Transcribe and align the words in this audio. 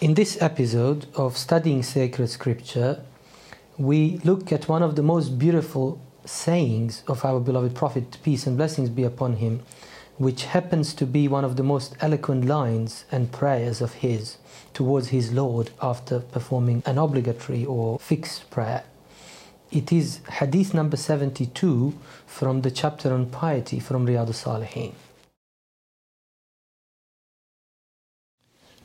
In 0.00 0.14
this 0.14 0.40
episode 0.40 1.08
of 1.14 1.36
studying 1.36 1.82
sacred 1.82 2.30
scripture, 2.30 3.02
we 3.76 4.16
look 4.24 4.50
at 4.50 4.66
one 4.66 4.82
of 4.82 4.96
the 4.96 5.02
most 5.02 5.38
beautiful 5.38 6.00
sayings 6.24 7.02
of 7.06 7.22
our 7.22 7.38
beloved 7.38 7.74
Prophet, 7.74 8.16
peace 8.22 8.46
and 8.46 8.56
blessings 8.56 8.88
be 8.88 9.04
upon 9.04 9.36
him, 9.36 9.60
which 10.16 10.44
happens 10.44 10.94
to 10.94 11.04
be 11.04 11.28
one 11.28 11.44
of 11.44 11.56
the 11.56 11.62
most 11.62 11.96
eloquent 12.00 12.46
lines 12.46 13.04
and 13.12 13.30
prayers 13.30 13.82
of 13.82 13.92
his 13.92 14.38
towards 14.72 15.08
his 15.08 15.34
Lord 15.34 15.68
after 15.82 16.20
performing 16.20 16.82
an 16.86 16.96
obligatory 16.96 17.66
or 17.66 17.98
fixed 17.98 18.50
prayer. 18.50 18.84
It 19.70 19.92
is 19.92 20.20
hadith 20.30 20.72
number 20.72 20.96
72 20.96 21.92
from 22.26 22.62
the 22.62 22.70
chapter 22.70 23.12
on 23.12 23.26
piety 23.26 23.78
from 23.78 24.06
Riyadh 24.06 24.28
al-Salihin. 24.28 24.94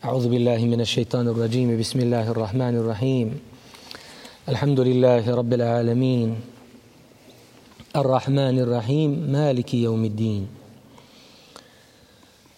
أعوذ 0.06 0.30
بالله 0.30 0.58
من 0.58 0.82
الشيطان 0.82 1.28
الرجيم. 1.28 1.80
بسم 1.80 2.00
الله 2.00 2.32
الرحمن 2.32 2.78
الرحيم. 2.78 3.40
الحمد 4.50 4.80
لله 4.80 5.36
رب 5.36 5.54
العالمين. 5.54 6.36
الرحمن 7.96 8.60
الرحيم. 8.60 9.12
مالك 9.34 9.74
يوم 9.74 10.06
الدين. 10.06 10.48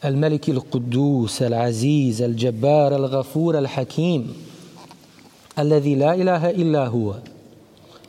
الملك 0.06 0.50
القدوس 0.50 1.42
العزيز 1.42 2.22
الجبار 2.22 2.96
الغفور 2.96 3.60
الحكيم. 3.60 4.34
الذي 5.60 5.96
لا 5.96 6.14
إله 6.14 6.50
إلا 6.50 6.88
هو. 6.88 7.16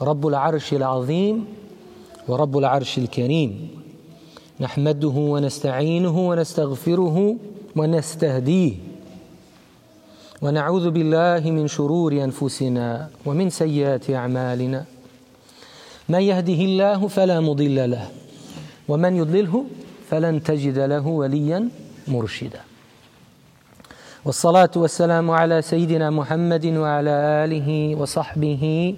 رب 0.02 0.26
العرش 0.26 0.72
العظيم 0.72 1.44
ورب 2.28 2.58
العرش 2.58 2.98
الكريم. 2.98 3.68
نحمده 4.60 5.16
ونستعينه 5.32 6.28
ونستغفره 6.28 7.36
ونستهديه. 7.76 8.87
ونعوذ 10.42 10.90
بالله 10.90 11.50
من 11.50 11.66
شرور 11.66 12.12
أنفسنا 12.12 13.08
ومن 13.26 13.50
سيئات 13.50 14.10
أعمالنا. 14.10 14.84
من 16.08 16.22
يهده 16.22 16.60
الله 16.68 17.08
فلا 17.08 17.40
مضل 17.40 17.90
له 17.90 18.06
ومن 18.88 19.16
يضلله 19.16 19.64
فلن 20.10 20.42
تجد 20.42 20.78
له 20.78 21.06
وليا 21.06 21.68
مرشدا. 22.08 22.60
والصلاة 24.24 24.70
والسلام 24.76 25.30
على 25.30 25.62
سيدنا 25.62 26.10
محمد 26.10 26.66
وعلى 26.66 27.14
آله 27.44 27.96
وصحبه 27.98 28.94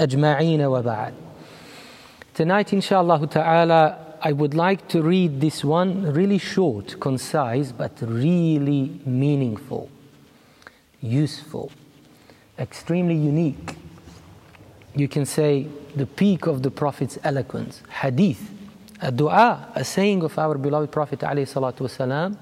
أجمعين 0.00 0.62
وبعد. 0.62 1.12
Tonight, 2.34 2.72
inshallah 2.72 3.26
ta'ala, 3.28 3.98
I 4.20 4.32
would 4.32 4.54
like 4.54 4.88
to 4.88 5.02
read 5.02 5.40
this 5.40 5.64
one 5.64 6.12
really 6.12 6.38
short, 6.38 6.98
concise, 6.98 7.70
but 7.70 7.92
really 8.02 9.00
meaningful, 9.06 9.25
useful, 11.05 11.71
extremely 12.59 13.15
unique. 13.15 13.75
You 14.95 15.07
can 15.07 15.25
say 15.25 15.67
the 15.95 16.05
peak 16.05 16.47
of 16.47 16.63
the 16.63 16.71
Prophet's 16.71 17.17
eloquence, 17.23 17.81
hadith, 17.89 18.49
a 19.01 19.11
dua, 19.11 19.71
a 19.75 19.83
saying 19.83 20.23
of 20.23 20.37
our 20.37 20.57
beloved 20.57 20.91
Prophet 20.91 21.19
والسلام, 21.19 22.37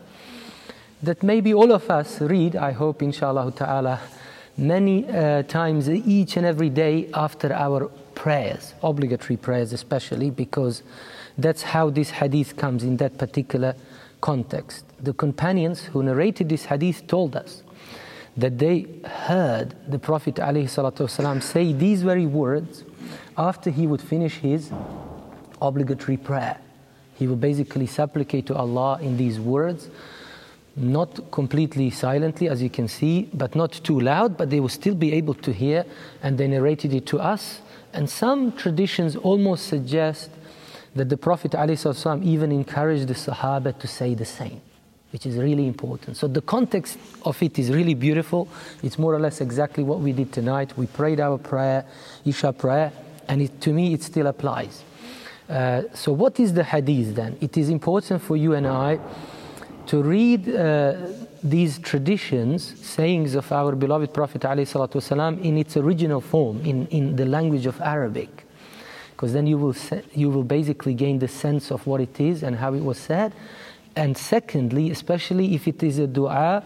that 1.02 1.24
maybe 1.24 1.54
all 1.54 1.72
of 1.72 1.90
us 1.90 2.20
read, 2.20 2.56
I 2.56 2.72
hope, 2.72 3.02
inshallah 3.02 3.52
ta'ala, 3.54 4.02
many 4.58 5.08
uh, 5.08 5.44
times 5.44 5.90
each 5.90 6.36
and 6.36 6.46
every 6.46 6.70
day 6.70 7.10
after 7.14 7.54
our 7.54 7.88
prayers, 8.16 8.74
obligatory 8.84 9.38
prayers 9.38 9.72
especially, 9.72 10.30
because 10.30 10.84
that's 11.38 11.62
how 11.62 11.90
this 11.90 12.10
hadith 12.10 12.58
comes 12.58 12.84
in 12.84 12.98
that 12.98 13.18
particular 13.18 13.76
context. 14.20 14.84
The 15.00 15.14
companions 15.14 15.84
who 15.84 16.04
narrated 16.04 16.50
this 16.50 16.66
hadith 16.66 17.08
told 17.08 17.38
us 17.38 17.63
that 18.37 18.59
they 18.59 18.87
heard 19.05 19.75
the 19.89 19.99
Prophet 19.99 20.37
ﷺ 20.37 21.43
say 21.43 21.73
these 21.73 22.03
very 22.03 22.27
words 22.27 22.85
after 23.39 23.71
he 23.71 23.87
would 23.87 24.01
finish 24.01 24.39
his 24.39 24.73
obligatory 25.63 26.17
prayer. 26.17 26.59
He 27.15 27.27
would 27.29 27.41
basically 27.41 27.87
supplicate 27.87 28.47
to 28.47 28.57
Allah 28.57 28.99
in 29.01 29.17
these 29.17 29.39
words, 29.39 29.89
not 30.77 31.31
completely 31.31 31.91
silently, 31.91 32.49
as 32.49 32.61
you 32.61 32.71
can 32.71 32.89
see, 32.89 33.29
but 33.33 33.55
not 33.55 33.73
too 33.73 34.01
loud, 34.01 34.37
but 34.37 34.51
they 34.51 34.59
will 34.59 34.69
still 34.69 34.97
be 34.97 35.13
able 35.13 35.35
to 35.35 35.53
hear, 35.53 35.85
and 36.23 36.37
they 36.37 36.49
narrated 36.49 36.93
it 36.93 37.07
to 37.07 37.21
us. 37.21 37.61
And 37.93 38.11
some 38.11 38.51
traditions 38.51 39.15
almost 39.15 39.69
suggest 39.69 40.31
that 40.97 41.09
the 41.09 41.17
Prophet 41.17 41.53
ﷺ 41.53 42.25
even 42.25 42.51
encouraged 42.51 43.07
the 43.07 43.15
Sahaba 43.15 43.79
to 43.79 43.87
say 43.87 44.15
the 44.15 44.25
same, 44.25 44.61
which 45.15 45.27
is 45.27 45.37
really 45.37 45.69
important. 45.69 46.17
So 46.17 46.27
the 46.27 46.41
context 46.41 46.99
of 47.23 47.41
it 47.41 47.57
is 47.57 47.71
really 47.71 47.95
beautiful. 47.95 48.49
It's 48.83 48.99
more 48.99 49.15
or 49.15 49.21
less 49.21 49.41
exactly 49.41 49.85
what 49.85 50.01
we 50.01 50.11
did 50.11 50.33
tonight. 50.33 50.77
We 50.77 50.89
prayed 50.89 51.21
our 51.21 51.39
prayer, 51.39 51.87
Isha 52.25 52.53
prayer, 52.55 52.91
and 53.29 53.41
it, 53.41 53.61
to 53.61 53.73
me 53.73 53.95
it 53.95 54.03
still 54.03 54.27
applies. 54.27 54.83
Uh, 55.49 55.83
so, 55.95 56.11
what 56.11 56.41
is 56.41 56.53
the 56.53 56.65
hadith 56.65 57.15
then? 57.15 57.39
It 57.41 57.57
is 57.57 57.69
important 57.69 58.23
for 58.23 58.37
you 58.37 58.55
and 58.55 58.67
I 58.67 58.99
to 59.87 60.03
read 60.03 60.49
uh, 60.49 60.97
these 61.45 61.79
traditions, 61.79 62.81
sayings 62.85 63.37
of 63.37 63.53
our 63.53 63.77
beloved 63.77 64.13
Prophet 64.13 64.43
ﷺ 64.43 65.45
in 65.45 65.59
its 65.59 65.77
original 65.77 66.21
form, 66.21 66.61
in, 66.67 66.89
in 66.89 67.15
the 67.15 67.25
language 67.25 67.67
of 67.67 67.81
Arabic. 67.81 68.45
Because 69.13 69.33
then 69.33 69.47
you 69.47 69.59
will, 69.59 69.77
you 70.13 70.29
will 70.29 70.43
basically 70.43 70.95
gain 70.95 71.21
the 71.21 71.29
sense 71.29 71.71
of 71.71 71.87
what 71.87 72.01
it 72.01 72.19
is 72.19 72.43
and 72.43 72.57
how 72.57 72.75
it 72.75 72.83
was 72.83 72.99
said. 72.99 73.33
And 73.97 74.17
secondly, 74.17 74.91
especially 74.91 75.55
if 75.55 75.69
it 75.69 75.83
is 75.83 75.99
a 75.99 76.07
dua, 76.07 76.63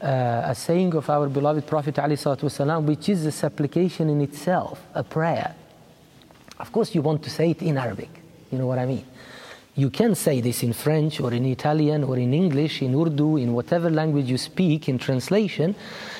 uh, 0.00 0.42
a 0.44 0.54
saying 0.54 0.94
of 0.94 1.08
our 1.08 1.28
beloved 1.28 1.66
Prophet 1.66 1.94
ﷺ, 1.94 2.84
which 2.84 3.08
is 3.08 3.24
a 3.24 3.32
supplication 3.32 4.10
in 4.10 4.20
itself, 4.20 4.84
a 4.94 5.04
prayer. 5.04 5.54
Of 6.58 6.72
course, 6.72 6.94
you 6.94 7.02
want 7.02 7.22
to 7.22 7.30
say 7.30 7.50
it 7.50 7.62
in 7.62 7.78
Arabic. 7.78 8.10
You 8.50 8.58
know 8.58 8.66
what 8.66 8.78
I 8.78 8.86
mean? 8.86 9.04
You 9.74 9.88
can 9.88 10.14
say 10.14 10.42
this 10.42 10.62
in 10.62 10.74
French 10.74 11.18
or 11.18 11.32
in 11.32 11.46
Italian 11.46 12.04
or 12.04 12.18
in 12.18 12.34
English, 12.34 12.82
in 12.82 12.94
Urdu, 12.94 13.38
in 13.38 13.54
whatever 13.54 13.88
language 13.88 14.26
you 14.26 14.36
speak, 14.36 14.86
in 14.86 14.98
translation. 14.98 15.74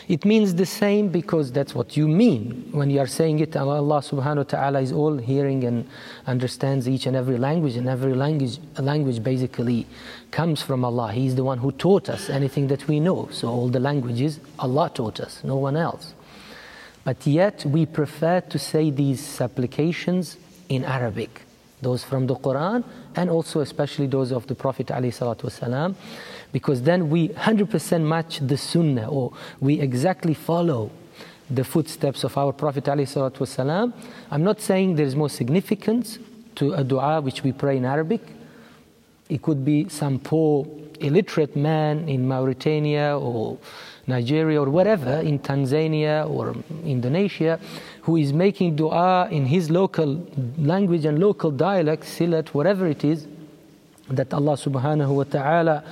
It 0.09 0.25
means 0.25 0.55
the 0.55 0.65
same 0.65 1.11
because 1.11 1.53
that's 1.53 1.75
what 1.75 1.95
you 1.95 2.09
mean 2.09 2.71
when 2.73 2.89
you 2.89 2.99
are 3.01 3.07
saying 3.07 3.41
it. 3.41 3.55
Allah 3.55 4.01
subhanahu 4.01 4.37
wa 4.37 4.43
ta'ala 4.45 4.81
is 4.81 4.91
all 4.91 5.19
hearing 5.19 5.65
and 5.65 5.87
understands 6.27 6.89
each 6.89 7.05
and 7.05 7.15
every 7.15 7.37
language, 7.37 7.77
and 7.77 7.91
every 7.91 8.15
language, 8.15 8.59
language 8.79 9.23
basically 9.23 9.87
comes 10.31 10.63
from 10.63 10.83
Allah. 10.83 11.13
He 11.13 11.27
is 11.27 11.37
the 11.37 11.45
one 11.45 11.59
who 11.59 11.73
taught 11.73 12.09
us 12.09 12.31
anything 12.31 12.69
that 12.69 12.89
we 12.89 13.01
know. 13.01 13.29
So 13.33 13.49
all 13.49 13.69
the 13.69 13.81
languages, 13.81 14.41
Allah 14.59 14.91
taught 14.95 15.21
us, 15.21 15.45
no 15.45 15.57
one 15.57 15.77
else. 15.77 16.15
But 17.05 17.27
yet 17.27 17.67
we 17.67 17.85
prefer 17.85 18.41
to 18.41 18.59
say 18.59 18.91
these 18.91 19.21
supplications 19.21 20.39
in 20.71 20.87
Arabic 20.87 21.43
those 21.83 22.05
from 22.05 22.27
the 22.27 22.37
Quran 22.37 22.85
and 23.17 23.29
also 23.29 23.61
especially 23.61 24.07
those 24.07 24.33
of 24.33 24.47
the 24.47 24.55
Prophet 24.55 24.87
ﷺ, 24.87 25.95
because 26.53 26.83
then 26.83 27.11
we 27.11 27.29
100% 27.29 28.03
match 28.03 28.39
the 28.39 28.57
Sunnah 28.57 29.09
or 29.09 29.33
we 29.61 29.81
exactly 29.81 30.35
follow 30.35 30.91
the 31.51 31.65
footsteps 31.65 32.25
of 32.25 32.39
our 32.39 32.53
Prophet 32.53 32.85
ﷺ. 32.85 33.93
I'm 34.31 34.45
not 34.45 34.61
saying 34.61 34.97
there 34.97 35.07
is 35.07 35.17
more 35.17 35.29
significance 35.29 36.19
to 36.55 36.73
a 36.73 36.85
dua 36.85 37.21
which 37.21 37.43
we 37.43 37.53
pray 37.53 37.77
in 37.77 37.85
Arabic. 37.85 38.23
It 39.29 39.43
could 39.43 39.65
be 39.65 39.89
some 39.89 40.19
poor 40.19 40.67
illiterate 41.01 41.57
man 41.57 42.09
in 42.09 42.29
Mauritania 42.29 43.19
or 43.19 43.59
Nigeria 44.07 44.61
or 44.61 44.69
wherever, 44.71 45.21
in 45.21 45.39
Tanzania 45.39 46.29
or 46.29 46.55
Indonesia, 46.85 47.59
who 48.03 48.17
is 48.17 48.33
making 48.33 48.77
dua 48.77 49.29
in 49.31 49.47
his 49.47 49.71
local 49.71 50.27
language 50.59 51.05
and 51.05 51.19
local 51.19 51.51
dialect, 51.51 52.03
Silat, 52.05 52.49
whatever 52.49 52.87
it 52.87 53.05
is, 53.05 53.27
that 54.11 54.35
Allah 54.35 54.57
subhanahu 54.57 55.15
wa 55.15 55.25
ta'ala 55.25 55.85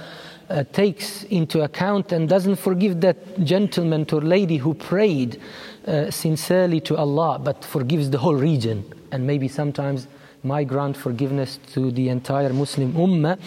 uh, 0.50 0.64
takes 0.72 1.22
into 1.24 1.62
account 1.62 2.10
and 2.12 2.28
doesn't 2.28 2.56
forgive 2.56 3.00
that 3.00 3.44
gentleman 3.44 4.06
or 4.12 4.20
lady 4.20 4.56
who 4.56 4.74
prayed 4.74 5.40
uh, 5.86 6.10
sincerely 6.10 6.80
to 6.80 6.96
Allah, 6.96 7.38
but 7.38 7.64
forgives 7.64 8.10
the 8.10 8.18
whole 8.18 8.34
region. 8.34 8.84
And 9.12 9.26
maybe 9.26 9.46
sometimes 9.46 10.08
might 10.42 10.66
grant 10.66 10.96
forgiveness 10.96 11.58
to 11.74 11.92
the 11.92 12.08
entire 12.08 12.52
Muslim 12.52 12.92
ummah 12.94 13.38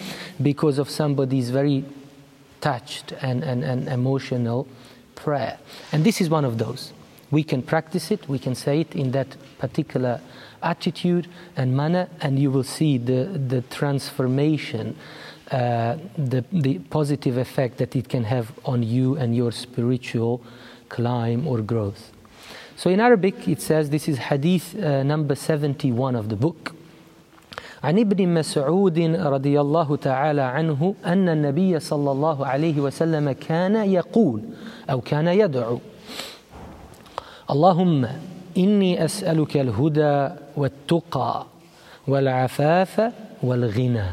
because 0.42 0.78
of 0.78 0.88
somebody's 0.88 1.50
very 1.50 1.84
touched 2.60 3.12
and, 3.20 3.44
and, 3.44 3.62
and 3.62 3.88
emotional 3.88 4.66
prayer. 5.14 5.58
And 5.92 6.02
this 6.02 6.20
is 6.22 6.30
one 6.30 6.46
of 6.46 6.56
those 6.56 6.92
We 7.31 7.43
can 7.43 7.61
practice 7.61 8.11
it, 8.11 8.27
we 8.27 8.39
can 8.39 8.55
say 8.55 8.81
it 8.81 8.95
in 8.95 9.11
that 9.11 9.37
particular 9.59 10.19
attitude 10.63 11.27
and 11.55 11.75
manner, 11.75 12.09
and 12.21 12.39
you 12.39 12.51
will 12.51 12.63
see 12.63 12.97
the, 12.97 13.25
the 13.25 13.61
transformation, 13.61 14.95
uh, 15.51 15.97
the, 16.17 16.43
the 16.51 16.79
positive 16.79 17.37
effect 17.37 17.77
that 17.77 17.95
it 17.95 18.09
can 18.09 18.23
have 18.23 18.51
on 18.65 18.81
you 18.83 19.15
and 19.15 19.35
your 19.35 19.51
spiritual 19.51 20.41
climb 20.89 21.47
or 21.47 21.61
growth. 21.61 22.11
So 22.75 22.89
in 22.89 22.99
Arabic, 22.99 23.47
it 23.47 23.61
says 23.61 23.89
this 23.89 24.07
is 24.07 24.17
Hadith 24.17 24.75
uh, 24.75 25.03
number 25.03 25.35
71 25.35 26.15
of 26.15 26.29
the 26.29 26.35
book. 26.35 26.75
عن 27.83 27.99
ابن 27.99 28.27
مسعود 28.33 28.99
رضي 29.15 29.61
الله 29.61 29.95
تعالى 29.95 30.41
عنه 30.41 30.95
أن 31.05 31.29
النبي 31.29 31.79
صلى 31.79 32.11
الله 32.11 32.45
عليه 32.45 32.79
وسلم 32.79 33.31
كان 33.31 33.75
يقول 33.75 34.41
أو 34.89 35.01
كان 35.01 35.27
يدعو 35.27 35.79
اللهم 37.54 38.08
إني 38.56 39.04
أسألك 39.04 39.56
الهدى 39.56 40.28
والتقى 40.56 41.46
والعفاف 42.08 43.12
والغنى 43.42 44.06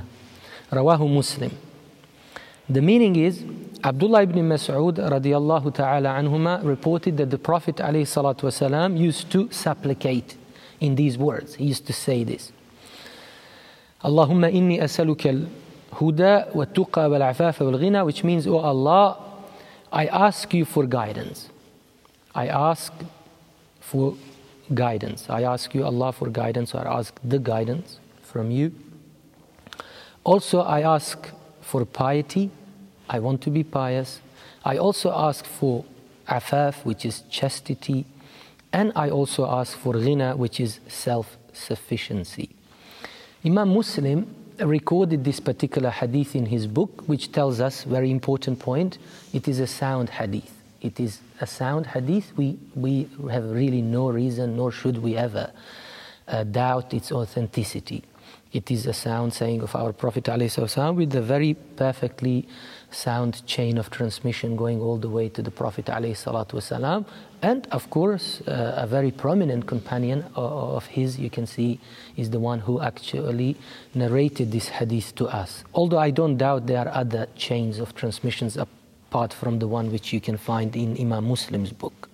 رواه 0.73 1.07
مسلم 1.07 1.51
The 2.69 2.81
meaning 2.81 3.15
is 3.17 3.43
Abdullah 3.83 4.21
ibn 4.23 4.47
Mas'ud 4.47 4.95
radiallahu 4.97 5.73
ta'ala 5.73 6.09
anhuma 6.09 6.63
reported 6.63 7.17
that 7.17 7.31
the 7.31 7.37
Prophet 7.37 7.77
alayhi 7.77 8.97
used 8.97 9.29
to 9.31 9.49
supplicate 9.51 10.37
in 10.79 10.95
these 10.95 11.17
words. 11.17 11.55
He 11.55 11.65
used 11.65 11.85
to 11.87 11.93
say 11.93 12.23
this. 12.23 12.53
Allahumma 14.03 14.53
inni 14.53 14.79
asaluka 14.79 15.29
al-huda 15.29 16.53
wa 16.55 16.65
tuqa 16.65 17.09
wal 17.09 17.21
afafa 17.21 17.65
wal 17.65 17.79
ghina 17.79 18.05
which 18.05 18.23
means, 18.23 18.47
O 18.47 18.53
oh 18.53 18.59
Allah, 18.59 19.17
I 19.91 20.05
ask 20.05 20.53
you 20.53 20.63
for 20.63 20.85
guidance. 20.85 21.49
I 22.33 22.47
ask 22.47 22.93
for 23.91 24.15
guidance. 24.73 25.29
I 25.29 25.43
ask 25.43 25.75
you, 25.75 25.83
Allah, 25.83 26.13
for 26.13 26.29
guidance, 26.29 26.73
or 26.73 26.87
ask 26.87 27.19
the 27.23 27.39
guidance 27.39 27.99
from 28.21 28.49
you. 28.51 28.71
Also, 30.23 30.61
I 30.61 30.81
ask 30.81 31.29
for 31.61 31.85
piety. 31.85 32.49
I 33.09 33.19
want 33.19 33.41
to 33.41 33.49
be 33.49 33.63
pious. 33.63 34.21
I 34.63 34.77
also 34.77 35.11
ask 35.11 35.45
for 35.45 35.83
afaf, 36.27 36.85
which 36.85 37.05
is 37.05 37.23
chastity. 37.29 38.05
And 38.71 38.93
I 38.95 39.09
also 39.09 39.45
ask 39.45 39.77
for 39.77 39.93
ghina, 39.93 40.37
which 40.37 40.61
is 40.61 40.79
self 40.87 41.37
sufficiency. 41.51 42.49
Imam 43.43 43.73
Muslim 43.73 44.25
recorded 44.59 45.25
this 45.25 45.41
particular 45.41 45.89
hadith 45.89 46.33
in 46.35 46.45
his 46.45 46.65
book, 46.67 47.03
which 47.07 47.33
tells 47.33 47.59
us 47.59 47.83
very 47.83 48.09
important 48.09 48.59
point. 48.59 48.99
It 49.33 49.49
is 49.49 49.59
a 49.59 49.67
sound 49.67 50.09
hadith. 50.11 50.60
It 50.81 50.99
is 50.99 51.19
a 51.39 51.47
sound 51.47 51.87
hadith. 51.87 52.33
We 52.35 52.57
we 52.75 53.07
have 53.29 53.45
really 53.49 53.81
no 53.81 54.09
reason, 54.09 54.57
nor 54.57 54.71
should 54.71 54.97
we 54.97 55.15
ever 55.15 55.51
uh, 56.27 56.43
doubt 56.43 56.93
its 56.93 57.11
authenticity. 57.11 58.03
It 58.53 58.69
is 58.69 58.85
a 58.85 58.93
sound 58.93 59.33
saying 59.33 59.61
of 59.61 59.75
our 59.75 59.93
Prophet 59.93 60.25
ﷺ 60.25 60.95
with 60.95 61.15
a 61.15 61.21
very 61.21 61.53
perfectly 61.53 62.47
sound 62.89 63.45
chain 63.45 63.77
of 63.77 63.89
transmission 63.89 64.57
going 64.57 64.81
all 64.81 64.97
the 64.97 65.07
way 65.07 65.29
to 65.29 65.41
the 65.41 65.51
Prophet 65.51 65.85
ﷺ. 65.85 67.05
And 67.41 67.67
of 67.71 67.89
course, 67.89 68.41
uh, 68.41 68.73
a 68.75 68.85
very 68.85 69.11
prominent 69.11 69.67
companion 69.67 70.25
of 70.35 70.85
his, 70.87 71.17
you 71.17 71.29
can 71.29 71.47
see, 71.47 71.79
is 72.17 72.29
the 72.29 72.39
one 72.39 72.59
who 72.59 72.81
actually 72.81 73.55
narrated 73.95 74.51
this 74.51 74.67
hadith 74.67 75.15
to 75.15 75.27
us. 75.27 75.63
Although 75.73 75.99
I 75.99 76.11
don't 76.11 76.37
doubt 76.37 76.67
there 76.67 76.79
are 76.79 76.93
other 76.93 77.27
chains 77.37 77.79
of 77.79 77.95
transmissions 77.95 78.57
apart 79.11 79.33
from 79.33 79.59
the 79.59 79.67
one 79.67 79.91
which 79.91 80.13
you 80.13 80.21
can 80.21 80.37
find 80.37 80.73
in 80.73 80.97
Imam 80.97 81.25
Muslim's 81.27 81.73
book. 81.73 82.09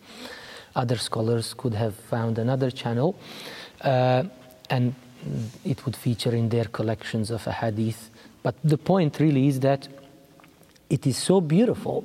Other 0.75 0.97
scholars 0.97 1.53
could 1.53 1.75
have 1.75 1.93
found 1.93 2.39
another 2.39 2.71
channel. 2.71 3.15
Uh, 3.81 4.23
and 4.71 4.95
it 5.63 5.85
would 5.85 5.95
feature 5.95 6.33
in 6.33 6.49
their 6.49 6.65
collections 6.65 7.29
of 7.29 7.43
hadith. 7.45 8.09
But 8.41 8.55
the 8.63 8.79
point 8.79 9.19
really 9.19 9.47
is 9.47 9.59
that 9.59 9.87
it 10.89 11.05
is 11.05 11.17
so 11.17 11.39
beautiful, 11.39 12.03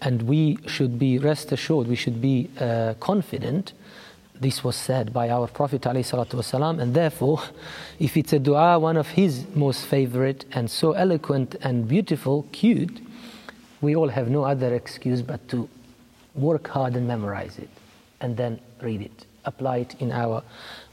and 0.00 0.22
we 0.22 0.58
should 0.68 1.00
be 1.00 1.18
rest 1.18 1.50
assured, 1.50 1.88
we 1.88 1.96
should 1.96 2.20
be 2.20 2.48
uh, 2.60 2.94
confident. 3.00 3.72
This 4.40 4.62
was 4.62 4.76
said 4.76 5.12
by 5.12 5.30
our 5.30 5.48
Prophet 5.48 5.82
ﷺ, 5.82 6.80
and 6.80 6.94
therefore, 6.94 7.42
if 7.98 8.16
it's 8.16 8.32
a 8.32 8.38
dua, 8.38 8.78
one 8.78 8.96
of 8.96 9.08
his 9.08 9.46
most 9.54 9.84
favorite 9.84 10.44
and 10.52 10.70
so 10.70 10.92
eloquent 10.92 11.56
and 11.62 11.88
beautiful, 11.88 12.46
cute, 12.52 13.00
we 13.82 13.94
all 13.94 14.08
have 14.08 14.30
no 14.30 14.44
other 14.44 14.74
excuse 14.74 15.20
but 15.20 15.46
to 15.48 15.68
work 16.34 16.68
hard 16.68 16.96
and 16.96 17.06
memorize 17.06 17.58
it, 17.58 17.68
and 18.20 18.36
then 18.36 18.58
read 18.80 19.02
it, 19.02 19.26
apply 19.44 19.78
it 19.78 20.00
in 20.00 20.10
our 20.10 20.42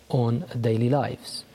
own 0.10 0.44
daily 0.60 0.90
lives. 0.90 1.46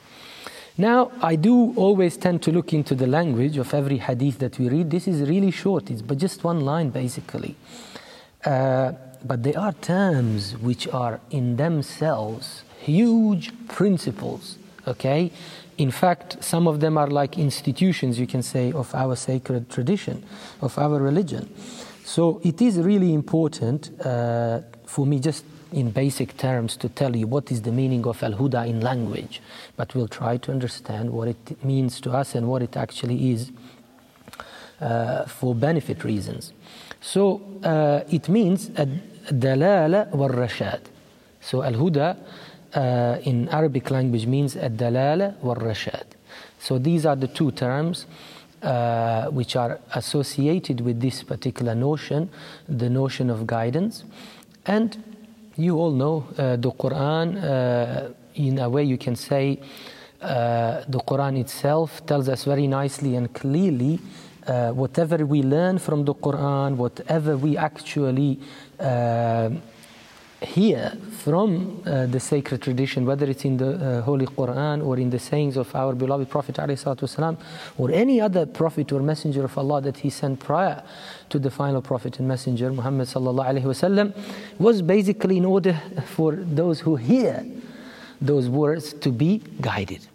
Now, 0.77 1.11
I 1.21 1.35
do 1.35 1.73
always 1.75 2.17
tend 2.17 2.41
to 2.43 2.51
look 2.51 2.73
into 2.73 2.95
the 2.95 3.07
language 3.07 3.57
of 3.57 3.73
every 3.73 3.97
hadith 3.97 4.39
that 4.39 4.57
we 4.59 4.67
read. 4.67 4.89
This 4.89 5.07
is 5.07 5.29
really 5.29 5.51
short, 5.51 5.91
it's 5.91 6.01
but 6.01 6.17
just 6.17 6.43
one 6.43 6.61
line 6.61 6.89
basically. 6.89 7.55
Uh, 8.43 8.93
but 9.23 9.43
there 9.43 9.57
are 9.57 9.73
terms 9.73 10.57
which 10.57 10.87
are 10.89 11.19
in 11.31 11.55
themselves 11.55 12.63
huge 12.79 13.51
principles, 13.67 14.57
okay? 14.87 15.31
In 15.77 15.91
fact, 15.91 16.43
some 16.43 16.67
of 16.67 16.79
them 16.79 16.97
are 16.97 17.07
like 17.07 17.37
institutions, 17.37 18.17
you 18.17 18.27
can 18.27 18.41
say, 18.41 18.71
of 18.71 18.93
our 18.95 19.15
sacred 19.15 19.69
tradition, 19.69 20.23
of 20.61 20.77
our 20.77 20.99
religion. 20.99 21.49
So 22.05 22.39
it 22.43 22.61
is 22.61 22.77
really 22.77 23.13
important 23.13 23.91
uh, 24.05 24.61
for 24.85 25.05
me 25.05 25.19
just 25.19 25.43
in 25.73 25.91
basic 25.91 26.37
terms 26.37 26.77
to 26.77 26.87
tell 26.87 27.15
you 27.15 27.27
what 27.27 27.51
is 27.51 27.63
the 27.63 27.71
meaning 27.71 28.05
of 28.07 28.23
Al 28.23 28.33
Huda 28.33 28.67
in 28.67 28.79
language, 28.79 29.41
but 29.75 29.93
we'll 29.93 30.07
try 30.07 30.37
to 30.37 30.51
understand 30.51 31.09
what 31.11 31.27
it 31.27 31.63
means 31.63 31.99
to 32.01 32.11
us 32.11 32.35
and 32.35 32.47
what 32.47 32.61
it 32.61 32.77
actually 32.77 33.31
is 33.31 33.51
uh, 34.79 35.25
for 35.25 35.53
benefit 35.53 36.03
reasons. 36.03 36.53
So 37.01 37.41
uh, 37.63 38.03
it 38.09 38.29
means 38.29 38.69
dalala 38.69 40.09
wal 40.11 40.29
rashad. 40.29 40.81
So 41.41 41.63
Al 41.63 41.73
Huda 41.73 42.17
uh, 42.75 43.17
in 43.23 43.49
Arabic 43.49 43.89
language 43.89 44.25
means 44.27 44.55
dalala 44.55 45.35
wal 45.41 45.55
rashad. 45.55 46.05
So 46.59 46.77
these 46.77 47.05
are 47.05 47.15
the 47.15 47.27
two 47.27 47.51
terms. 47.51 48.05
Uh, 48.65 49.27
which 49.29 49.55
are 49.55 49.79
associated 49.93 50.81
with 50.81 50.99
this 50.99 51.21
particular 51.21 51.75
notion, 51.75 52.27
the 52.67 52.89
notion 52.89 53.29
of 53.29 53.45
guidance. 53.45 54.03
And 54.65 54.97
you 55.55 55.77
all 55.77 55.91
know 55.91 56.25
uh, 56.35 56.55
the 56.55 56.71
Quran, 56.71 57.43
uh, 57.43 58.13
in 58.33 58.57
a 58.57 58.67
way 58.67 58.83
you 58.83 58.97
can 58.97 59.15
say 59.15 59.59
uh, 60.19 60.81
the 60.87 60.97
Quran 60.97 61.37
itself 61.37 62.03
tells 62.07 62.27
us 62.27 62.45
very 62.45 62.65
nicely 62.65 63.15
and 63.15 63.31
clearly 63.35 63.99
uh, 64.47 64.71
whatever 64.71 65.23
we 65.27 65.43
learn 65.43 65.77
from 65.77 66.03
the 66.03 66.15
Quran, 66.15 66.75
whatever 66.75 67.37
we 67.37 67.57
actually 67.57 68.39
hear 70.41 70.91
from 71.23 71.81
uh, 71.85 72.05
the 72.05 72.19
sacred 72.19 72.61
tradition, 72.61 73.05
whether 73.05 73.25
it's 73.25 73.45
in 73.45 73.57
the 73.57 73.73
uh, 73.73 74.01
Holy 74.01 74.25
Quran 74.25 74.85
or 74.85 74.97
in 74.97 75.09
the 75.09 75.19
sayings 75.19 75.57
of 75.57 75.73
our 75.75 75.93
beloved 75.93 76.29
Prophet 76.29 76.55
والسلام, 76.55 77.37
or 77.77 77.91
any 77.91 78.19
other 78.19 78.45
prophet 78.45 78.91
or 78.91 79.01
messenger 79.01 79.45
of 79.45 79.57
Allah 79.57 79.81
that 79.81 79.97
he 79.97 80.09
sent 80.09 80.39
prior 80.39 80.83
to 81.29 81.39
the 81.39 81.49
final 81.49 81.81
prophet 81.81 82.19
and 82.19 82.27
messenger 82.27 82.71
Muhammad 82.71 83.07
وسلم, 83.07 84.13
was 84.59 84.81
basically 84.81 85.37
in 85.37 85.45
order 85.45 85.79
for 86.05 86.35
those 86.35 86.79
who 86.81 86.95
hear 86.95 87.45
those 88.21 88.49
words 88.49 88.93
to 88.93 89.11
be 89.11 89.41
guided. 89.61 90.05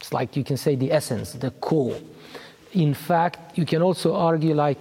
It's 0.00 0.12
like 0.12 0.36
you 0.36 0.44
can 0.44 0.56
say 0.56 0.74
the 0.74 0.92
essence, 0.92 1.32
the 1.32 1.50
core. 1.50 1.96
In 2.72 2.94
fact, 2.94 3.56
you 3.58 3.64
can 3.64 3.82
also 3.82 4.14
argue 4.14 4.54
like 4.54 4.80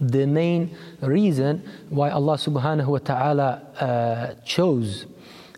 the 0.00 0.26
main 0.26 0.76
reason 1.00 1.62
why 1.90 2.10
Allah 2.10 2.34
subhanahu 2.34 2.86
wa 2.86 2.98
ta'ala 2.98 3.62
uh, 3.78 4.34
chose 4.44 5.06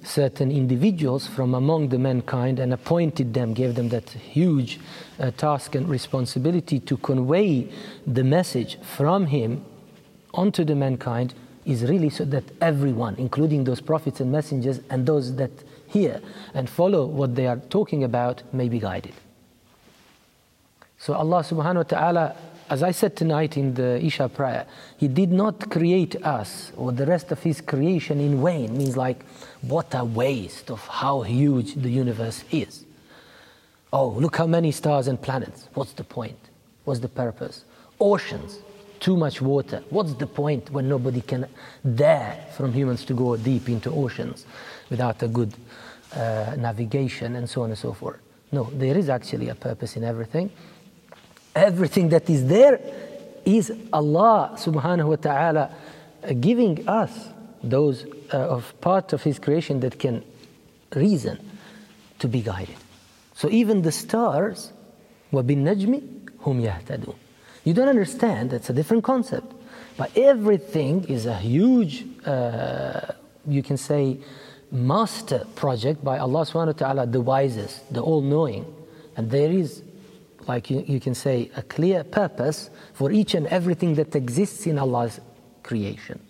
certain 0.04 0.50
individuals 0.50 1.26
from 1.26 1.54
among 1.54 1.88
the 1.88 1.98
mankind 1.98 2.58
and 2.58 2.72
appointed 2.72 3.34
them, 3.34 3.54
gave 3.54 3.74
them 3.74 3.88
that 3.90 4.10
huge 4.10 4.80
uh, 5.20 5.30
task 5.32 5.74
and 5.74 5.88
responsibility 5.88 6.80
to 6.80 6.96
convey 6.96 7.70
the 8.06 8.24
message 8.24 8.78
from 8.82 9.26
Him 9.26 9.64
onto 10.34 10.64
the 10.64 10.74
mankind 10.74 11.34
is 11.64 11.84
really 11.84 12.10
so 12.10 12.24
that 12.24 12.44
everyone, 12.60 13.14
including 13.16 13.64
those 13.64 13.80
prophets 13.80 14.20
and 14.20 14.32
messengers 14.32 14.80
and 14.90 15.06
those 15.06 15.36
that 15.36 15.50
hear 15.86 16.20
and 16.54 16.68
follow 16.68 17.06
what 17.06 17.36
they 17.36 17.46
are 17.46 17.58
talking 17.70 18.02
about, 18.02 18.42
may 18.52 18.68
be 18.68 18.80
guided. 18.80 19.12
So 20.98 21.14
Allah 21.14 21.44
subhanahu 21.44 21.76
wa 21.76 21.82
ta'ala 21.82 22.36
as 22.68 22.82
I 22.82 22.90
said 22.90 23.16
tonight 23.16 23.56
in 23.56 23.74
the 23.74 24.04
Isha 24.04 24.28
prayer, 24.28 24.66
He 24.96 25.08
did 25.08 25.32
not 25.32 25.70
create 25.70 26.16
us 26.24 26.72
or 26.76 26.92
the 26.92 27.06
rest 27.06 27.32
of 27.32 27.42
His 27.42 27.60
creation 27.60 28.20
in 28.20 28.42
vain. 28.42 28.64
It 28.64 28.72
Means 28.72 28.96
like, 28.96 29.24
what 29.62 29.94
a 29.94 30.04
waste 30.04 30.70
of 30.70 30.86
how 30.86 31.22
huge 31.22 31.74
the 31.74 31.90
universe 31.90 32.44
is. 32.50 32.84
Oh, 33.92 34.08
look 34.08 34.36
how 34.36 34.46
many 34.46 34.72
stars 34.72 35.08
and 35.08 35.20
planets. 35.20 35.68
What's 35.74 35.92
the 35.92 36.04
point? 36.04 36.38
What's 36.84 37.00
the 37.00 37.08
purpose? 37.08 37.64
Oceans, 38.00 38.58
too 39.00 39.16
much 39.16 39.42
water. 39.42 39.82
What's 39.90 40.14
the 40.14 40.26
point 40.26 40.70
when 40.70 40.88
nobody 40.88 41.20
can 41.20 41.46
dare 41.94 42.38
from 42.56 42.72
humans 42.72 43.04
to 43.06 43.14
go 43.14 43.36
deep 43.36 43.68
into 43.68 43.90
oceans 43.90 44.46
without 44.88 45.22
a 45.22 45.28
good 45.28 45.52
uh, 46.14 46.54
navigation 46.58 47.36
and 47.36 47.48
so 47.48 47.62
on 47.62 47.70
and 47.70 47.78
so 47.78 47.92
forth? 47.92 48.20
No, 48.50 48.64
there 48.72 48.96
is 48.96 49.08
actually 49.08 49.48
a 49.48 49.54
purpose 49.54 49.96
in 49.96 50.04
everything 50.04 50.50
everything 51.55 52.09
that 52.09 52.29
is 52.29 52.45
there 52.47 52.79
is 53.45 53.71
Allah 53.93 54.55
subhanahu 54.57 55.07
wa 55.07 55.15
ta'ala 55.15 55.71
giving 56.39 56.87
us 56.87 57.11
those 57.63 58.05
uh, 58.33 58.37
of 58.37 58.79
part 58.81 59.13
of 59.13 59.23
His 59.23 59.39
creation 59.39 59.79
that 59.81 59.99
can 59.99 60.23
reason 60.93 61.39
to 62.19 62.27
be 62.27 62.41
guided. 62.41 62.75
So 63.35 63.49
even 63.49 63.81
the 63.83 63.91
stars, 63.91 64.71
وَبِالنَّجْمِ 65.31 66.29
هُمْ 66.41 66.61
يَهْتَدُونَ. 66.61 67.15
You 67.63 67.73
don't 67.73 67.89
understand, 67.89 68.51
that's 68.51 68.69
a 68.69 68.73
different 68.73 69.03
concept. 69.03 69.53
But 69.97 70.15
everything 70.15 71.03
is 71.05 71.25
a 71.25 71.35
huge, 71.35 72.05
uh, 72.25 73.13
you 73.47 73.63
can 73.63 73.77
say, 73.77 74.19
master 74.71 75.45
project 75.55 76.03
by 76.03 76.17
Allah 76.17 76.41
subhanahu 76.45 76.67
wa 76.67 76.71
ta'ala, 76.73 77.07
the 77.07 77.21
wisest, 77.21 77.93
the 77.93 78.01
all 78.01 78.21
knowing. 78.21 78.65
And 79.15 79.31
there 79.31 79.51
is, 79.51 79.81
like 80.48 80.70
you, 80.70 80.84
you 80.86 81.00
can 81.00 81.14
say, 81.14 81.50
a 81.56 81.62
clear 81.62 82.04
purpose 82.04 82.70
for 82.94 83.10
each 83.10 83.34
and 83.34 83.46
everything 83.46 83.94
that 83.94 84.14
exists 84.14 84.66
in 84.66 84.78
Allah's 84.78 85.20
creation. 85.62 86.20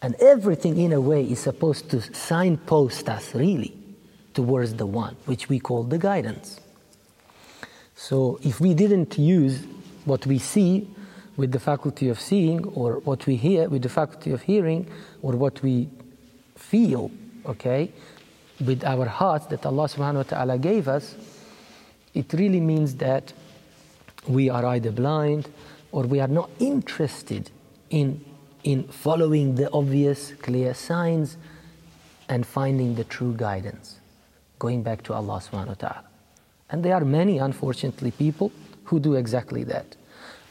And 0.00 0.14
everything, 0.16 0.78
in 0.78 0.92
a 0.92 1.00
way, 1.00 1.24
is 1.24 1.40
supposed 1.40 1.90
to 1.90 2.00
signpost 2.14 3.08
us 3.08 3.34
really 3.34 3.76
towards 4.34 4.74
the 4.74 4.86
one, 4.86 5.16
which 5.26 5.48
we 5.48 5.58
call 5.58 5.82
the 5.82 5.98
guidance. 5.98 6.60
So 7.96 8.38
if 8.42 8.60
we 8.60 8.74
didn't 8.74 9.18
use 9.18 9.64
what 10.04 10.24
we 10.26 10.38
see 10.38 10.88
with 11.36 11.50
the 11.52 11.58
faculty 11.58 12.08
of 12.08 12.20
seeing, 12.20 12.64
or 12.66 13.00
what 13.00 13.26
we 13.26 13.36
hear 13.36 13.68
with 13.68 13.82
the 13.82 13.88
faculty 13.88 14.30
of 14.32 14.42
hearing, 14.42 14.88
or 15.22 15.32
what 15.32 15.62
we 15.62 15.88
feel, 16.56 17.10
okay, 17.46 17.92
with 18.64 18.84
our 18.84 19.06
hearts 19.06 19.46
that 19.46 19.66
Allah 19.66 19.84
subhanahu 19.84 20.14
wa 20.14 20.22
ta'ala 20.22 20.58
gave 20.58 20.88
us, 20.88 21.14
it 22.18 22.32
really 22.32 22.60
means 22.60 22.96
that 22.96 23.32
we 24.26 24.50
are 24.50 24.66
either 24.66 24.90
blind 24.90 25.48
or 25.92 26.02
we 26.02 26.18
are 26.18 26.26
not 26.40 26.50
interested 26.58 27.48
in, 27.90 28.24
in 28.64 28.82
following 28.88 29.54
the 29.54 29.70
obvious, 29.70 30.32
clear 30.42 30.74
signs 30.74 31.36
and 32.28 32.44
finding 32.44 32.96
the 32.96 33.04
true 33.04 33.34
guidance, 33.36 34.00
going 34.58 34.82
back 34.82 35.04
to 35.04 35.14
Allah 35.14 35.40
subhanahu 35.40 35.68
wa 35.68 35.74
ta'ala. 35.74 36.04
And 36.70 36.84
there 36.84 36.94
are 36.94 37.04
many, 37.04 37.38
unfortunately, 37.38 38.10
people 38.10 38.50
who 38.84 38.98
do 38.98 39.14
exactly 39.14 39.62
that. 39.64 39.94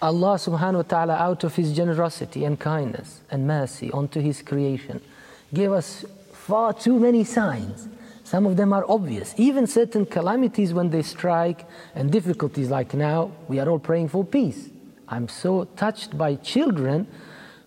Allah 0.01 0.35
subhanahu 0.35 0.75
wa 0.75 0.81
ta'ala, 0.83 1.15
out 1.15 1.43
of 1.43 1.57
His 1.57 1.75
generosity 1.75 2.45
and 2.45 2.57
kindness 2.57 3.19
and 3.29 3.45
mercy 3.45 3.91
onto 3.91 4.21
His 4.21 4.41
creation, 4.41 5.01
gave 5.53 5.73
us 5.73 6.05
far 6.31 6.71
too 6.73 6.97
many 6.97 7.25
signs. 7.25 7.89
Some 8.27 8.45
of 8.45 8.57
them 8.57 8.73
are 8.73 8.83
obvious. 8.89 9.33
Even 9.37 9.67
certain 9.67 10.05
calamities 10.05 10.73
when 10.73 10.89
they 10.89 11.01
strike 11.01 11.65
and 11.95 12.11
difficulties 12.11 12.69
like 12.69 12.93
now, 12.93 13.31
we 13.47 13.57
are 13.57 13.69
all 13.69 13.79
praying 13.79 14.09
for 14.09 14.25
peace. 14.25 14.67
I'm 15.07 15.29
so 15.29 15.63
touched 15.77 16.17
by 16.17 16.35
children 16.35 17.07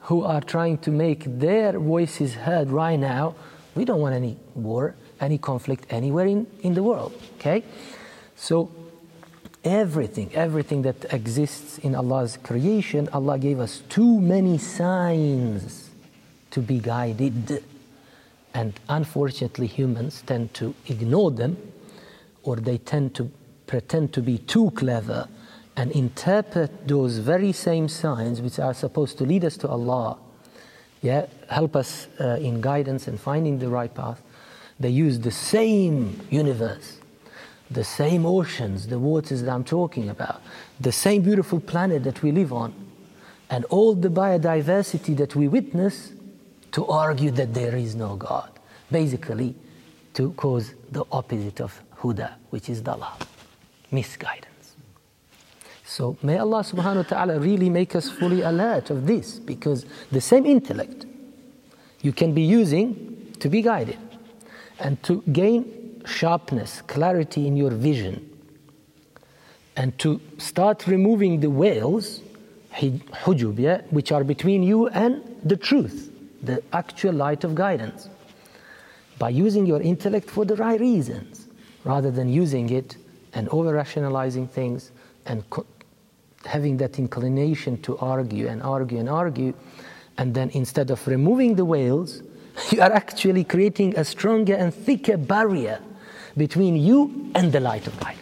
who 0.00 0.22
are 0.22 0.42
trying 0.42 0.76
to 0.84 0.90
make 0.90 1.24
their 1.24 1.78
voices 1.78 2.34
heard 2.34 2.68
right 2.68 2.98
now. 2.98 3.36
We 3.74 3.86
don't 3.86 4.02
want 4.02 4.14
any 4.14 4.36
war, 4.54 4.96
any 5.18 5.38
conflict 5.38 5.86
anywhere 5.88 6.26
in, 6.26 6.46
in 6.60 6.74
the 6.74 6.82
world. 6.82 7.14
Okay? 7.38 7.64
So 8.36 8.70
everything, 9.64 10.30
everything 10.34 10.82
that 10.82 11.10
exists 11.10 11.78
in 11.78 11.94
Allah's 11.94 12.36
creation, 12.36 13.08
Allah 13.14 13.38
gave 13.38 13.60
us 13.60 13.78
too 13.88 14.20
many 14.20 14.58
signs 14.58 15.88
to 16.50 16.60
be 16.60 16.80
guided. 16.80 17.64
And 18.54 18.78
unfortunately, 18.88 19.66
humans 19.66 20.22
tend 20.26 20.54
to 20.54 20.74
ignore 20.86 21.30
them 21.30 21.56
or 22.42 22.56
they 22.56 22.78
tend 22.78 23.14
to 23.16 23.30
pretend 23.66 24.12
to 24.14 24.22
be 24.22 24.38
too 24.38 24.70
clever 24.72 25.28
and 25.76 25.92
interpret 25.92 26.88
those 26.88 27.18
very 27.18 27.52
same 27.52 27.88
signs 27.88 28.40
which 28.40 28.58
are 28.58 28.74
supposed 28.74 29.18
to 29.18 29.24
lead 29.24 29.44
us 29.44 29.56
to 29.58 29.68
Allah, 29.68 30.18
yeah, 31.00 31.26
help 31.48 31.76
us 31.76 32.08
uh, 32.18 32.38
in 32.40 32.60
guidance 32.60 33.06
and 33.06 33.18
finding 33.18 33.58
the 33.58 33.68
right 33.68 33.94
path. 33.94 34.20
They 34.78 34.90
use 34.90 35.20
the 35.20 35.30
same 35.30 36.20
universe 36.30 37.00
the 37.70 37.84
same 37.84 38.26
oceans, 38.26 38.88
the 38.88 38.98
waters 38.98 39.42
that 39.42 39.50
I'm 39.50 39.64
talking 39.64 40.08
about, 40.08 40.42
the 40.80 40.90
same 40.90 41.22
beautiful 41.22 41.60
planet 41.60 42.02
that 42.04 42.22
we 42.22 42.32
live 42.32 42.52
on, 42.52 42.74
and 43.48 43.64
all 43.66 43.94
the 43.94 44.08
biodiversity 44.08 45.16
that 45.16 45.36
we 45.36 45.46
witness 45.46 46.12
to 46.72 46.86
argue 46.86 47.30
that 47.32 47.54
there 47.54 47.76
is 47.76 47.94
no 47.94 48.16
God. 48.16 48.50
Basically, 48.90 49.54
to 50.14 50.32
cause 50.32 50.74
the 50.90 51.04
opposite 51.12 51.60
of 51.60 51.80
huda, 51.98 52.34
which 52.50 52.68
is 52.68 52.80
dalal, 52.80 53.12
misguidance. 53.90 54.76
So 55.84 56.16
may 56.22 56.38
Allah 56.38 56.60
subhanahu 56.60 56.96
wa 56.96 57.02
ta'ala 57.02 57.38
really 57.38 57.68
make 57.68 57.94
us 57.94 58.08
fully 58.08 58.42
alert 58.42 58.90
of 58.90 59.06
this 59.06 59.38
because 59.38 59.84
the 60.10 60.20
same 60.20 60.46
intellect 60.46 61.06
you 62.00 62.12
can 62.12 62.32
be 62.32 62.42
using 62.42 63.34
to 63.40 63.48
be 63.48 63.62
guided 63.62 63.98
and 64.78 65.02
to 65.02 65.22
gain 65.32 66.02
sharpness, 66.06 66.82
clarity 66.82 67.46
in 67.46 67.56
your 67.56 67.70
vision, 67.70 68.26
and 69.76 69.98
to 69.98 70.20
start 70.38 70.86
removing 70.86 71.40
the 71.40 71.48
veils, 71.48 72.20
hujub, 72.72 73.58
yeah, 73.58 73.82
which 73.90 74.12
are 74.12 74.24
between 74.24 74.62
you 74.62 74.88
and 74.88 75.22
the 75.44 75.56
truth, 75.56 76.09
the 76.42 76.62
actual 76.72 77.12
light 77.12 77.44
of 77.44 77.54
guidance, 77.54 78.08
by 79.18 79.28
using 79.28 79.66
your 79.66 79.80
intellect 79.80 80.30
for 80.30 80.44
the 80.44 80.56
right 80.56 80.80
reasons, 80.80 81.48
rather 81.84 82.10
than 82.10 82.28
using 82.28 82.70
it 82.70 82.96
and 83.34 83.48
over 83.50 83.72
rationalizing 83.72 84.48
things 84.48 84.90
and 85.26 85.48
co- 85.50 85.66
having 86.44 86.76
that 86.78 86.98
inclination 86.98 87.80
to 87.82 87.96
argue 87.98 88.48
and 88.48 88.62
argue 88.62 88.98
and 88.98 89.08
argue, 89.08 89.52
and 90.16 90.34
then 90.34 90.50
instead 90.50 90.90
of 90.90 91.06
removing 91.06 91.54
the 91.54 91.64
veils, 91.64 92.22
you 92.70 92.80
are 92.80 92.92
actually 92.92 93.44
creating 93.44 93.96
a 93.96 94.04
stronger 94.04 94.54
and 94.54 94.74
thicker 94.74 95.16
barrier 95.16 95.80
between 96.36 96.76
you 96.76 97.30
and 97.34 97.52
the 97.52 97.60
light 97.60 97.86
of 97.86 97.98
guidance. 98.00 98.20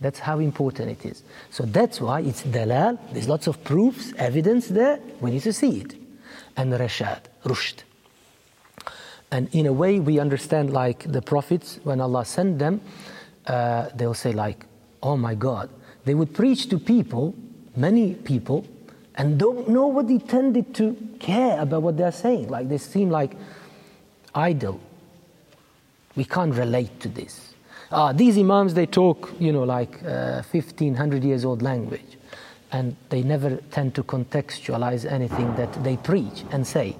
That's 0.00 0.20
how 0.20 0.38
important 0.38 0.90
it 0.90 1.04
is. 1.04 1.24
So 1.50 1.64
that's 1.64 2.00
why 2.00 2.20
it's 2.20 2.42
dalal. 2.44 2.98
There's 3.12 3.28
lots 3.28 3.48
of 3.48 3.62
proofs, 3.64 4.12
evidence 4.16 4.68
there. 4.68 5.00
We 5.20 5.32
need 5.32 5.42
to 5.42 5.52
see 5.52 5.80
it. 5.80 5.97
And 6.58 6.72
rashad, 6.74 7.20
rushd. 7.44 7.84
And 9.30 9.48
in 9.54 9.64
a 9.66 9.72
way, 9.72 9.98
we 9.98 10.18
understand 10.18 10.72
like 10.72 11.10
the 11.10 11.22
prophets, 11.22 11.80
when 11.84 12.02
Allah 12.02 12.26
sent 12.26 12.58
them, 12.58 12.82
uh, 13.46 13.88
they'll 13.94 14.12
say 14.12 14.32
like, 14.32 14.66
oh 15.02 15.16
my 15.16 15.34
God. 15.34 15.70
They 16.04 16.14
would 16.14 16.34
preach 16.34 16.68
to 16.68 16.78
people, 16.78 17.34
many 17.76 18.14
people, 18.14 18.66
and 19.14 19.38
don't, 19.38 19.70
nobody 19.70 20.18
tended 20.18 20.74
to 20.74 20.94
care 21.18 21.58
about 21.60 21.82
what 21.82 21.96
they're 21.96 22.12
saying. 22.12 22.48
Like 22.48 22.68
they 22.68 22.78
seem 22.78 23.08
like 23.08 23.32
idle 24.34 24.80
we 26.18 26.24
can't 26.24 26.54
relate 26.54 26.98
to 27.00 27.08
this. 27.08 27.54
Uh, 27.92 28.12
these 28.12 28.36
imams, 28.36 28.74
they 28.74 28.86
talk, 28.86 29.32
you 29.38 29.52
know, 29.52 29.62
like 29.62 30.02
uh, 30.04 30.42
1500 30.50 31.22
years 31.22 31.44
old 31.44 31.62
language, 31.62 32.18
and 32.70 32.96
they 33.08 33.22
never 33.22 33.56
tend 33.70 33.94
to 33.94 34.02
contextualize 34.02 35.10
anything 35.10 35.54
that 35.56 35.72
they 35.82 35.96
preach 35.96 36.44
and 36.50 36.66
say. 36.66 36.96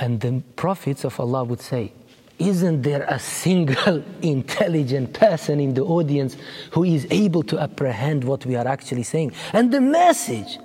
And 0.00 0.20
the 0.20 0.42
prophets 0.56 1.04
of 1.04 1.18
Allah 1.20 1.44
would 1.44 1.60
say, 1.60 1.92
Isn't 2.38 2.82
there 2.82 3.04
a 3.08 3.20
single 3.20 4.02
intelligent 4.22 5.12
person 5.14 5.60
in 5.60 5.74
the 5.74 5.84
audience 5.84 6.36
who 6.72 6.82
is 6.82 7.06
able 7.10 7.44
to 7.44 7.60
apprehend 7.60 8.24
what 8.24 8.44
we 8.44 8.56
are 8.56 8.66
actually 8.66 9.04
saying? 9.04 9.32
And 9.52 9.72
the 9.72 9.80
message, 9.80 10.58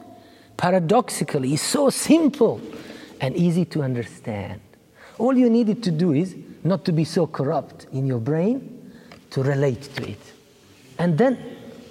paradoxically, 0.58 1.54
is 1.54 1.62
so 1.62 1.92
simple 1.92 2.60
and 3.22 3.36
easy 3.36 3.66
to 3.66 3.84
understand. 3.84 4.62
All 5.20 5.38
you 5.38 5.50
needed 5.50 5.84
to 5.84 5.92
do 5.92 6.13
is 6.13 6.36
not 6.63 6.86
to 6.86 6.92
be 6.92 7.04
so 7.04 7.27
corrupt 7.27 7.86
in 7.94 8.08
your 8.08 8.20
brain 8.20 8.92
to 9.32 9.44
relate 9.44 9.84
to 9.96 10.10
it. 10.10 10.34
And 10.98 11.18
then 11.18 11.38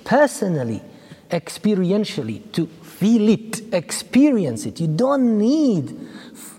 personally, 0.04 0.82
experientially, 1.30 2.52
to 2.52 2.66
feel 2.66 3.28
it, 3.28 3.74
experience 3.74 4.66
it. 4.66 4.80
You 4.80 4.88
don't 4.88 5.38
need 5.38 5.96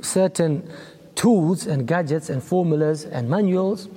certain 0.01 0.69
tools 1.15 1.65
and 1.65 1.87
gadgets 1.87 2.29
and 2.29 2.43
formulas 2.43 3.05
and 3.05 3.29
manuals 3.29 3.89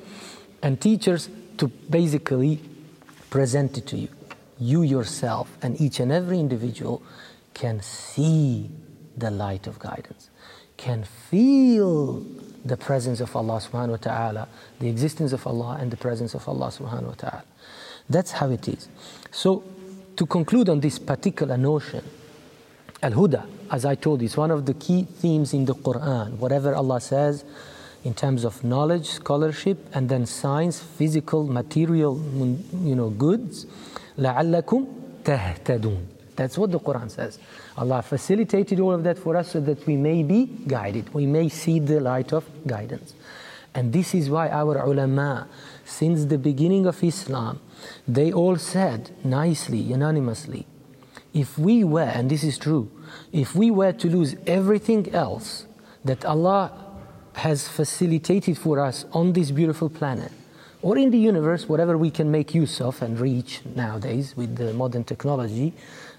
and 0.62 0.80
teachers 0.80 1.28
to 1.58 1.68
basically 1.68 2.60
present 3.28 3.76
it 3.78 3.86
to 3.88 3.96
you. 3.96 4.08
You 4.58 4.82
yourself 4.82 5.56
and 5.62 5.80
each 5.80 6.00
and 6.00 6.10
every 6.10 6.38
individual 6.38 7.02
can 7.54 7.80
see 7.82 8.70
the 9.16 9.30
light 9.30 9.66
of 9.66 9.78
guidance, 9.78 10.30
can 10.76 11.04
feel 11.04 12.24
the 12.64 12.76
presence 12.76 13.20
of 13.20 13.34
Allah 13.36 13.60
subhanahu 13.60 13.90
wa 13.90 13.96
ta'ala, 13.96 14.48
the 14.78 14.88
existence 14.88 15.32
of 15.32 15.46
Allah 15.46 15.78
and 15.80 15.90
the 15.90 15.96
presence 15.96 16.34
of 16.34 16.48
Allah 16.48 16.68
subhanahu 16.68 17.08
wa 17.08 17.14
ta'ala. 17.14 17.44
That's 18.08 18.32
how 18.32 18.50
it 18.50 18.66
is. 18.68 18.88
So, 19.30 19.62
to 20.15 20.25
conclude 20.25 20.69
on 20.69 20.79
this 20.79 20.99
particular 20.99 21.57
notion, 21.57 22.03
Al 23.01 23.11
Huda, 23.11 23.45
as 23.71 23.85
I 23.85 23.95
told 23.95 24.21
you, 24.21 24.25
is 24.25 24.37
one 24.37 24.51
of 24.51 24.65
the 24.65 24.73
key 24.73 25.03
themes 25.03 25.53
in 25.53 25.65
the 25.65 25.75
Quran. 25.75 26.37
Whatever 26.37 26.75
Allah 26.75 27.01
says 27.01 27.43
in 28.03 28.13
terms 28.13 28.43
of 28.43 28.63
knowledge, 28.63 29.07
scholarship, 29.07 29.77
and 29.93 30.07
then 30.07 30.25
science, 30.25 30.79
physical, 30.79 31.43
material, 31.43 32.21
you 32.83 32.95
know, 32.95 33.09
goods, 33.09 33.65
لَعَلَّكُمْ 34.17 34.87
تَهْتَدُونَ 35.23 36.15
that's 36.35 36.57
what 36.57 36.71
the 36.71 36.79
Quran 36.79 37.09
says. 37.09 37.39
Allah 37.77 38.01
facilitated 38.01 38.79
all 38.79 38.93
of 38.93 39.03
that 39.03 39.17
for 39.17 39.35
us 39.37 39.51
so 39.51 39.61
that 39.61 39.85
we 39.85 39.95
may 39.95 40.23
be 40.23 40.45
guided, 40.45 41.13
we 41.13 41.25
may 41.25 41.49
see 41.49 41.79
the 41.79 41.99
light 41.99 42.33
of 42.33 42.45
guidance. 42.67 43.13
And 43.73 43.91
this 43.91 44.13
is 44.13 44.29
why 44.29 44.49
our 44.49 44.77
ulama, 44.77 45.47
since 45.90 46.26
the 46.26 46.38
beginning 46.38 46.86
of 46.86 47.02
Islam, 47.02 47.60
they 48.06 48.32
all 48.32 48.56
said 48.56 49.10
nicely, 49.24 49.78
unanimously, 49.78 50.66
if 51.34 51.58
we 51.58 51.84
were, 51.84 52.02
and 52.02 52.30
this 52.30 52.44
is 52.44 52.58
true, 52.58 52.90
if 53.32 53.54
we 53.54 53.70
were 53.70 53.92
to 53.92 54.08
lose 54.08 54.36
everything 54.46 55.12
else 55.12 55.66
that 56.04 56.24
Allah 56.24 56.72
has 57.34 57.68
facilitated 57.68 58.56
for 58.56 58.78
us 58.78 59.04
on 59.12 59.32
this 59.32 59.50
beautiful 59.50 59.88
planet, 59.88 60.32
or 60.82 60.96
in 60.96 61.10
the 61.10 61.18
universe, 61.18 61.68
whatever 61.68 61.98
we 61.98 62.10
can 62.10 62.30
make 62.30 62.54
use 62.54 62.80
of 62.80 63.02
and 63.02 63.18
reach 63.20 63.60
nowadays 63.74 64.36
with 64.36 64.56
the 64.56 64.72
modern 64.72 65.04
technology, 65.04 65.74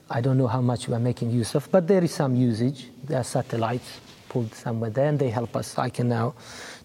I 0.09 0.19
don't 0.21 0.37
know 0.37 0.47
how 0.47 0.61
much 0.61 0.87
we 0.87 0.93
are 0.93 0.99
making 0.99 1.31
use 1.31 1.55
of, 1.55 1.71
but 1.71 1.87
there 1.87 2.03
is 2.03 2.13
some 2.13 2.35
usage. 2.35 2.89
There 3.05 3.17
are 3.17 3.23
satellites 3.23 4.01
pulled 4.27 4.53
somewhere 4.53 4.89
there, 4.89 5.07
and 5.07 5.17
they 5.17 5.29
help 5.29 5.55
us. 5.55 5.77
I 5.77 5.89
can 5.89 6.09
now 6.09 6.35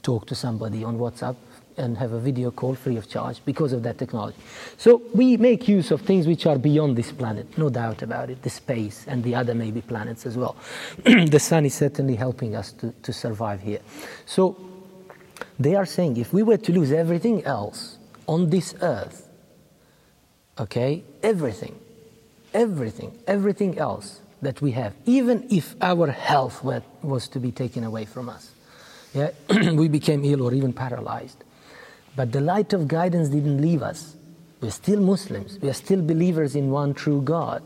talk 0.03 0.27
to 0.27 0.35
somebody 0.35 0.85
on 0.85 0.97
WhatsApp 0.99 1.37
and 1.77 1.97
have 1.99 2.13
a 2.13 2.19
video 2.19 2.51
call 2.51 2.75
free 2.75 2.97
of 2.97 3.09
charge 3.09 3.41
because 3.45 3.73
of 3.73 3.83
that 3.83 3.99
technology. 3.99 4.39
So 4.77 5.03
we 5.15 5.37
make 5.37 5.69
use 5.69 5.91
of 5.91 6.03
things 6.03 6.27
which 6.27 6.47
are 6.47 6.59
beyond 6.59 6.97
this 6.97 7.13
planet, 7.13 7.59
no 7.59 7.69
doubt 7.69 8.03
about 8.03 8.31
it, 8.31 8.43
the 8.43 8.51
space 8.51 9.05
and 9.07 9.23
the 9.23 9.35
other 9.35 9.55
maybe 9.55 9.81
planets 9.81 10.27
as 10.27 10.37
well. 10.37 10.57
the 11.05 11.39
sun 11.39 11.67
is 11.67 11.75
certainly 11.75 12.15
helping 12.15 12.57
us 12.57 12.73
to, 12.73 12.93
to 13.03 13.13
survive 13.13 13.61
here. 13.61 13.81
So 14.25 14.57
they 15.59 15.75
are 15.75 15.87
saying 15.87 16.17
if 16.17 16.33
we 16.33 16.43
were 16.43 16.59
to 16.59 16.73
lose 16.73 16.93
everything 16.93 17.45
else 17.45 17.99
on 18.27 18.51
this 18.51 18.75
earth, 18.81 19.29
okay, 20.59 21.05
everything, 21.23 21.79
everything, 22.53 23.17
everything 23.27 23.79
else 23.79 24.21
that 24.43 24.61
we 24.61 24.73
have, 24.73 24.95
even 25.07 25.47
if 25.51 25.75
our 25.81 26.11
health 26.11 26.63
were, 26.63 26.83
was 27.03 27.29
to 27.29 27.41
be 27.41 27.53
taken 27.53 27.85
away 27.85 28.05
from 28.05 28.29
us, 28.29 28.53
yeah, 29.15 29.31
we 29.73 29.89
became 29.89 30.25
ill 30.25 30.43
or 30.43 30.53
even 30.53 30.73
paralyzed. 30.73 31.43
But 32.17 32.33
the 32.33 32.41
light 32.41 32.73
of 32.73 32.89
guidance 32.89 33.29
didn't 33.29 33.61
leave 33.61 33.83
us. 33.83 34.17
We're 34.63 34.71
still 34.71 35.01
Muslims. 35.01 35.59
We 35.61 35.69
are 35.69 35.75
still 35.75 36.01
believers 36.01 36.57
in 36.57 36.71
one 36.71 36.95
true 36.95 37.21
God. 37.21 37.63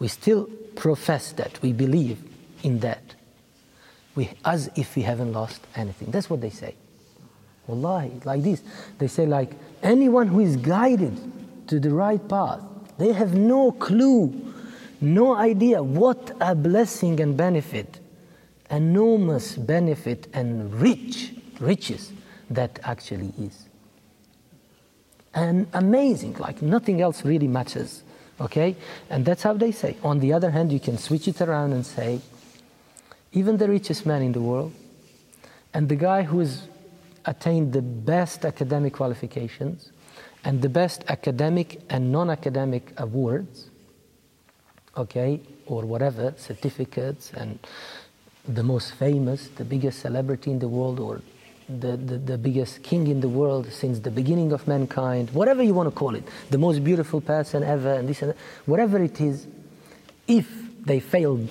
We 0.00 0.08
still 0.08 0.48
profess 0.74 1.32
that. 1.32 1.62
We 1.62 1.72
believe 1.72 2.18
in 2.64 2.80
that. 2.80 3.14
We, 4.16 4.30
as 4.44 4.68
if 4.74 4.96
we 4.96 5.02
haven't 5.02 5.32
lost 5.32 5.60
anything. 5.76 6.10
That's 6.10 6.28
what 6.28 6.40
they 6.40 6.50
say. 6.50 6.74
Wallahi, 7.68 8.20
like 8.24 8.42
this. 8.42 8.62
They 8.98 9.06
say, 9.06 9.26
like, 9.26 9.52
anyone 9.82 10.26
who 10.26 10.40
is 10.40 10.56
guided 10.56 11.16
to 11.68 11.78
the 11.78 11.90
right 11.90 12.26
path, 12.28 12.60
they 12.98 13.12
have 13.12 13.34
no 13.34 13.70
clue, 13.72 14.54
no 15.00 15.36
idea 15.36 15.82
what 15.82 16.32
a 16.40 16.54
blessing 16.54 17.20
and 17.20 17.36
benefit, 17.36 18.00
enormous 18.70 19.56
benefit 19.56 20.26
and 20.32 20.74
rich 20.74 21.32
riches 21.60 22.12
that 22.50 22.78
actually 22.84 23.32
is. 23.38 23.66
And 25.34 25.66
amazing, 25.74 26.34
like 26.38 26.62
nothing 26.62 27.00
else 27.00 27.24
really 27.24 27.48
matters. 27.48 28.02
Okay? 28.40 28.76
And 29.10 29.24
that's 29.24 29.42
how 29.42 29.52
they 29.52 29.72
say. 29.72 29.96
On 30.02 30.18
the 30.20 30.32
other 30.32 30.50
hand, 30.50 30.72
you 30.72 30.80
can 30.80 30.98
switch 30.98 31.28
it 31.28 31.40
around 31.40 31.72
and 31.72 31.84
say, 31.84 32.20
even 33.32 33.58
the 33.58 33.68
richest 33.68 34.06
man 34.06 34.22
in 34.22 34.32
the 34.32 34.40
world, 34.40 34.72
and 35.74 35.88
the 35.88 35.96
guy 35.96 36.22
who 36.22 36.38
has 36.38 36.62
attained 37.26 37.72
the 37.72 37.82
best 37.82 38.44
academic 38.46 38.94
qualifications 38.94 39.90
and 40.44 40.62
the 40.62 40.68
best 40.68 41.04
academic 41.08 41.80
and 41.90 42.10
non 42.10 42.30
academic 42.30 42.92
awards, 42.96 43.66
okay, 44.96 45.40
or 45.66 45.82
whatever, 45.82 46.32
certificates, 46.38 47.32
and 47.32 47.58
the 48.48 48.62
most 48.62 48.92
famous, 48.94 49.48
the 49.48 49.64
biggest 49.64 49.98
celebrity 49.98 50.50
in 50.50 50.60
the 50.60 50.68
world, 50.68 51.00
or 51.00 51.20
the, 51.68 51.96
the, 51.96 52.18
the, 52.18 52.38
biggest 52.38 52.82
king 52.82 53.08
in 53.08 53.20
the 53.20 53.28
world 53.28 53.70
since 53.72 53.98
the 53.98 54.10
beginning 54.10 54.52
of 54.52 54.68
mankind, 54.68 55.30
whatever 55.30 55.62
you 55.62 55.74
want 55.74 55.88
to 55.88 55.94
call 55.94 56.14
it, 56.14 56.24
the 56.50 56.58
most 56.58 56.84
beautiful 56.84 57.20
person 57.20 57.62
ever, 57.64 57.94
and 57.94 58.08
this 58.08 58.22
and 58.22 58.30
that, 58.30 58.36
whatever 58.66 59.02
it 59.02 59.20
is, 59.20 59.46
if 60.28 60.48
they 60.84 61.00
failed 61.00 61.48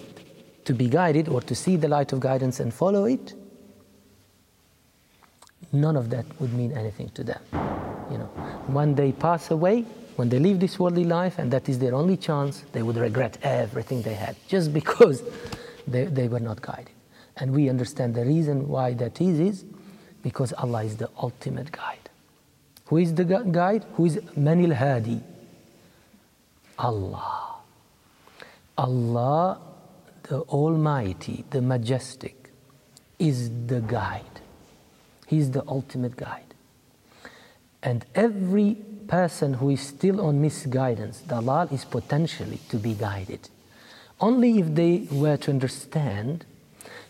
to 0.63 0.73
be 0.73 0.87
guided 0.87 1.27
or 1.27 1.41
to 1.41 1.53
see 1.53 1.75
the 1.75 1.87
light 1.87 2.13
of 2.13 2.21
guidance 2.21 2.59
and 2.61 2.73
follow 2.73 3.05
it, 3.05 3.33
none 5.73 5.97
of 5.97 6.09
that 6.09 6.25
would 6.39 6.53
mean 6.53 6.71
anything 6.71 7.09
to 7.09 7.23
them. 7.23 7.41
You 8.09 8.19
know, 8.19 8.29
when 8.67 8.95
they 8.95 9.11
pass 9.11 9.51
away, 9.51 9.81
when 10.15 10.29
they 10.29 10.39
leave 10.39 10.61
this 10.61 10.79
worldly 10.79 11.03
life, 11.03 11.39
and 11.39 11.51
that 11.51 11.67
is 11.67 11.79
their 11.79 11.93
only 11.93 12.15
chance, 12.15 12.63
they 12.71 12.83
would 12.83 12.95
regret 12.95 13.37
everything 13.43 14.01
they 14.01 14.13
had 14.13 14.37
just 14.47 14.73
because 14.73 15.23
they, 15.85 16.05
they 16.05 16.29
were 16.29 16.39
not 16.39 16.61
guided. 16.61 16.91
And 17.35 17.51
we 17.51 17.67
understand 17.69 18.15
the 18.15 18.23
reason 18.23 18.69
why 18.69 18.93
that 18.93 19.19
is 19.19 19.39
is 19.41 19.65
because 20.25 20.53
Allah 20.53 20.83
is 20.83 20.97
the 20.97 21.07
ultimate 21.21 21.71
guide. 21.71 22.09
Who 22.87 22.97
is 22.97 23.13
the 23.13 23.25
guide? 23.25 23.85
Who 23.93 24.05
is 24.05 24.15
Manil 24.35 24.73
Hadi? 24.73 25.21
Allah. 26.79 27.57
Allah, 28.75 29.59
the 30.23 30.39
Almighty, 30.61 31.45
the 31.51 31.61
Majestic, 31.61 32.49
is 33.19 33.51
the 33.67 33.81
guide. 33.81 34.39
He's 35.27 35.51
the 35.51 35.63
ultimate 35.67 36.17
guide. 36.17 36.55
And 37.83 38.03
every 38.15 38.77
person 39.07 39.53
who 39.53 39.69
is 39.69 39.81
still 39.81 40.19
on 40.21 40.41
misguidance, 40.41 41.21
Dalal 41.21 41.67
is 41.71 41.85
potentially 41.85 42.59
to 42.69 42.77
be 42.77 42.95
guided. 42.95 43.47
Only 44.19 44.57
if 44.57 44.73
they 44.73 45.07
were 45.11 45.37
to 45.37 45.51
understand 45.51 46.45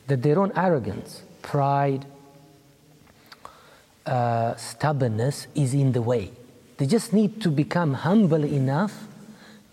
that 0.08 0.22
their 0.22 0.38
own 0.38 0.52
arrogance, 0.58 1.24
pride, 1.42 2.06
uh, 4.06 4.56
stubbornness 4.56 5.48
is 5.56 5.74
in 5.74 5.92
the 5.92 6.02
way. 6.02 6.32
They 6.78 6.86
just 6.86 7.14
need 7.14 7.42
to 7.42 7.50
become 7.50 7.94
humble 7.94 8.44
enough 8.44 9.08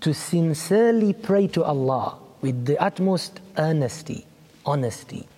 to 0.01 0.15
sincerely 0.15 1.13
pray 1.13 1.47
to 1.49 1.65
Allah 1.65 2.19
with 2.41 2.65
the 2.67 2.79
utmost 2.79 3.41
earnesty, 3.57 4.27
honesty. 4.67 5.29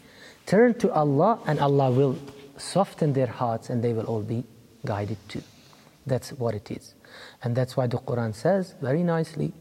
Turn 0.47 0.75
to 0.75 0.93
Allah, 0.93 1.39
and 1.47 1.59
Allah 1.59 1.91
will 1.91 2.19
soften 2.57 3.13
their 3.13 3.27
hearts 3.27 3.71
and 3.71 3.83
they 3.83 3.93
will 3.93 4.05
all 4.05 4.23
be 4.23 4.45
guided 4.85 5.19
too. 5.29 5.43
That's 6.07 6.31
what 6.33 6.55
it 6.55 6.71
is. 6.71 6.95
And 7.43 7.57
that's 7.57 7.77
why 7.77 7.87
the 7.87 7.99
Quran 7.99 8.35
says 8.35 8.75
very 8.81 9.03
nicely 9.03 9.53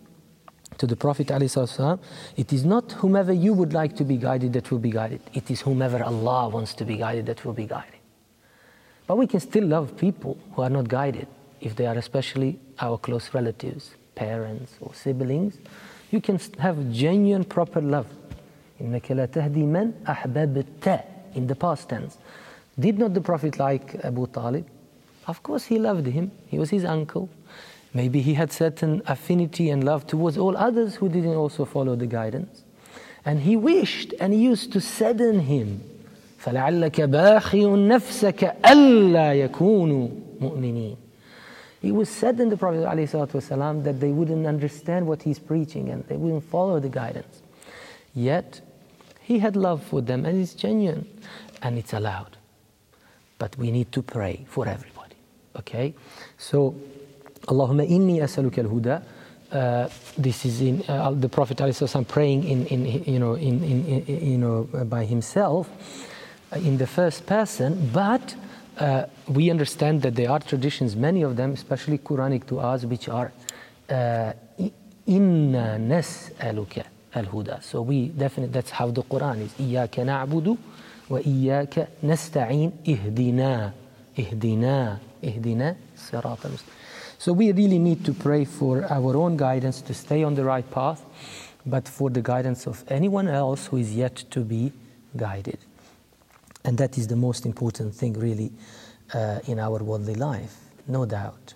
to 0.78 0.88
the 0.88 0.96
Prophet 0.96 1.28
ﷺ, 1.28 2.00
it 2.36 2.52
is 2.52 2.66
not 2.66 2.92
whomever 2.94 3.32
you 3.32 3.54
would 3.54 3.74
like 3.74 3.96
to 3.98 4.04
be 4.04 4.18
guided 4.18 4.54
that 4.54 4.72
will 4.72 4.80
be 4.80 4.92
guided. 4.92 5.22
It 5.34 5.52
is 5.52 5.62
whomever 5.62 6.04
Allah 6.04 6.50
wants 6.50 6.74
to 6.76 6.86
be 6.86 6.98
guided 6.98 7.28
that 7.28 7.46
will 7.46 7.54
be 7.54 7.66
guided. 7.66 8.00
But 9.06 9.18
we 9.18 9.28
can 9.28 9.40
still 9.40 9.66
love 9.66 9.98
people 9.98 10.38
who 10.54 10.62
are 10.62 10.70
not 10.70 10.88
guided, 10.88 11.28
if 11.60 11.76
they 11.76 11.86
are 11.86 11.98
especially 11.98 12.60
our 12.80 12.98
close 12.98 13.34
relatives, 13.34 13.92
parents, 14.16 14.76
or 14.80 14.94
siblings. 14.94 15.58
You 16.12 16.22
can 16.22 16.40
have 16.60 16.92
genuine, 16.92 17.44
proper 17.44 17.82
love. 17.82 18.08
In 18.80 18.92
the 18.92 19.00
past 21.56 21.90
tense. 21.90 22.18
Did 22.80 22.98
not 23.00 23.14
the 23.14 23.22
Prophet 23.22 23.60
like 23.60 23.96
Abu 24.04 24.28
Talib? 24.28 24.68
Of 25.28 25.42
course, 25.44 25.66
he 25.66 25.80
loved 25.80 26.06
him. 26.08 26.32
He 26.48 26.60
was 26.60 26.70
his 26.70 26.86
uncle. 26.86 27.30
Maybe 27.94 28.22
he 28.22 28.34
had 28.34 28.52
certain 28.52 29.02
affinity 29.06 29.70
and 29.70 29.84
love 29.84 30.08
towards 30.08 30.38
all 30.38 30.58
others 30.58 30.96
who 30.96 31.10
didn't 31.10 31.36
also 31.36 31.66
follow 31.66 31.96
the 31.96 32.08
guidance. 32.08 32.64
And 33.26 33.40
he 33.42 33.56
wished 33.56 34.14
and 34.20 34.34
he 34.34 34.40
used 34.40 34.74
to 34.74 34.82
sadden 34.82 35.42
him 35.42 35.84
فلعلك 36.43 37.01
باخع 37.01 37.75
نفسك 37.75 38.45
ألا 38.67 39.35
يكونوا 39.35 40.09
مؤمنين 40.41 40.97
It 41.81 41.93
was 41.93 42.09
said 42.09 42.41
in 42.41 42.49
the 42.49 42.57
Prophet 42.57 42.81
ﷺ 42.81 43.85
that 43.85 44.01
they 44.01 44.11
wouldn't 44.11 44.47
understand 44.47 45.07
what 45.07 45.23
he's 45.23 45.39
preaching 45.39 45.91
and 45.91 46.05
they 46.09 46.17
wouldn't 46.17 46.43
follow 46.43 46.81
the 46.81 46.89
guidance. 46.89 47.41
Yet, 48.15 48.61
he 49.21 49.39
had 49.39 49.55
love 49.55 49.81
for 49.85 50.01
them 50.01 50.27
and 50.27 50.43
it's 50.43 50.55
genuine 50.55 51.07
and 51.63 51.79
it's 51.79 51.93
allowed. 51.93 52.37
But 53.39 53.57
we 53.57 53.71
need 53.71 53.93
to 53.93 54.03
pray 54.03 54.45
for 54.49 54.67
everybody. 54.67 55.15
Okay? 55.55 55.95
So, 56.37 56.75
Allahumma 57.47 57.89
inni 57.89 58.17
asaluka 58.19 58.59
al-huda. 58.59 59.03
Uh, 59.53 59.89
this 60.19 60.45
is 60.45 60.61
in 60.61 60.83
uh, 60.89 61.13
the 61.13 61.29
Prophet 61.29 61.59
ﷺ 61.59 62.09
praying 62.09 62.43
in, 62.43 62.67
in, 62.67 63.05
you 63.05 63.21
know, 63.21 63.35
in, 63.35 63.63
in, 63.63 64.05
in, 64.05 64.33
you 64.33 64.39
know, 64.39 64.65
by 64.87 65.05
himself 65.05 65.71
in 66.55 66.79
the 66.79 66.87
first 66.87 67.27
person, 67.27 67.91
but 67.93 68.35
uh, 68.79 69.05
we 69.29 69.51
understand 69.51 70.03
that 70.03 70.15
there 70.15 70.31
are 70.31 70.41
traditions, 70.41 70.97
many 70.97 71.23
of 71.23 71.37
them, 71.37 71.53
especially 71.53 71.99
Quranic 71.99 72.45
du'as, 72.45 72.85
which 72.85 73.09
are 73.09 73.33
uh, 73.91 74.33
inna 75.07 75.79
nas'aluka 75.79 76.85
al-huda. 77.15 77.63
So 77.63 77.83
we 77.83 78.09
definitely, 78.09 78.53
that's 78.53 78.71
how 78.71 78.91
the 78.91 79.03
Quran 79.03 79.43
is. 79.43 79.53
إياك 79.61 80.01
نعبد 80.01 80.57
وإياك 81.11 81.89
نستعين 82.05 82.73
اهدنا 82.89 83.73
اهدنا 84.19 84.99
اهدنا 85.25 85.77
صراط 85.97 86.47
المستقيم. 86.47 86.75
So 87.19 87.33
we 87.33 87.51
really 87.53 87.79
need 87.79 88.05
to 88.05 88.13
pray 88.13 88.45
for 88.45 88.85
our 88.85 89.17
own 89.17 89.37
guidance 89.37 89.81
to 89.83 89.95
stay 89.95 90.23
on 90.23 90.35
the 90.35 90.45
right 90.45 90.71
path, 90.71 91.03
but 91.67 91.89
for 91.89 92.11
the 92.11 92.23
guidance 92.23 92.67
of 92.67 92.85
anyone 92.89 93.27
else 93.27 93.67
who 93.67 93.79
is 93.79 93.95
yet 93.95 94.17
to 94.31 94.41
be 94.41 94.73
guided. 95.17 95.59
And 96.66 96.78
that 96.78 96.98
is 96.98 97.08
the 97.08 97.16
most 97.16 97.46
important 97.46 97.94
thing, 97.94 98.14
really, 98.14 98.52
uh, 99.14 99.40
in 99.48 99.60
our 99.60 99.84
worldly 99.84 100.16
life, 100.16 100.56
no 100.88 101.06
doubt. 101.06 101.54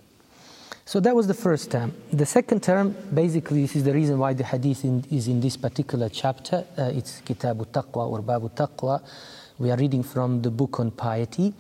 So 0.85 1.01
that 1.01 1.13
was 1.13 1.27
the 1.27 1.33
first 1.33 1.71
term. 1.71 1.93
The 2.13 2.25
second 2.25 2.63
term, 2.63 2.95
basically, 3.13 3.61
this 3.61 3.75
is 3.75 3.83
the 3.83 3.93
reason 3.93 4.19
why 4.19 4.33
the 4.33 4.45
hadith 4.45 4.85
in, 4.85 5.03
is 5.11 5.27
in 5.27 5.41
this 5.41 5.57
particular 5.57 6.07
chapter. 6.07 6.65
Uh, 6.77 6.91
it's 6.95 7.21
Kitabu 7.21 7.65
Taqwa 7.67 8.09
or 8.09 8.21
Babu 8.21 8.49
Taqwa. 8.49 9.01
We 9.59 9.69
are 9.69 9.77
reading 9.77 10.03
from 10.03 10.41
the 10.41 10.49
book 10.49 10.79
on 10.79 10.91
piety. 10.91 11.53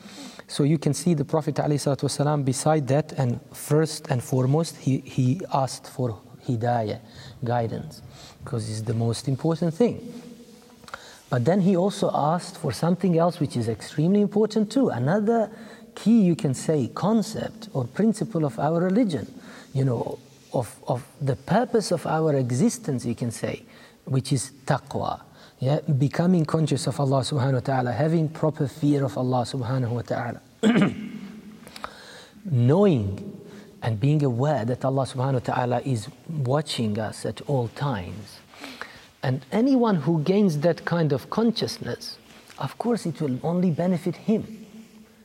So 0.47 0.63
you 0.63 0.77
can 0.77 0.93
see 0.93 1.13
the 1.13 1.25
Prophet 1.25 1.55
ﷺ 1.55 2.45
beside 2.45 2.87
that, 2.87 3.11
and 3.13 3.41
first 3.51 4.07
and 4.09 4.23
foremost, 4.23 4.77
he, 4.77 4.99
he 4.99 5.41
asked 5.53 5.87
for 5.87 6.21
hidayah, 6.47 7.01
guidance, 7.43 8.01
because 8.43 8.69
it's 8.69 8.81
the 8.81 8.93
most 8.93 9.27
important 9.27 9.73
thing. 9.73 10.13
But 11.29 11.45
then 11.45 11.61
he 11.61 11.75
also 11.75 12.09
asked 12.13 12.57
for 12.57 12.71
something 12.71 13.17
else 13.17 13.39
which 13.39 13.57
is 13.57 13.67
extremely 13.67 14.21
important 14.21 14.71
too, 14.71 14.89
another 14.89 15.51
key, 15.95 16.21
you 16.21 16.35
can 16.35 16.53
say, 16.53 16.89
concept 16.93 17.69
or 17.73 17.85
principle 17.85 18.45
of 18.45 18.57
our 18.59 18.79
religion, 18.79 19.27
you 19.73 19.83
know, 19.83 20.19
of, 20.53 20.75
of 20.87 21.05
the 21.19 21.35
purpose 21.35 21.91
of 21.91 22.05
our 22.05 22.35
existence, 22.35 23.05
you 23.05 23.15
can 23.15 23.31
say, 23.31 23.63
which 24.05 24.31
is 24.31 24.51
taqwa. 24.65 25.21
Yeah, 25.59 25.79
becoming 25.79 26.45
conscious 26.45 26.85
of 26.85 26.99
Allah 26.99 27.21
subhanahu 27.21 27.53
wa 27.53 27.59
ta'ala, 27.59 27.91
having 27.91 28.29
proper 28.29 28.67
fear 28.67 29.03
of 29.03 29.17
Allah 29.17 29.41
subhanahu 29.41 29.89
wa 29.89 30.01
ta'ala. 30.03 30.41
Knowing 32.45 33.41
and 33.81 33.99
being 33.99 34.23
aware 34.23 34.65
that 34.65 34.85
Allah 34.85 35.03
subhanahu 35.03 35.33
wa 35.33 35.53
ta'ala 35.55 35.81
is 35.81 36.07
watching 36.29 36.99
us 36.99 37.25
at 37.25 37.41
all 37.41 37.69
times. 37.69 38.39
And 39.27 39.45
anyone 39.51 39.97
who 39.97 40.21
gains 40.23 40.59
that 40.59 40.85
kind 40.85 41.11
of 41.11 41.29
consciousness, 41.29 42.17
of 42.59 42.77
course, 42.77 43.05
it 43.05 43.19
will 43.19 43.37
only 43.43 43.71
benefit 43.71 44.15
him. 44.15 44.65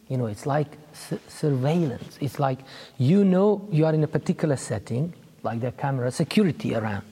You 0.08 0.16
know, 0.16 0.26
it's 0.26 0.44
like 0.44 0.66
su- 0.92 1.20
surveillance. 1.28 2.18
It's 2.20 2.40
like 2.40 2.58
you 2.98 3.24
know 3.24 3.64
you 3.70 3.86
are 3.86 3.94
in 3.94 4.02
a 4.02 4.08
particular 4.08 4.56
setting, 4.56 5.14
like 5.44 5.60
the 5.60 5.70
camera, 5.70 6.10
security 6.10 6.74
around. 6.74 7.04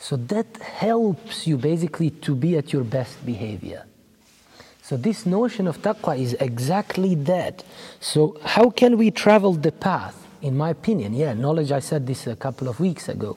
So 0.00 0.16
that 0.16 0.56
helps 0.56 1.46
you 1.46 1.56
basically 1.56 2.10
to 2.26 2.34
be 2.34 2.56
at 2.56 2.72
your 2.72 2.82
best 2.82 3.24
behavior. 3.24 3.84
So 4.82 4.96
this 4.96 5.24
notion 5.24 5.68
of 5.68 5.80
taqwa 5.82 6.18
is 6.18 6.32
exactly 6.40 7.14
that. 7.14 7.62
So 8.00 8.40
how 8.42 8.70
can 8.70 8.98
we 8.98 9.12
travel 9.12 9.52
the 9.52 9.70
path? 9.70 10.16
In 10.42 10.56
my 10.56 10.70
opinion, 10.70 11.14
yeah, 11.14 11.32
knowledge, 11.34 11.70
I 11.70 11.78
said 11.78 12.08
this 12.08 12.26
a 12.26 12.34
couple 12.34 12.68
of 12.68 12.80
weeks 12.80 13.08
ago, 13.08 13.36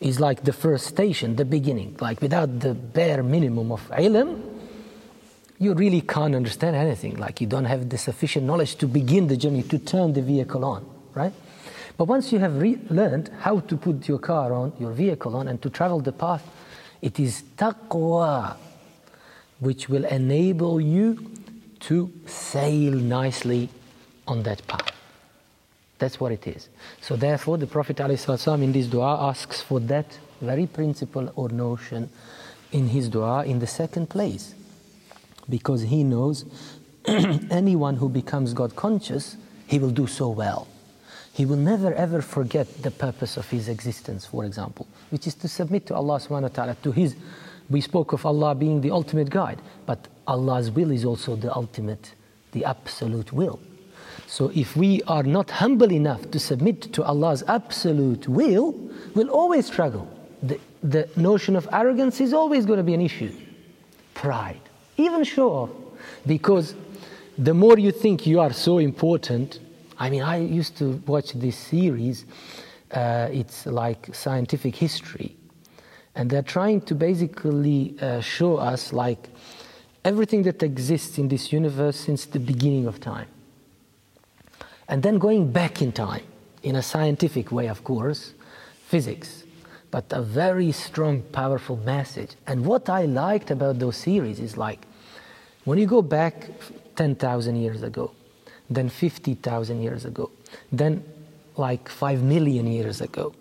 is 0.00 0.20
like 0.20 0.44
the 0.44 0.52
first 0.52 0.86
station, 0.86 1.36
the 1.36 1.44
beginning. 1.44 1.96
Like 2.00 2.20
without 2.20 2.60
the 2.60 2.74
bare 2.74 3.22
minimum 3.22 3.72
of 3.72 3.88
ilm, 3.90 4.42
you 5.58 5.74
really 5.74 6.02
can't 6.02 6.34
understand 6.34 6.76
anything. 6.76 7.16
Like 7.16 7.40
you 7.40 7.46
don't 7.46 7.64
have 7.64 7.88
the 7.88 7.98
sufficient 7.98 8.46
knowledge 8.46 8.76
to 8.76 8.86
begin 8.86 9.26
the 9.26 9.36
journey, 9.36 9.62
to 9.64 9.78
turn 9.78 10.12
the 10.12 10.22
vehicle 10.22 10.64
on, 10.64 10.84
right? 11.14 11.32
But 11.96 12.04
once 12.08 12.30
you 12.32 12.38
have 12.40 12.60
re- 12.60 12.78
learned 12.90 13.30
how 13.40 13.60
to 13.60 13.76
put 13.76 14.06
your 14.06 14.18
car 14.18 14.52
on, 14.52 14.74
your 14.78 14.92
vehicle 14.92 15.34
on, 15.34 15.48
and 15.48 15.60
to 15.62 15.70
travel 15.70 16.00
the 16.00 16.12
path, 16.12 16.46
it 17.00 17.18
is 17.18 17.42
taqwa 17.56 18.56
which 19.60 19.88
will 19.88 20.04
enable 20.04 20.80
you 20.80 21.30
to 21.80 22.12
sail 22.26 22.92
nicely 22.92 23.70
on 24.26 24.42
that 24.42 24.66
path. 24.66 24.95
That's 25.98 26.20
what 26.20 26.32
it 26.32 26.46
is. 26.46 26.68
So 27.00 27.16
therefore, 27.16 27.58
the 27.58 27.66
Prophet 27.66 27.96
ﷺ 27.96 28.62
in 28.62 28.72
this 28.72 28.86
dua 28.86 29.28
asks 29.28 29.62
for 29.62 29.80
that 29.80 30.18
very 30.40 30.66
principle 30.66 31.32
or 31.36 31.48
notion 31.48 32.10
in 32.72 32.88
his 32.88 33.08
dua 33.08 33.44
in 33.44 33.58
the 33.58 33.66
second 33.66 34.10
place 34.10 34.54
because 35.48 35.82
he 35.82 36.04
knows 36.04 36.44
anyone 37.06 37.96
who 37.96 38.08
becomes 38.08 38.52
God 38.52 38.76
conscious, 38.76 39.36
he 39.66 39.78
will 39.78 39.90
do 39.90 40.06
so 40.06 40.28
well. 40.28 40.66
He 41.32 41.46
will 41.46 41.56
never 41.56 41.92
ever 41.94 42.22
forget 42.22 42.82
the 42.82 42.90
purpose 42.90 43.36
of 43.36 43.48
his 43.50 43.68
existence, 43.68 44.26
for 44.26 44.44
example, 44.44 44.86
which 45.10 45.26
is 45.26 45.34
to 45.36 45.48
submit 45.48 45.86
to 45.86 45.94
Allah 45.94 46.18
subhanahu 46.18 46.42
wa 46.42 46.48
ta'ala, 46.48 46.76
to 46.82 46.92
his. 46.92 47.14
We 47.68 47.80
spoke 47.80 48.12
of 48.12 48.24
Allah 48.24 48.54
being 48.54 48.80
the 48.80 48.90
ultimate 48.90 49.28
guide, 49.28 49.60
but 49.86 50.08
Allah's 50.26 50.70
will 50.70 50.90
is 50.90 51.04
also 51.04 51.36
the 51.36 51.54
ultimate, 51.54 52.14
the 52.52 52.64
absolute 52.64 53.32
will. 53.32 53.60
So 54.26 54.50
if 54.54 54.76
we 54.76 55.02
are 55.02 55.22
not 55.22 55.50
humble 55.50 55.92
enough 55.92 56.30
to 56.32 56.38
submit 56.38 56.92
to 56.94 57.04
Allah's 57.04 57.42
absolute 57.46 58.28
will, 58.28 58.74
we'll 59.14 59.30
always 59.30 59.66
struggle. 59.66 60.08
The, 60.42 60.58
the 60.82 61.08
notion 61.16 61.56
of 61.56 61.68
arrogance 61.72 62.20
is 62.20 62.32
always 62.32 62.66
going 62.66 62.78
to 62.78 62.82
be 62.82 62.94
an 62.94 63.00
issue. 63.00 63.32
Pride 64.14 64.60
even 64.96 65.24
show 65.24 65.50
off. 65.50 65.70
Because 66.26 66.74
the 67.38 67.54
more 67.54 67.78
you 67.78 67.92
think 67.92 68.26
you 68.26 68.40
are 68.40 68.52
so 68.52 68.78
important, 68.78 69.60
I 69.98 70.10
mean, 70.10 70.22
I 70.22 70.38
used 70.38 70.76
to 70.78 71.02
watch 71.06 71.32
this 71.32 71.56
series, 71.56 72.24
uh, 72.92 73.28
it's 73.30 73.66
like 73.66 74.14
scientific 74.14 74.74
history. 74.76 75.36
And 76.14 76.30
they're 76.30 76.42
trying 76.42 76.80
to 76.82 76.94
basically 76.94 77.96
uh, 78.00 78.20
show 78.20 78.56
us 78.56 78.92
like 78.92 79.28
everything 80.04 80.42
that 80.44 80.62
exists 80.62 81.18
in 81.18 81.28
this 81.28 81.52
universe 81.52 81.96
since 81.96 82.24
the 82.24 82.40
beginning 82.40 82.86
of 82.86 83.00
time. 83.00 83.28
And 84.88 85.02
then 85.02 85.18
going 85.18 85.50
back 85.52 85.82
in 85.82 85.92
time, 85.92 86.24
in 86.62 86.76
a 86.76 86.82
scientific 86.82 87.52
way, 87.52 87.68
of 87.68 87.84
course, 87.84 88.34
physics, 88.86 89.44
but 89.90 90.04
a 90.10 90.22
very 90.22 90.72
strong, 90.72 91.22
powerful 91.22 91.76
message. 91.76 92.30
And 92.46 92.64
what 92.64 92.88
I 92.88 93.04
liked 93.04 93.50
about 93.50 93.78
those 93.78 93.96
series 93.96 94.40
is 94.40 94.56
like, 94.56 94.86
when 95.64 95.78
you 95.78 95.86
go 95.86 96.02
back 96.02 96.50
10,000 96.96 97.56
years 97.56 97.82
ago, 97.82 98.12
then 98.70 98.88
50,000 98.88 99.82
years 99.82 100.04
ago, 100.04 100.30
then 100.70 101.04
like 101.56 101.88
5 101.88 102.22
million 102.22 102.66
years 102.66 103.00
ago, 103.00 103.34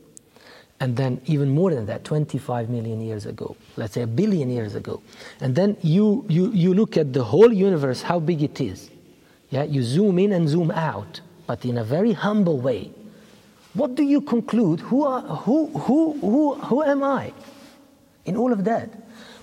and 0.80 0.98
then 0.98 1.22
even 1.26 1.50
more 1.50 1.74
than 1.74 1.86
that, 1.86 2.04
25 2.04 2.70
million 2.70 3.02
years 3.02 3.26
ago, 3.26 3.56
let's 3.76 3.94
say 3.94 4.02
a 4.02 4.08
billion 4.08 4.50
years 4.50 4.76
ago, 4.76 5.02
and 5.42 5.56
then 5.56 5.78
you, 5.82 6.26
you, 6.28 6.52
you 6.52 6.74
look 6.74 6.98
at 6.98 7.14
the 7.14 7.24
whole 7.24 7.52
universe, 7.52 8.02
how 8.02 8.20
big 8.20 8.44
it 8.44 8.60
is. 8.60 8.90
Yeah, 9.50 9.64
you 9.64 9.84
zoom 9.84 10.20
in 10.20 10.34
and 10.34 10.50
zoom 10.50 10.72
out, 10.72 11.22
but 11.48 11.66
in 11.66 11.78
a 11.78 11.84
very 11.84 12.14
humble 12.14 12.58
way. 12.58 12.92
What 13.74 13.96
do 13.96 14.04
you 14.04 14.22
conclude? 14.22 14.80
Who, 14.80 15.04
are, 15.04 15.22
who, 15.22 15.68
who, 15.68 16.14
who, 16.20 16.56
who 16.56 16.84
am 16.84 17.04
I 17.04 17.34
in 18.26 18.38
all 18.38 18.54
of 18.54 18.64
that? 18.64 18.90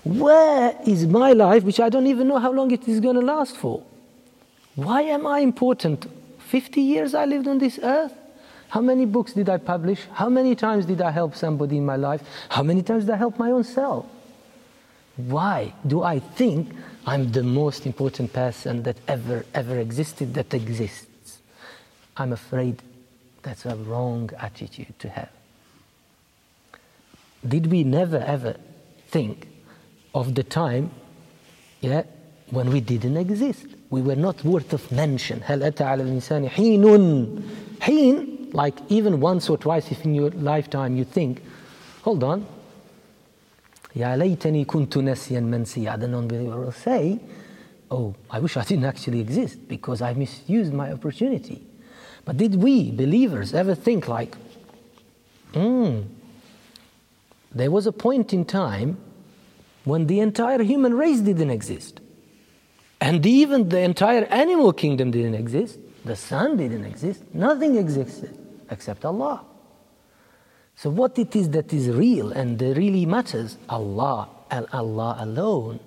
Where 0.03 0.75
is 0.85 1.05
my 1.07 1.31
life, 1.33 1.63
which 1.63 1.79
I 1.79 1.89
don't 1.89 2.07
even 2.07 2.27
know 2.27 2.39
how 2.39 2.51
long 2.51 2.71
it 2.71 2.87
is 2.87 2.99
going 2.99 3.15
to 3.15 3.21
last 3.21 3.55
for? 3.55 3.83
Why 4.75 5.03
am 5.03 5.25
I 5.27 5.39
important? 5.39 6.07
50 6.39 6.81
years 6.81 7.13
I 7.13 7.25
lived 7.25 7.47
on 7.47 7.59
this 7.59 7.79
earth? 7.81 8.13
How 8.69 8.81
many 8.81 9.05
books 9.05 9.33
did 9.33 9.49
I 9.49 9.57
publish? 9.57 10.01
How 10.13 10.29
many 10.29 10.55
times 10.55 10.87
did 10.87 10.99
I 10.99 11.11
help 11.11 11.35
somebody 11.35 11.77
in 11.77 11.85
my 11.85 11.95
life? 11.95 12.21
How 12.49 12.63
many 12.63 12.81
times 12.81 13.05
did 13.05 13.13
I 13.13 13.17
help 13.17 13.37
my 13.37 13.51
own 13.51 13.63
self? 13.63 14.07
Why 15.15 15.73
do 15.85 16.01
I 16.01 16.17
think 16.19 16.69
I'm 17.05 17.31
the 17.31 17.43
most 17.43 17.85
important 17.85 18.33
person 18.33 18.81
that 18.83 18.97
ever, 19.07 19.45
ever 19.53 19.77
existed 19.77 20.33
that 20.33 20.53
exists? 20.55 21.05
I'm 22.16 22.32
afraid 22.32 22.82
that's 23.42 23.64
a 23.66 23.76
wrong 23.76 24.30
attitude 24.38 24.98
to 24.98 25.08
have. 25.08 25.30
Did 27.46 27.68
we 27.68 27.84
never 27.84 28.18
ever 28.18 28.56
think 29.08 29.48
of 30.14 30.34
the 30.34 30.42
time 30.42 30.90
yeah, 31.80 32.02
when 32.50 32.70
we 32.70 32.80
didn't 32.80 33.16
exist? 33.16 33.66
We 33.90 34.02
were 34.02 34.16
not 34.16 34.44
worth 34.44 34.72
of 34.72 34.90
mention. 34.92 35.40
هل 35.40 35.62
أتى 35.62 35.84
على 35.84 36.02
الإنسان 36.02 36.48
حين 36.48 37.42
حين 37.80 38.52
like 38.52 38.78
even 38.88 39.20
once 39.20 39.48
or 39.48 39.56
twice 39.56 39.92
if 39.92 40.04
in 40.04 40.14
your 40.14 40.30
lifetime 40.30 40.96
you 40.96 41.04
think 41.04 41.42
hold 42.02 42.24
on 42.24 42.44
يا 43.96 44.16
ليتني 44.16 44.64
كنت 44.64 44.98
نسيا 44.98 45.40
منسيا 45.40 45.96
the 45.96 46.08
non-believer 46.08 46.60
will 46.60 46.72
say 46.72 47.18
oh 47.90 48.14
I 48.30 48.40
wish 48.40 48.56
I 48.56 48.64
didn't 48.64 48.84
actually 48.84 49.20
exist 49.20 49.68
because 49.68 50.02
I 50.02 50.12
misused 50.14 50.72
my 50.72 50.92
opportunity 50.92 51.62
but 52.25 52.37
did 52.37 52.55
we, 52.55 52.91
believers, 52.91 53.53
ever 53.53 53.75
think 53.75 54.07
like, 54.07 54.35
hmm, 55.53 56.01
there 57.51 57.69
was 57.69 57.85
a 57.85 57.91
point 57.91 58.33
in 58.33 58.45
time 58.45 58.97
when 59.83 60.07
the 60.07 60.19
entire 60.19 60.63
human 60.63 60.93
race 60.93 61.19
didn't 61.19 61.49
exist? 61.49 61.99
And 63.01 63.25
even 63.25 63.67
the 63.69 63.81
entire 63.81 64.23
animal 64.25 64.71
kingdom 64.71 65.11
didn't 65.11 65.35
exist. 65.35 65.77
The 66.05 66.15
sun 66.15 66.57
didn't 66.57 66.85
exist. 66.85 67.23
Nothing 67.33 67.75
existed 67.75 68.37
except 68.69 69.03
Allah. 69.03 69.43
So, 70.75 70.89
what 70.89 71.19
it 71.19 71.35
is 71.35 71.49
that 71.49 71.71
is 71.73 71.89
real 71.89 72.31
and 72.31 72.59
really 72.61 73.05
matters? 73.05 73.57
Allah 73.69 74.29
and 74.49 74.65
Allah 74.71 75.17
alone. 75.19 75.79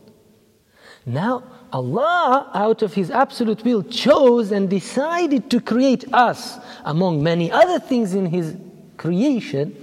Now, 1.06 1.42
Allah, 1.76 2.50
out 2.54 2.80
of 2.80 2.94
His 2.94 3.10
absolute 3.10 3.62
will, 3.62 3.82
chose 3.82 4.50
and 4.50 4.70
decided 4.70 5.50
to 5.50 5.60
create 5.60 6.04
us 6.14 6.58
among 6.86 7.22
many 7.22 7.52
other 7.52 7.78
things 7.78 8.14
in 8.14 8.24
His 8.24 8.56
creation. 8.96 9.76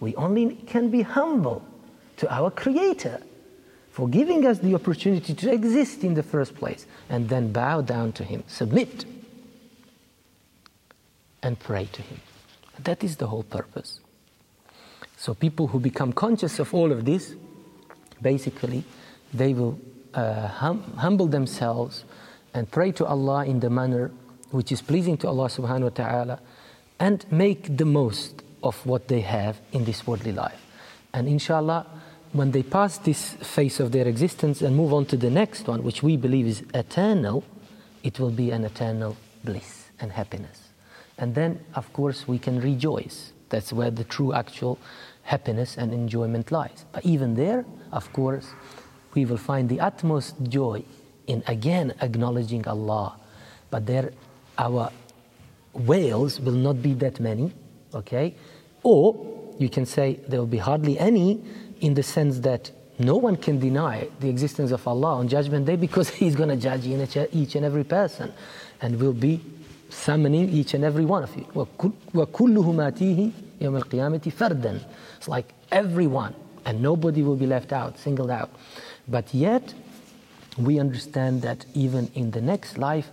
We 0.00 0.16
only 0.16 0.54
can 0.66 0.88
be 0.88 1.02
humble 1.02 1.62
to 2.16 2.34
our 2.34 2.50
Creator 2.50 3.20
for 3.90 4.08
giving 4.08 4.46
us 4.46 4.60
the 4.60 4.74
opportunity 4.74 5.34
to 5.34 5.52
exist 5.52 6.04
in 6.04 6.14
the 6.14 6.22
first 6.22 6.54
place, 6.54 6.86
and 7.10 7.28
then 7.28 7.52
bow 7.52 7.82
down 7.82 8.12
to 8.12 8.24
Him, 8.24 8.42
submit, 8.46 9.04
and 11.42 11.58
pray 11.58 11.84
to 11.92 12.00
Him. 12.00 12.20
That 12.82 13.04
is 13.04 13.16
the 13.16 13.26
whole 13.26 13.42
purpose. 13.42 14.00
So, 15.18 15.34
people 15.34 15.66
who 15.66 15.80
become 15.80 16.14
conscious 16.14 16.58
of 16.58 16.72
all 16.72 16.92
of 16.92 17.04
this, 17.04 17.34
basically, 18.22 18.84
they 19.34 19.52
will 19.52 19.78
uh, 20.14 20.48
hum- 20.48 20.94
humble 20.96 21.26
themselves 21.26 22.04
and 22.54 22.70
pray 22.70 22.92
to 22.92 23.06
Allah 23.06 23.44
in 23.44 23.60
the 23.60 23.70
manner 23.70 24.10
which 24.50 24.72
is 24.72 24.82
pleasing 24.82 25.16
to 25.18 25.28
Allah 25.28 25.46
subhanahu 25.46 25.82
wa 25.82 25.88
ta'ala 25.90 26.40
and 26.98 27.24
make 27.30 27.76
the 27.76 27.84
most 27.84 28.42
of 28.62 28.84
what 28.84 29.08
they 29.08 29.20
have 29.20 29.60
in 29.72 29.84
this 29.84 30.06
worldly 30.06 30.32
life. 30.32 30.60
And 31.12 31.28
inshallah, 31.28 31.86
when 32.32 32.52
they 32.52 32.62
pass 32.62 32.98
this 32.98 33.34
phase 33.34 33.80
of 33.80 33.92
their 33.92 34.06
existence 34.06 34.62
and 34.62 34.76
move 34.76 34.92
on 34.92 35.06
to 35.06 35.16
the 35.16 35.30
next 35.30 35.66
one, 35.66 35.82
which 35.82 36.02
we 36.02 36.16
believe 36.16 36.46
is 36.46 36.62
eternal, 36.74 37.44
it 38.02 38.20
will 38.20 38.30
be 38.30 38.50
an 38.50 38.64
eternal 38.64 39.16
bliss 39.44 39.90
and 40.00 40.12
happiness. 40.12 40.68
And 41.18 41.34
then, 41.34 41.60
of 41.74 41.92
course, 41.92 42.28
we 42.28 42.38
can 42.38 42.60
rejoice. 42.60 43.32
That's 43.48 43.72
where 43.72 43.90
the 43.90 44.04
true 44.04 44.32
actual 44.32 44.78
happiness 45.22 45.76
and 45.76 45.92
enjoyment 45.92 46.52
lies. 46.52 46.84
But 46.92 47.04
even 47.04 47.34
there, 47.34 47.64
of 47.92 48.12
course, 48.12 48.48
we 49.14 49.24
will 49.24 49.36
find 49.36 49.68
the 49.68 49.80
utmost 49.80 50.36
joy 50.44 50.82
in 51.26 51.42
again 51.46 51.94
acknowledging 52.00 52.66
Allah. 52.66 53.16
But 53.70 53.86
there, 53.86 54.12
our 54.58 54.90
whales 55.72 56.40
will 56.40 56.52
not 56.52 56.82
be 56.82 56.94
that 56.94 57.20
many, 57.20 57.52
okay? 57.94 58.34
Or 58.82 59.54
you 59.58 59.68
can 59.68 59.86
say 59.86 60.18
there 60.26 60.40
will 60.40 60.46
be 60.46 60.58
hardly 60.58 60.98
any 60.98 61.40
in 61.80 61.94
the 61.94 62.02
sense 62.02 62.40
that 62.40 62.70
no 62.98 63.16
one 63.16 63.36
can 63.36 63.58
deny 63.58 64.08
the 64.20 64.28
existence 64.28 64.72
of 64.72 64.86
Allah 64.86 65.16
on 65.16 65.28
Judgment 65.28 65.66
Day 65.66 65.76
because 65.76 66.08
He's 66.20 66.36
going 66.36 66.50
to 66.50 66.56
judge 66.56 66.86
each 66.86 67.54
and 67.54 67.64
every 67.64 67.84
person 67.84 68.32
and 68.82 69.00
will 69.00 69.12
be 69.12 69.40
summoning 69.88 70.48
each 70.50 70.74
and 70.74 70.84
every 70.84 71.04
one 71.04 71.22
of 71.22 71.34
you. 71.36 71.46
It's 75.16 75.28
like 75.28 75.54
everyone, 75.72 76.34
and 76.64 76.82
nobody 76.82 77.22
will 77.22 77.36
be 77.36 77.46
left 77.46 77.72
out, 77.72 77.98
singled 77.98 78.30
out. 78.30 78.50
But 79.10 79.34
yet, 79.34 79.74
we 80.56 80.78
understand 80.78 81.42
that 81.42 81.66
even 81.74 82.10
in 82.14 82.30
the 82.30 82.40
next 82.40 82.78
life, 82.78 83.10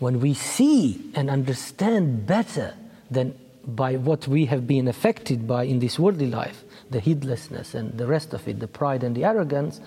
when 0.00 0.20
we 0.20 0.34
see 0.34 1.12
and 1.14 1.30
understand 1.30 2.26
better 2.26 2.74
than 3.10 3.38
by 3.64 3.96
what 3.96 4.26
we 4.26 4.46
have 4.46 4.66
been 4.66 4.88
affected 4.88 5.46
by 5.46 5.64
in 5.64 5.78
this 5.78 5.98
worldly 5.98 6.26
life, 6.26 6.64
the 6.90 7.00
heedlessness 7.00 7.74
and 7.74 7.96
the 7.96 8.06
rest 8.06 8.34
of 8.34 8.48
it, 8.48 8.58
the 8.58 8.66
pride 8.66 9.04
and 9.04 9.14
the 9.14 9.24
arrogance, 9.24 9.80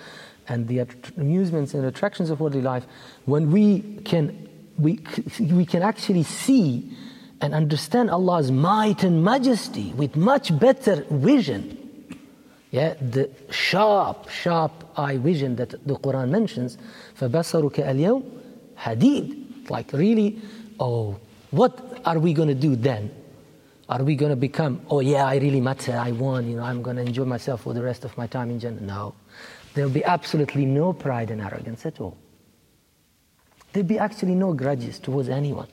and 0.48 0.68
the 0.68 0.80
amusements 1.18 1.74
and 1.74 1.86
attractions 1.86 2.30
of 2.30 2.40
worldly 2.40 2.62
life, 2.62 2.86
when 3.26 3.52
we 3.52 3.82
can, 4.06 4.48
we, 4.78 5.00
we 5.40 5.66
can 5.66 5.82
actually 5.82 6.24
see 6.24 6.96
and 7.42 7.54
understand 7.54 8.10
Allah's 8.10 8.52
might 8.52 9.04
and 9.04 9.24
majesty 9.24 9.92
with 9.94 10.16
much 10.16 10.58
better 10.58 11.06
vision. 11.10 11.83
Yeah, 12.73 12.95
the 13.01 13.31
sharp, 13.51 14.29
sharp 14.29 14.73
eye 14.97 15.17
vision 15.17 15.57
that 15.57 15.71
the 15.71 15.95
Quran 15.97 16.29
mentions, 16.29 16.77
فَبَصَرُكَ 17.19 17.73
الْيَوْمِ 17.73 18.23
hadid. 18.79 19.71
Like 19.71 19.93
really, 19.93 20.39
oh, 20.79 21.19
what 21.51 22.01
are 22.05 22.19
we 22.19 22.35
going 22.35 22.49
to 22.49 22.55
do 22.55 22.77
then? 22.77 23.11
Are 23.89 24.03
we 24.03 24.17
going 24.17 24.31
to 24.31 24.37
become, 24.37 24.83
oh 24.91 25.01
yeah, 25.01 25.27
I 25.27 25.37
really 25.37 25.63
matter, 25.63 25.93
I 25.97 26.13
won, 26.13 26.47
you 26.49 26.57
know, 26.57 26.63
I'm 26.63 26.83
going 26.83 26.97
to 26.97 27.03
enjoy 27.03 27.25
myself 27.25 27.63
for 27.63 27.73
the 27.73 27.83
rest 27.83 28.05
of 28.05 28.17
my 28.19 28.27
time 28.27 28.51
in 28.51 28.61
Jannah? 28.61 28.83
No. 28.83 29.15
There'll 29.73 29.91
be 29.91 30.05
absolutely 30.05 30.67
no 30.67 30.93
pride 30.93 31.31
and 31.31 31.41
arrogance 31.41 31.87
at 31.87 32.01
all. 32.01 32.19
There'll 33.73 33.89
be 33.89 33.99
actually 33.99 34.35
no 34.35 34.53
grudges 34.53 34.99
towards 34.99 35.31
anyone. 35.31 35.69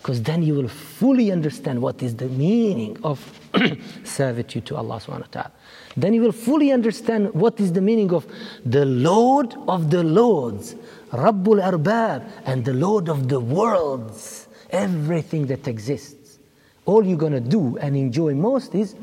Because 0.00 0.22
then 0.22 0.42
you 0.42 0.54
will 0.54 0.68
fully 0.68 1.30
understand 1.30 1.80
what 1.82 2.02
is 2.02 2.16
the 2.16 2.28
meaning 2.28 2.98
of 3.04 3.20
servitude 4.04 4.64
to 4.66 4.76
Allah 4.76 4.96
subhanahu 4.96 5.20
wa 5.20 5.26
ta'ala. 5.30 5.52
Then 5.96 6.14
you 6.14 6.22
will 6.22 6.32
fully 6.32 6.72
understand 6.72 7.34
what 7.34 7.60
is 7.60 7.72
the 7.72 7.82
meaning 7.82 8.12
of 8.12 8.26
the 8.64 8.84
Lord 8.84 9.54
of 9.68 9.90
the 9.90 10.02
Lords, 10.02 10.74
Rabbul 11.12 11.60
Arbab, 11.62 12.30
and 12.46 12.64
the 12.64 12.72
Lord 12.72 13.08
of 13.08 13.28
the 13.28 13.40
worlds, 13.40 14.48
everything 14.70 15.46
that 15.46 15.68
exists 15.68 16.20
all 16.90 17.06
you're 17.06 17.16
going 17.16 17.32
to 17.32 17.40
do 17.40 17.78
and 17.78 17.96
enjoy 17.96 18.34
most 18.34 18.74
is 18.74 18.96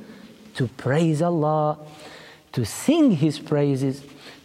to 0.55 0.67
praise 0.67 1.21
Allah, 1.21 1.77
to 2.51 2.65
sing 2.65 3.11
His 3.11 3.39
praises, 3.39 4.03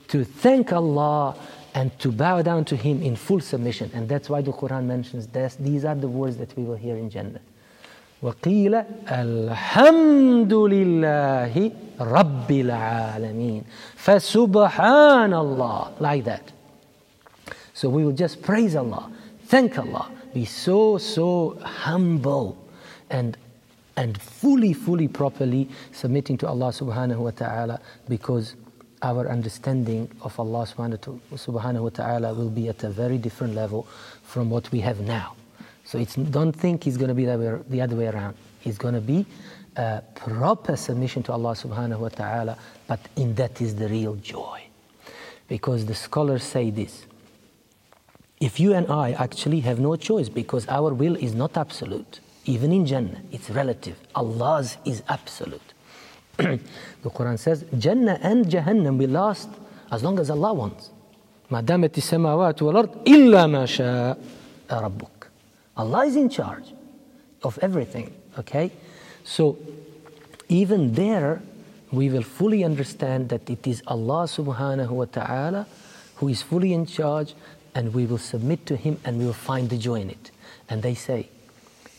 to 0.08 0.24
thank 0.24 0.72
Allah, 0.72 1.34
and 1.73 1.97
to 1.99 2.11
bow 2.11 2.41
down 2.41 2.65
to 2.65 2.75
Him 2.75 3.01
in 3.01 3.15
full 3.15 3.39
submission. 3.39 3.91
And 3.93 4.09
that's 4.09 4.29
why 4.29 4.41
the 4.41 4.51
Quran 4.51 4.85
mentions 4.85 5.27
this. 5.27 5.55
These 5.55 5.85
are 5.85 5.95
the 5.95 6.07
words 6.07 6.37
that 6.37 6.55
we 6.57 6.63
will 6.63 6.75
hear 6.75 6.95
in 6.95 7.09
Jannah. 7.09 7.41
وقيل 8.23 8.75
الحمد 9.11 10.53
لله 10.53 11.71
رب 12.01 12.51
العالمين 12.51 13.63
فسبحان 13.95 15.33
الله 15.33 15.91
like 15.99 16.23
that 16.23 16.51
so 17.75 17.89
we 17.89 18.03
will 18.03 18.11
just 18.11 18.41
praise 18.41 18.75
Allah 18.75 19.11
thank 19.45 19.77
Allah 19.77 20.09
be 20.33 20.45
so 20.45 20.97
so 20.97 21.59
humble 21.61 22.57
and 23.11 23.37
and 23.97 24.21
fully, 24.21 24.73
fully, 24.73 25.07
properly 25.07 25.67
submitting 25.91 26.37
to 26.37 26.47
Allah 26.47 26.69
subhanahu 26.69 27.17
wa 27.17 27.31
ta'ala 27.31 27.81
because 28.07 28.55
our 29.02 29.28
understanding 29.28 30.08
of 30.22 30.38
Allah 30.38 30.64
subhanahu 30.64 31.82
wa 31.82 31.88
ta'ala 31.88 32.34
will 32.34 32.50
be 32.50 32.68
at 32.68 32.84
a 32.84 32.90
very 32.90 33.18
different 33.18 33.54
level 33.54 33.86
from 34.22 34.48
what 34.48 34.70
we 34.70 34.80
have 34.80 35.00
now. 35.00 35.34
So 35.84 35.98
it's, 35.98 36.14
don't 36.14 36.52
think 36.52 36.86
it's 36.86 36.96
going 36.96 37.08
to 37.08 37.14
be 37.14 37.24
the 37.26 37.80
other 37.80 37.96
way 37.96 38.06
around. 38.06 38.36
It's 38.64 38.78
going 38.78 38.94
to 38.94 39.00
be 39.00 39.26
a 39.76 40.02
proper 40.14 40.76
submission 40.76 41.22
to 41.24 41.32
Allah 41.32 41.52
subhanahu 41.52 41.98
wa 41.98 42.08
ta'ala, 42.08 42.56
but 42.86 43.00
in 43.16 43.34
that 43.34 43.60
is 43.60 43.74
the 43.74 43.88
real 43.88 44.14
joy. 44.16 44.62
Because 45.48 45.84
the 45.86 45.94
scholars 45.94 46.44
say 46.44 46.70
this 46.70 47.04
if 48.40 48.58
you 48.58 48.74
and 48.74 48.90
I 48.90 49.12
actually 49.12 49.60
have 49.60 49.78
no 49.78 49.94
choice 49.96 50.28
because 50.28 50.66
our 50.68 50.92
will 50.92 51.14
is 51.14 51.32
not 51.34 51.56
absolute, 51.56 52.18
even 52.44 52.72
in 52.72 52.86
Jannah, 52.86 53.20
it's 53.30 53.50
relative. 53.50 53.96
Allah's 54.16 54.78
is 54.84 55.02
absolute 55.08 55.74
the 56.36 57.10
Quran 57.10 57.38
says, 57.38 57.64
Jannah 57.76 58.18
and 58.22 58.46
Jahannam 58.46 58.98
will 58.98 59.10
last 59.10 59.48
as 59.90 60.02
long 60.02 60.18
as 60.18 60.30
Allah 60.30 60.52
wants. 60.54 60.90
Ma 61.50 61.60
damat 61.60 61.90
samawat 61.90 62.60
wal 62.62 62.76
ard 62.76 62.90
illa 63.04 63.46
ma 63.46 63.64
sha'a 63.64 64.16
rabbuk. 64.68 65.28
Allah 65.76 66.06
is 66.06 66.16
in 66.16 66.28
charge 66.28 66.72
of 67.42 67.58
everything, 67.60 68.12
okay? 68.38 68.70
So 69.24 69.58
even 70.48 70.94
there 70.94 71.42
we 71.90 72.08
will 72.08 72.22
fully 72.22 72.64
understand 72.64 73.28
that 73.28 73.48
it 73.50 73.66
is 73.66 73.82
Allah 73.86 74.24
subhanahu 74.24 74.90
wa 74.90 75.04
ta'ala 75.04 75.66
who 76.16 76.28
is 76.28 76.40
fully 76.40 76.72
in 76.72 76.86
charge 76.86 77.34
and 77.74 77.92
we 77.92 78.06
will 78.06 78.18
submit 78.18 78.64
to 78.66 78.76
him 78.76 78.98
and 79.04 79.18
we 79.18 79.26
will 79.26 79.32
find 79.32 79.68
the 79.68 79.76
joy 79.76 80.00
in 80.00 80.10
it. 80.10 80.30
And 80.68 80.82
they 80.82 80.94
say, 80.94 81.28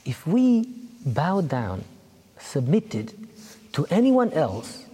if 0.05 0.25
we 0.25 0.67
bow 1.05 1.41
down, 1.41 1.83
submitted, 2.39 3.13
to 3.73 3.85
anyone 3.89 4.31
else 4.33 4.85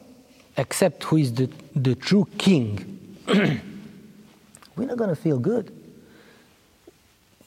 except 0.58 1.04
who 1.06 1.18
is 1.18 1.34
the, 1.34 1.50
the 1.76 1.96
true 1.96 2.28
king, 2.38 3.16
we're 3.28 4.86
not 4.86 4.98
going 4.98 5.10
to 5.10 5.16
feel 5.16 5.40
good. 5.40 5.74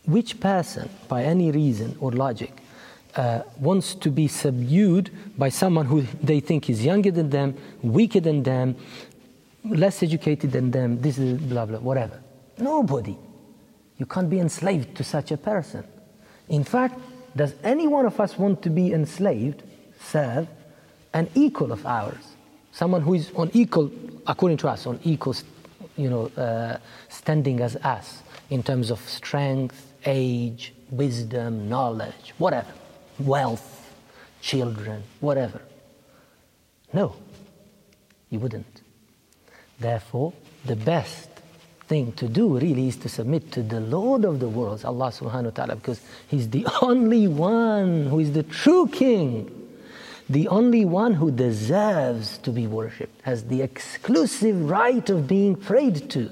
Which 0.06 0.40
person, 0.40 0.88
by 1.08 1.24
any 1.24 1.50
reason 1.50 1.96
or 2.00 2.12
logic, 2.12 2.52
uh, 3.14 3.42
wants 3.58 3.94
to 3.96 4.10
be 4.10 4.26
subdued 4.26 5.10
by 5.36 5.50
someone 5.50 5.86
who 5.86 6.02
they 6.22 6.40
think 6.40 6.70
is 6.70 6.84
younger 6.84 7.10
than 7.10 7.30
them, 7.30 7.54
weaker 7.82 8.20
than 8.20 8.42
them, 8.42 8.76
less 9.64 10.02
educated 10.02 10.50
than 10.52 10.70
them, 10.70 11.00
this 11.00 11.18
is 11.18 11.38
blah 11.40 11.66
blah, 11.66 11.78
whatever. 11.78 12.20
Nobody. 12.58 13.16
You 13.98 14.06
can't 14.06 14.28
be 14.28 14.40
enslaved 14.40 14.96
to 14.96 15.04
such 15.04 15.30
a 15.30 15.36
person. 15.36 15.84
In 16.48 16.64
fact, 16.64 16.98
does 17.36 17.54
any 17.62 17.86
one 17.86 18.06
of 18.06 18.18
us 18.18 18.38
want 18.38 18.62
to 18.62 18.70
be 18.70 18.92
enslaved, 18.92 19.62
serve, 20.00 20.48
an 21.14 21.28
equal 21.34 21.72
of 21.72 21.84
ours? 21.86 22.24
Someone 22.72 23.02
who 23.02 23.14
is 23.14 23.30
on 23.34 23.50
equal, 23.52 23.90
according 24.26 24.56
to 24.58 24.68
us, 24.68 24.86
on 24.86 24.98
equal, 25.04 25.36
you 25.96 26.08
know, 26.08 26.26
uh, 26.42 26.78
standing 27.08 27.60
as 27.60 27.76
us 27.76 28.22
in 28.50 28.62
terms 28.62 28.90
of 28.90 29.00
strength, 29.00 29.92
age, 30.06 30.72
wisdom, 30.90 31.68
knowledge, 31.68 32.34
whatever, 32.38 32.72
wealth, 33.18 33.94
children, 34.40 35.02
whatever. 35.20 35.60
No, 36.92 37.16
you 38.30 38.38
wouldn't. 38.38 38.82
Therefore, 39.78 40.32
the 40.64 40.76
best 40.76 41.28
thing 41.88 42.12
to 42.12 42.28
do 42.28 42.58
really 42.58 42.88
is 42.88 42.96
to 42.96 43.08
submit 43.08 43.52
to 43.52 43.62
the 43.62 43.80
Lord 43.80 44.24
of 44.24 44.40
the 44.40 44.48
worlds, 44.48 44.84
Allah 44.84 45.08
subhanahu 45.08 45.44
wa 45.44 45.50
ta'ala, 45.50 45.76
because 45.76 46.00
He's 46.28 46.48
the 46.48 46.66
only 46.82 47.28
one 47.28 48.06
who 48.06 48.20
is 48.20 48.32
the 48.32 48.42
true 48.42 48.86
King, 48.88 49.61
the 50.32 50.48
only 50.48 50.84
one 50.84 51.12
who 51.14 51.30
deserves 51.30 52.38
to 52.38 52.50
be 52.50 52.66
worshipped. 52.66 53.20
has 53.22 53.44
the 53.44 53.60
exclusive 53.60 54.68
right 54.68 55.10
of 55.10 55.28
being 55.28 55.54
prayed 55.54 56.08
to, 56.10 56.30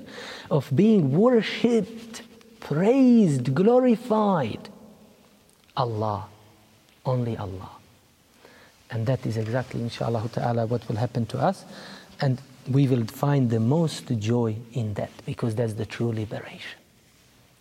of 0.51 0.75
being 0.75 1.13
worshipped, 1.13 2.23
praised, 2.61 3.55
glorified. 3.55 4.71
Allah, 5.77 6.27
only 7.05 7.37
Allah. 7.37 7.73
And 8.91 9.07
that 9.07 9.25
is 9.27 9.37
exactly, 9.37 9.83
inshallah 9.83 10.29
ta'ala, 10.33 10.67
what 10.67 10.89
will 10.89 10.97
happen 10.97 11.27
to 11.27 11.39
us. 11.39 11.65
And 12.23 12.41
we 12.69 12.89
will 12.89 13.05
find 13.05 13.51
the 13.51 13.61
most 13.61 14.07
joy 14.19 14.57
in 14.73 14.95
that 14.95 15.13
because 15.27 15.55
that's 15.55 15.75
the 15.75 15.87
true 15.87 16.13
liberation. 16.13 16.79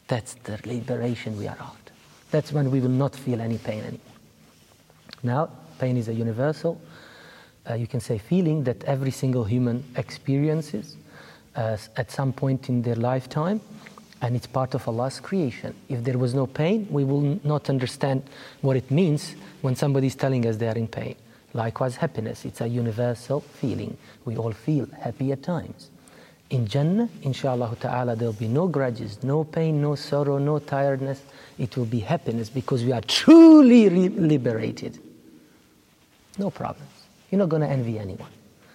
That's 0.07 0.35
the 0.35 0.57
liberation 0.65 1.37
we 1.37 1.47
are 1.47 1.57
after. 1.59 1.93
That's 2.31 2.53
when 2.53 2.71
we 2.71 2.79
will 2.79 2.97
not 3.03 3.13
feel 3.15 3.41
any 3.41 3.57
pain 3.57 3.81
anymore. 3.81 4.15
Now, 5.21 5.49
pain 5.79 5.97
is 5.97 6.07
a 6.07 6.13
universal, 6.13 6.79
uh, 7.69 7.73
you 7.73 7.87
can 7.87 7.99
say, 7.99 8.17
feeling 8.17 8.63
that 8.63 8.83
every 8.83 9.11
single 9.11 9.43
human 9.43 9.83
experiences 9.95 10.97
uh, 11.55 11.77
at 11.97 12.11
some 12.11 12.33
point 12.33 12.69
in 12.69 12.81
their 12.81 12.95
lifetime, 12.95 13.61
and 14.21 14.35
it's 14.35 14.47
part 14.47 14.75
of 14.75 14.87
Allah's 14.87 15.19
creation. 15.19 15.73
If 15.87 16.03
there 16.03 16.17
was 16.17 16.33
no 16.33 16.45
pain, 16.45 16.87
we 16.89 17.03
will 17.03 17.39
not 17.43 17.69
understand 17.69 18.23
what 18.61 18.75
it 18.75 18.91
means 18.91 19.35
when 19.61 19.75
somebody 19.75 20.07
is 20.07 20.15
telling 20.15 20.45
us 20.45 20.57
they 20.57 20.67
are 20.67 20.77
in 20.77 20.87
pain. 20.87 21.15
Likewise, 21.53 21.95
happiness, 21.95 22.45
it's 22.45 22.61
a 22.61 22.67
universal 22.67 23.39
feeling. 23.41 23.97
We 24.25 24.37
all 24.37 24.51
feel 24.51 24.87
happy 24.99 25.31
at 25.31 25.41
times. 25.41 25.89
In 26.49 26.67
Jannah, 26.67 27.09
inshallah 27.21 27.75
ta'ala, 27.79 28.15
there'll 28.15 28.33
be 28.33 28.47
no 28.47 28.67
grudges, 28.67 29.23
no 29.23 29.43
pain, 29.43 29.81
no 29.81 29.95
sorrow, 29.95 30.37
no 30.37 30.59
tiredness. 30.59 31.21
It 31.57 31.77
will 31.77 31.85
be 31.85 31.99
happiness 31.99 32.49
because 32.49 32.83
we 32.83 32.91
are 32.91 33.01
truly 33.01 33.89
liberated. 34.09 34.99
No 36.39 36.49
problems. 36.49 36.89
You're 37.29 37.39
not 37.39 37.49
going 37.49 37.61
to 37.61 37.67
envy 37.67 37.99
anyone 37.99 38.31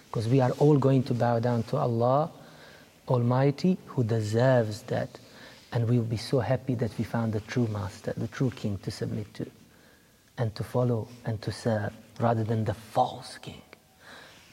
because 0.07 0.27
we 0.27 0.39
are 0.39 0.51
all 0.51 0.77
going 0.77 1.01
to 1.03 1.13
bow 1.15 1.39
down 1.39 1.63
to 1.63 1.77
Allah 1.77 2.31
Almighty 3.07 3.77
who 3.87 4.03
deserves 4.03 4.83
that. 4.83 5.09
And 5.71 5.89
we 5.89 5.97
will 5.97 6.05
be 6.05 6.17
so 6.17 6.39
happy 6.39 6.75
that 6.75 6.97
we 6.97 7.03
found 7.03 7.33
the 7.33 7.41
true 7.41 7.67
master, 7.67 8.13
the 8.15 8.27
true 8.27 8.51
king 8.51 8.77
to 8.83 8.91
submit 8.91 9.33
to 9.33 9.47
and 10.37 10.53
to 10.55 10.63
follow 10.63 11.07
and 11.25 11.41
to 11.41 11.51
serve 11.51 11.91
rather 12.19 12.43
than 12.43 12.65
the 12.65 12.75
false 12.75 13.39
king, 13.39 13.61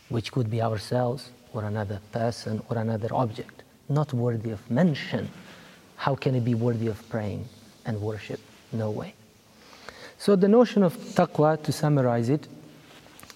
which 0.09 0.33
could 0.33 0.51
be 0.51 0.63
ourselves 0.63 1.31
or 1.53 1.65
another 1.65 2.01
person 2.13 2.63
or 2.71 2.79
another 2.79 3.09
object, 3.13 3.63
not 3.91 4.13
worthy 4.15 4.51
of 4.51 4.71
mention. 4.71 5.29
How 5.97 6.17
can 6.17 6.35
it 6.35 6.45
be 6.45 6.55
worthy 6.55 6.89
of 6.89 7.09
praying 7.09 7.45
and 7.85 8.01
worship? 8.01 8.41
No 8.73 8.91
way. 8.91 9.15
So, 10.19 10.35
the 10.35 10.49
notion 10.49 10.83
of 10.83 10.97
taqwa, 10.97 11.63
to 11.63 11.73
summarize 11.73 12.29
it, 12.29 12.49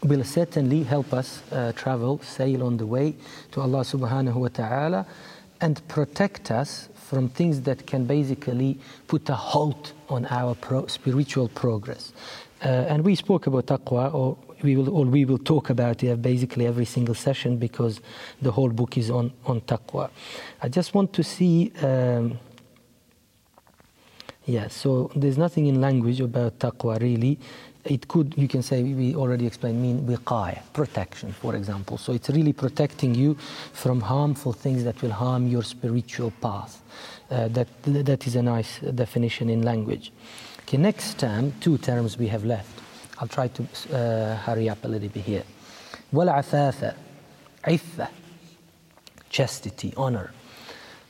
will 0.02 0.24
certainly 0.24 0.82
help 0.82 1.12
us 1.12 1.42
uh, 1.52 1.72
travel, 1.72 2.20
sail 2.20 2.62
on 2.62 2.76
the 2.76 2.86
way 2.86 3.14
to 3.52 3.60
Allah 3.60 3.80
subhanahu 3.80 4.34
wa 4.34 4.48
ta'ala 4.48 5.06
and 5.60 5.86
protect 5.88 6.50
us 6.50 6.88
from 6.94 7.28
things 7.28 7.62
that 7.62 7.86
can 7.86 8.04
basically 8.04 8.78
put 9.06 9.28
a 9.28 9.34
halt 9.34 9.92
on 10.08 10.26
our 10.26 10.54
pro- 10.54 10.86
spiritual 10.86 11.48
progress. 11.48 12.12
Uh, 12.62 12.68
and 12.88 13.04
we 13.04 13.14
spoke 13.14 13.46
about 13.46 13.66
taqwa, 13.66 14.12
or 14.12 14.36
we 14.62 14.76
will, 14.76 14.90
or 14.90 15.04
we 15.04 15.24
will 15.24 15.38
talk 15.38 15.70
about 15.70 16.02
it 16.02 16.20
basically 16.20 16.66
every 16.66 16.84
single 16.84 17.14
session 17.14 17.58
because 17.58 18.00
the 18.42 18.50
whole 18.50 18.70
book 18.70 18.96
is 18.96 19.10
on, 19.10 19.32
on 19.44 19.60
taqwa. 19.62 20.10
I 20.62 20.68
just 20.68 20.94
want 20.94 21.12
to 21.12 21.22
see. 21.22 21.72
Um, 21.82 22.38
yeah, 24.46 24.68
so 24.68 25.10
there's 25.16 25.36
nothing 25.36 25.66
in 25.66 25.80
language 25.80 26.20
about 26.20 26.60
taqwa 26.60 27.00
really 27.00 27.38
it 27.90 28.08
could, 28.08 28.34
you 28.36 28.48
can 28.48 28.62
say, 28.62 28.82
we 28.82 29.14
already 29.14 29.46
explained, 29.46 29.80
mean 29.80 30.06
wiqaya, 30.06 30.60
protection, 30.72 31.32
for 31.32 31.54
example. 31.54 31.98
So 31.98 32.12
it's 32.12 32.28
really 32.30 32.52
protecting 32.52 33.14
you 33.14 33.34
from 33.72 34.00
harmful 34.00 34.52
things 34.52 34.84
that 34.84 35.00
will 35.02 35.12
harm 35.12 35.46
your 35.46 35.62
spiritual 35.62 36.32
path. 36.40 36.82
Uh, 37.30 37.48
that, 37.48 37.68
that 37.82 38.26
is 38.26 38.36
a 38.36 38.42
nice 38.42 38.78
definition 38.80 39.50
in 39.50 39.62
language. 39.62 40.12
Okay, 40.60 40.76
next 40.76 41.18
term, 41.18 41.52
two 41.60 41.78
terms 41.78 42.18
we 42.18 42.28
have 42.28 42.44
left. 42.44 42.80
I'll 43.18 43.28
try 43.28 43.48
to 43.48 43.62
uh, 43.92 44.36
hurry 44.36 44.68
up 44.68 44.84
a 44.84 44.88
little 44.88 45.08
bit 45.08 45.24
here. 45.24 45.44
Wal'afafa, 46.12 46.94
iffah, 47.64 48.08
chastity, 49.30 49.92
honor. 49.96 50.32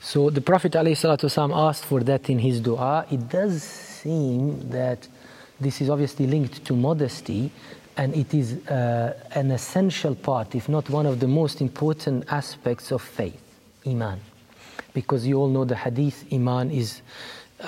So 0.00 0.30
the 0.30 0.40
Prophet 0.40 0.72
ﷺ 0.72 1.54
asked 1.54 1.84
for 1.84 2.00
that 2.04 2.30
in 2.30 2.38
his 2.38 2.60
dua. 2.60 3.06
It 3.10 3.28
does 3.28 3.62
seem 3.62 4.68
that 4.70 5.08
this 5.60 5.80
is 5.80 5.90
obviously 5.90 6.26
linked 6.26 6.64
to 6.64 6.74
modesty, 6.74 7.50
and 7.96 8.14
it 8.14 8.34
is 8.34 8.54
uh, 8.68 9.14
an 9.34 9.50
essential 9.50 10.14
part, 10.14 10.54
if 10.54 10.68
not 10.68 10.90
one 10.90 11.06
of 11.06 11.20
the 11.20 11.28
most 11.28 11.60
important 11.60 12.24
aspects 12.28 12.92
of 12.92 13.00
faith, 13.00 13.42
Iman. 13.86 14.20
Because 14.92 15.26
you 15.26 15.38
all 15.38 15.48
know 15.48 15.64
the 15.64 15.76
hadith, 15.76 16.24
Iman 16.32 16.70
is 16.70 17.00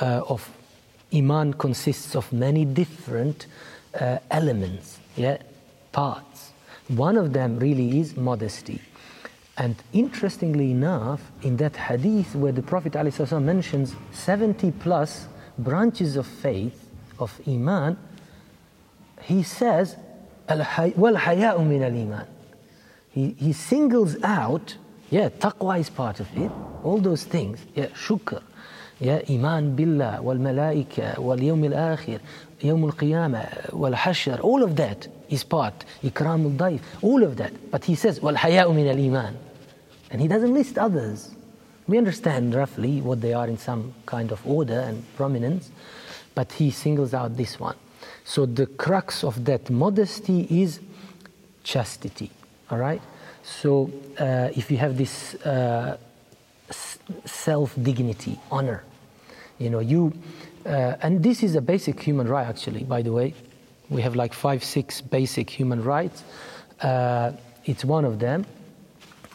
uh, 0.00 0.22
of 0.28 0.50
Iman 1.14 1.54
consists 1.54 2.14
of 2.14 2.30
many 2.32 2.64
different 2.64 3.46
uh, 3.98 4.18
elements, 4.30 4.98
yeah, 5.16 5.38
parts. 5.92 6.52
One 6.88 7.16
of 7.16 7.32
them 7.32 7.58
really 7.58 8.00
is 8.00 8.16
modesty. 8.16 8.80
And 9.56 9.76
interestingly 9.92 10.70
enough, 10.70 11.20
in 11.42 11.56
that 11.56 11.76
hadith 11.76 12.34
where 12.34 12.52
the 12.52 12.62
Prophet 12.62 12.92
ﷺ 12.92 13.42
mentions 13.42 13.94
70 14.12 14.70
plus 14.72 15.26
branches 15.58 16.16
of 16.16 16.26
faith, 16.26 16.87
of 17.19 17.39
Iman, 17.47 17.97
he 19.21 19.43
says, 19.43 19.97
وَالْحَيَاءُ 20.47 21.57
مِنَ 21.57 21.81
الْإِيمَانِ 21.81 22.27
he, 23.13 23.35
he 23.37 23.53
singles 23.53 24.17
out, 24.23 24.75
yeah, 25.11 25.29
taqwa 25.29 25.79
is 25.79 25.89
part 25.89 26.19
of 26.19 26.27
it, 26.35 26.51
all 26.83 26.97
those 26.97 27.23
things, 27.23 27.59
yeah, 27.75 27.85
shukr, 27.87 28.41
yeah, 28.99 29.21
iman 29.29 29.75
billah, 29.75 30.19
wal 30.21 30.37
malaika, 30.37 31.17
wal 31.19 31.37
yawm 31.37 31.63
al 31.71 31.97
akhir, 31.97 32.19
yawm 32.59 32.83
al 32.83 32.91
qiyamah, 32.91 33.71
wal 33.73 33.93
hashr, 33.93 34.39
all 34.41 34.63
of 34.63 34.75
that 34.77 35.07
is 35.29 35.43
part, 35.43 35.85
ikram 36.03 36.45
al 36.45 36.71
daif, 36.71 36.81
all 37.03 37.21
of 37.21 37.37
that. 37.37 37.53
But 37.69 37.85
he 37.85 37.93
says, 37.93 38.19
wal 38.19 38.33
haya'u 38.33 38.73
min 38.73 38.87
al 38.87 38.97
iman. 38.97 39.37
And 40.09 40.19
he 40.19 40.27
doesn't 40.27 40.53
list 40.53 40.79
others. 40.79 41.35
We 41.85 41.99
understand 41.99 42.55
roughly 42.55 43.01
what 43.01 43.21
they 43.21 43.33
are 43.33 43.47
in 43.47 43.57
some 43.57 43.93
kind 44.07 44.31
of 44.31 44.45
order 44.47 44.79
and 44.79 45.03
prominence 45.15 45.69
but 46.38 46.52
he 46.52 46.70
singles 46.70 47.14
out 47.14 47.36
this 47.36 47.58
one. 47.58 47.74
So 48.22 48.46
the 48.46 48.66
crux 48.66 49.24
of 49.24 49.44
that 49.46 49.70
modesty 49.70 50.46
is 50.62 50.78
chastity. 51.64 52.30
All 52.70 52.78
right. 52.78 53.02
So 53.42 53.90
uh, 54.20 54.50
if 54.54 54.70
you 54.70 54.76
have 54.76 54.96
this 54.96 55.34
uh, 55.44 55.96
self 57.24 57.74
dignity, 57.82 58.38
honor, 58.52 58.84
you 59.58 59.68
know 59.68 59.80
you, 59.80 60.12
uh, 60.64 60.94
and 61.02 61.24
this 61.24 61.42
is 61.42 61.56
a 61.56 61.60
basic 61.60 61.98
human 61.98 62.28
right 62.28 62.46
actually. 62.46 62.84
By 62.84 63.02
the 63.02 63.10
way, 63.10 63.34
we 63.88 64.00
have 64.02 64.14
like 64.14 64.32
five, 64.32 64.62
six 64.62 65.00
basic 65.00 65.50
human 65.50 65.82
rights. 65.82 66.22
Uh, 66.80 67.32
it's 67.64 67.84
one 67.84 68.04
of 68.04 68.20
them 68.20 68.46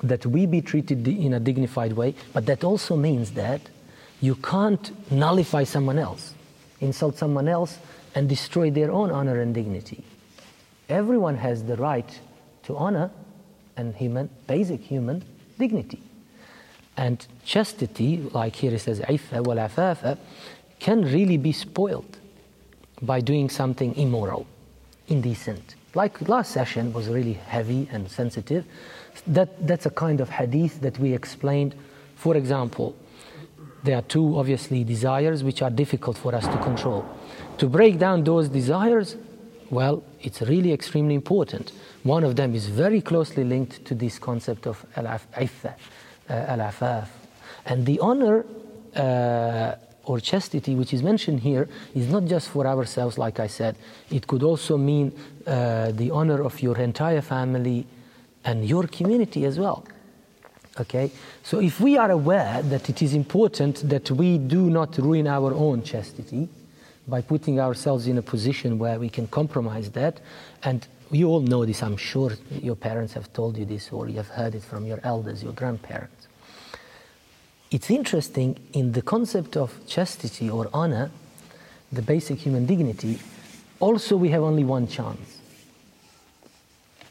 that 0.04 0.26
we 0.26 0.46
be 0.46 0.62
treated 0.62 1.06
in 1.06 1.34
a 1.34 1.40
dignified 1.42 1.92
way, 1.92 2.16
but 2.32 2.46
that 2.46 2.64
also 2.64 2.96
means 2.96 3.32
that 3.32 3.60
you 4.22 4.36
can't 4.36 5.12
nullify 5.12 5.66
someone 5.66 6.00
else 6.00 6.33
insult 6.83 7.17
someone 7.19 7.49
else, 7.49 7.79
and 8.15 8.29
destroy 8.29 8.71
their 8.71 8.91
own 8.91 9.11
honor 9.11 9.41
and 9.41 9.55
dignity. 9.55 10.05
Everyone 10.89 11.37
has 11.37 11.65
the 11.65 11.77
right 11.77 12.21
to 12.65 12.77
honor 12.77 13.11
and 13.77 13.95
human, 13.95 14.29
basic 14.47 14.81
human 14.81 15.23
dignity. 15.59 16.03
And 16.97 17.25
chastity, 17.45 18.29
like 18.33 18.57
here 18.57 18.75
it 18.75 18.81
says, 18.81 19.01
عفة 19.01 19.45
والعفاف, 19.45 20.19
can 20.81 21.03
really 21.03 21.37
be 21.37 21.53
spoiled 21.53 22.19
by 23.03 23.21
doing 23.21 23.49
something 23.49 23.95
immoral, 23.97 24.47
indecent. 25.07 25.75
Like 25.95 26.29
last 26.29 26.51
session 26.53 26.93
was 26.93 27.09
really 27.09 27.35
heavy 27.35 27.89
and 27.93 28.11
sensitive. 28.11 28.65
That, 29.27 29.67
that's 29.67 29.87
a 29.87 29.91
kind 29.91 30.21
of 30.21 30.29
hadith 30.29 30.81
that 30.81 30.99
we 30.99 31.13
explained. 31.13 31.75
For 32.17 32.37
example, 32.37 32.97
there 33.84 33.98
are 33.98 34.02
two, 34.02 34.38
obviously, 34.38 34.84
desires 34.84 35.44
which 35.44 35.62
are 35.62 35.70
difficult 35.70 36.18
for 36.18 36.34
us 36.34 36.48
to 36.48 36.58
control. 36.60 37.06
To 37.58 37.68
break 37.68 38.00
down 38.00 38.24
those 38.24 38.50
desires, 38.50 39.18
well, 39.70 40.04
it's 40.22 40.42
really 40.42 40.72
extremely 40.72 41.16
important. 41.16 41.72
One 42.04 42.24
of 42.24 42.36
them 42.36 42.56
is 42.56 42.68
very 42.68 43.02
closely 43.02 43.44
linked 43.44 43.86
to 43.86 43.96
this 43.96 44.20
concept 44.20 44.68
of 44.68 44.86
al-afaf. 44.96 45.74
Uh, 46.30 46.34
al 46.34 47.08
and 47.66 47.86
the 47.86 48.00
honor 48.00 48.46
uh, 48.96 49.76
or 50.06 50.20
chastity, 50.20 50.76
which 50.76 50.94
is 50.94 51.02
mentioned 51.02 51.40
here, 51.42 51.68
is 51.96 52.10
not 52.10 52.26
just 52.26 52.50
for 52.50 52.68
ourselves, 52.68 53.18
like 53.18 53.40
I 53.40 53.48
said. 53.48 53.76
It 54.10 54.28
could 54.28 54.44
also 54.44 54.78
mean 54.78 55.14
uh, 55.48 55.92
the 55.92 56.12
honor 56.12 56.44
of 56.44 56.62
your 56.62 56.78
entire 56.78 57.22
family 57.22 57.86
and 58.44 58.66
your 58.66 58.88
community 58.88 59.46
as 59.46 59.58
well. 59.60 59.86
Okay? 60.80 61.12
So 61.44 61.60
if 61.60 61.80
we 61.80 61.98
are 61.98 62.12
aware 62.12 62.62
that 62.64 62.90
it 62.90 63.02
is 63.02 63.14
important 63.14 63.88
that 63.90 64.10
we 64.12 64.38
do 64.38 64.70
not 64.70 64.98
ruin 64.98 65.28
our 65.28 65.54
own 65.54 65.84
chastity 65.84 66.50
by 67.08 67.22
putting 67.22 67.60
ourselves 67.60 68.08
in 68.08 68.18
a 68.18 68.22
position 68.22 68.80
where 68.80 68.98
we 69.00 69.10
can 69.10 69.28
compromise 69.28 69.92
that 69.92 70.20
and 70.64 70.88
you 71.12 71.28
all 71.28 71.42
know 71.42 71.66
this, 71.66 71.84
I'm 71.84 71.98
sure 71.98 72.32
your 72.50 72.76
parents 72.76 73.14
have 73.14 73.32
told 73.34 73.58
you 73.58 73.66
this 73.66 73.92
or 73.92 74.08
you 74.08 74.18
have 74.18 74.30
heard 74.30 74.56
it 74.56 74.64
from 74.64 74.86
your 74.86 75.00
elders, 75.04 75.44
your 75.44 75.54
grandparents. 75.54 76.28
It's 77.70 77.90
interesting 77.90 78.60
in 78.74 78.92
the 78.94 79.02
concept 79.02 79.58
of 79.58 79.74
chastity 79.88 80.50
or 80.50 80.70
honor, 80.74 81.12
the 81.92 82.02
basic 82.02 82.40
human 82.40 82.66
dignity, 82.66 83.20
also 83.80 84.16
we 84.16 84.30
have 84.30 84.44
only 84.44 84.64
one 84.64 84.88
chance. 84.88 85.33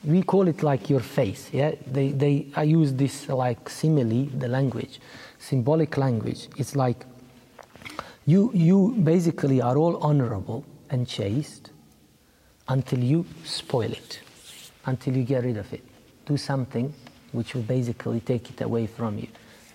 We 0.05 0.23
call 0.23 0.49
it 0.49 0.63
like 0.63 0.91
your 0.91 1.01
face, 1.01 1.49
yeah? 1.53 1.73
They, 1.87 2.11
they, 2.11 2.47
I 2.57 2.65
use 2.65 2.93
this 2.93 3.29
like 3.29 3.69
simile, 3.69 4.27
the 4.37 4.49
language, 4.49 5.01
symbolic 5.39 5.97
language. 5.97 6.49
It's 6.57 6.75
like 6.75 7.07
you, 8.27 8.51
you 8.53 8.97
basically 9.03 9.61
are 9.61 9.77
all 9.77 9.97
honorable 9.99 10.65
and 10.91 11.07
chaste 11.07 11.71
until 12.69 12.99
you 12.99 13.27
spoil 13.45 13.93
it, 13.93 14.21
until 14.87 15.17
you 15.17 15.23
get 15.23 15.45
rid 15.45 15.57
of 15.57 15.73
it. 15.73 15.85
Do 16.27 16.37
something 16.37 16.93
which 17.33 17.55
will 17.55 17.63
basically 17.63 18.21
take 18.21 18.51
it 18.51 18.61
away 18.61 18.87
from 18.87 19.19
you. 19.19 19.29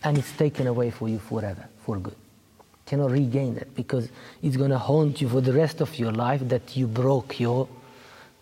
And 0.04 0.18
it's 0.18 0.32
taken 0.34 0.68
away 0.68 0.92
for 0.92 1.10
you 1.10 1.20
forever, 1.20 1.68
for 1.86 1.98
good. 1.98 2.16
Cannot 2.86 3.12
regain 3.12 3.56
that 3.56 3.76
because 3.76 4.10
it's 4.42 4.56
going 4.56 4.70
to 4.72 4.78
haunt 4.78 5.20
you 5.22 5.28
for 5.28 5.42
the 5.42 5.52
rest 5.52 5.82
of 5.82 5.98
your 6.00 6.12
life 6.12 6.42
that 6.48 6.78
you 6.78 6.88
broke 6.88 7.40
your, 7.40 7.68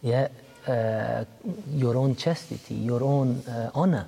yeah, 0.02 0.28
uh, 0.68 1.26
your 1.72 1.95
own 1.97 2.16
chastity, 2.16 2.76
your 2.76 3.03
own 3.03 3.38
uh, 3.47 3.72
honor. 3.74 4.07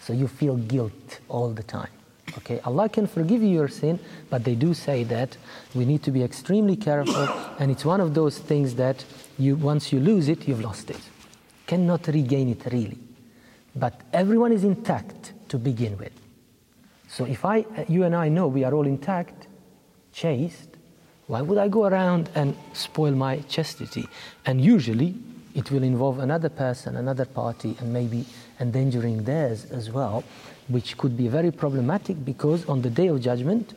So 0.00 0.12
you 0.12 0.28
feel 0.28 0.56
guilt 0.56 1.20
all 1.28 1.50
the 1.50 1.62
time. 1.62 1.90
Okay, 2.38 2.60
Allah 2.64 2.88
can 2.88 3.06
forgive 3.06 3.42
you 3.42 3.48
your 3.48 3.68
sin, 3.68 3.98
but 4.28 4.44
they 4.44 4.54
do 4.54 4.74
say 4.74 5.04
that 5.04 5.36
we 5.74 5.84
need 5.84 6.02
to 6.02 6.10
be 6.10 6.22
extremely 6.22 6.76
careful, 6.76 7.28
and 7.58 7.70
it's 7.70 7.84
one 7.84 8.00
of 8.00 8.14
those 8.14 8.38
things 8.38 8.74
that 8.74 9.04
you 9.38 9.56
once 9.56 9.92
you 9.92 10.00
lose 10.00 10.28
it, 10.28 10.48
you've 10.48 10.60
lost 10.60 10.90
it. 10.90 11.00
Cannot 11.66 12.06
regain 12.08 12.48
it 12.48 12.64
really. 12.72 12.98
But 13.76 14.00
everyone 14.12 14.52
is 14.52 14.64
intact 14.64 15.32
to 15.48 15.58
begin 15.58 15.96
with. 15.98 16.12
So 17.08 17.24
if 17.24 17.44
I, 17.44 17.64
you 17.88 18.04
and 18.04 18.14
I 18.14 18.28
know 18.28 18.48
we 18.48 18.64
are 18.64 18.74
all 18.74 18.86
intact, 18.86 19.46
chaste, 20.12 20.76
why 21.26 21.40
would 21.40 21.58
I 21.58 21.68
go 21.68 21.86
around 21.86 22.28
and 22.34 22.56
spoil 22.72 23.12
my 23.12 23.38
chastity? 23.48 24.06
And 24.44 24.60
usually 24.60 25.14
it 25.54 25.70
will 25.70 25.82
involve 25.82 26.18
another 26.18 26.48
person, 26.48 26.96
another 26.96 27.24
party, 27.24 27.76
and 27.80 27.92
maybe 27.92 28.26
endangering 28.60 29.24
theirs 29.24 29.64
as 29.66 29.90
well 29.90 30.24
which 30.68 30.96
could 30.96 31.16
be 31.16 31.28
very 31.28 31.50
problematic 31.50 32.24
because 32.24 32.66
on 32.66 32.82
the 32.82 32.90
day 32.90 33.08
of 33.08 33.20
judgment, 33.20 33.74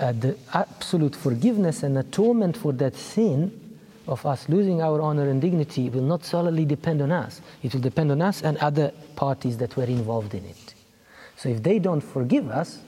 uh, 0.00 0.12
the 0.12 0.36
absolute 0.54 1.14
forgiveness 1.14 1.82
and 1.82 1.98
atonement 1.98 2.56
for 2.56 2.72
that 2.72 2.94
sin 2.94 3.60
of 4.06 4.24
us 4.26 4.48
losing 4.48 4.82
our 4.82 5.00
honor 5.00 5.28
and 5.30 5.40
dignity 5.40 5.88
will 5.88 6.02
not 6.02 6.24
solely 6.24 6.64
depend 6.64 7.00
on 7.00 7.12
us. 7.12 7.40
It 7.62 7.72
will 7.72 7.80
depend 7.80 8.10
on 8.10 8.20
us 8.20 8.42
and 8.42 8.58
other 8.58 8.92
parties 9.16 9.56
that 9.58 9.76
were 9.76 9.84
involved 9.84 10.34
in 10.34 10.44
it. 10.44 10.74
So 11.36 11.48
if 11.48 11.62
they 11.62 11.78
don't 11.78 12.00
forgive 12.00 12.48
us, 12.50 12.78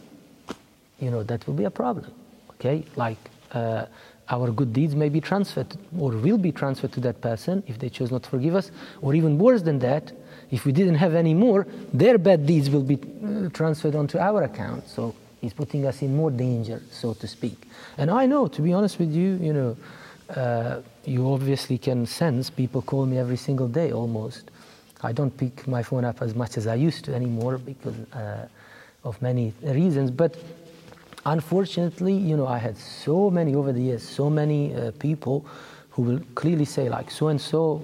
you 0.98 1.10
know, 1.10 1.22
that 1.22 1.46
will 1.46 1.54
be 1.54 1.64
a 1.64 1.70
problem. 1.70 2.12
Okay? 2.52 2.84
Like 2.96 3.18
uh, 3.52 3.86
our 4.28 4.50
good 4.50 4.72
deeds 4.72 4.94
may 4.94 5.08
be 5.08 5.20
transferred 5.20 5.76
or 5.98 6.10
will 6.10 6.38
be 6.38 6.52
transferred 6.52 6.92
to 6.92 7.00
that 7.00 7.20
person 7.20 7.62
if 7.66 7.78
they 7.78 7.88
choose 7.88 8.10
not 8.10 8.22
to 8.24 8.30
forgive 8.30 8.54
us, 8.54 8.70
or 9.00 9.14
even 9.14 9.38
worse 9.38 9.62
than 9.62 9.78
that, 9.80 10.12
if 10.50 10.64
we 10.64 10.72
didn't 10.72 10.96
have 10.96 11.14
any 11.14 11.34
more, 11.34 11.66
their 11.92 12.18
bad 12.18 12.46
deeds 12.46 12.70
will 12.70 12.82
be 12.82 12.96
uh, 12.96 13.48
transferred 13.50 13.94
onto 13.94 14.18
our 14.18 14.42
account. 14.44 14.88
So 14.88 15.14
he's 15.40 15.52
putting 15.52 15.86
us 15.86 16.02
in 16.02 16.14
more 16.16 16.30
danger, 16.30 16.82
so 16.90 17.14
to 17.14 17.26
speak. 17.26 17.68
And 17.98 18.10
I 18.10 18.26
know, 18.26 18.48
to 18.48 18.62
be 18.62 18.72
honest 18.72 18.98
with 18.98 19.12
you, 19.12 19.38
you 19.40 19.52
know, 19.52 19.76
uh, 20.34 20.80
you 21.04 21.30
obviously 21.32 21.78
can 21.78 22.04
sense 22.04 22.50
people 22.50 22.82
call 22.82 23.06
me 23.06 23.18
every 23.18 23.36
single 23.36 23.68
day 23.68 23.92
almost. 23.92 24.50
I 25.02 25.12
don't 25.12 25.36
pick 25.36 25.68
my 25.68 25.82
phone 25.82 26.04
up 26.04 26.20
as 26.20 26.34
much 26.34 26.56
as 26.56 26.66
I 26.66 26.74
used 26.74 27.04
to 27.04 27.14
anymore 27.14 27.58
because 27.58 27.94
uh, 28.12 28.48
of 29.04 29.20
many 29.22 29.52
reasons. 29.62 30.10
But 30.10 30.36
unfortunately, 31.26 32.14
you 32.14 32.36
know, 32.36 32.46
I 32.46 32.58
had 32.58 32.76
so 32.76 33.30
many 33.30 33.54
over 33.54 33.72
the 33.72 33.80
years, 33.80 34.02
so 34.02 34.30
many 34.30 34.74
uh, 34.74 34.92
people 34.98 35.44
who 35.90 36.02
will 36.02 36.20
clearly 36.34 36.64
say 36.64 36.88
like 36.88 37.10
so 37.10 37.28
and 37.28 37.40
so 37.40 37.82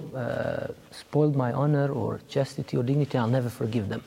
spoiled 0.91 1.35
my 1.35 1.51
honor 1.51 1.91
or 1.91 2.19
chastity 2.29 2.77
or 2.77 2.83
dignity, 2.83 3.17
I'll 3.17 3.27
never 3.27 3.49
forgive 3.49 3.89
them. 3.89 4.03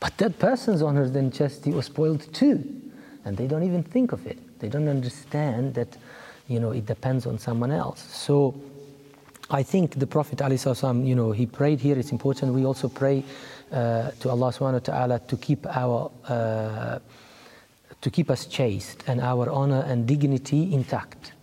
But 0.00 0.18
that 0.18 0.38
person's 0.38 0.82
honor 0.82 1.04
and 1.04 1.32
chastity 1.32 1.70
was 1.70 1.86
spoiled 1.86 2.32
too, 2.34 2.64
and 3.24 3.36
they 3.36 3.46
don't 3.46 3.62
even 3.62 3.84
think 3.84 4.12
of 4.12 4.26
it. 4.26 4.38
They 4.58 4.68
don't 4.68 4.88
understand 4.88 5.74
that, 5.74 5.96
you 6.48 6.58
know, 6.58 6.72
it 6.72 6.86
depends 6.86 7.26
on 7.26 7.38
someone 7.38 7.70
else. 7.70 8.02
So 8.12 8.54
I 9.48 9.62
think 9.62 9.98
the 9.98 10.06
Prophet 10.06 10.40
you 10.40 11.14
know, 11.14 11.30
he 11.30 11.46
prayed 11.46 11.78
here. 11.78 11.96
It's 11.96 12.10
important. 12.10 12.52
We 12.52 12.64
also 12.64 12.88
pray 12.88 13.22
uh, 13.70 14.10
to 14.20 14.30
Allah 14.30 14.52
Subhanahu 14.52 14.88
wa 14.88 14.94
Taala 14.94 15.26
to 15.28 15.36
keep 15.36 15.64
our 15.66 16.10
uh, 16.28 16.98
to 18.01 18.09
keep 18.09 18.29
us 18.29 18.45
chaste 18.45 19.03
and 19.07 19.21
our 19.21 19.49
honor 19.49 19.83
and 19.87 20.07
dignity 20.07 20.73
intact 20.73 21.33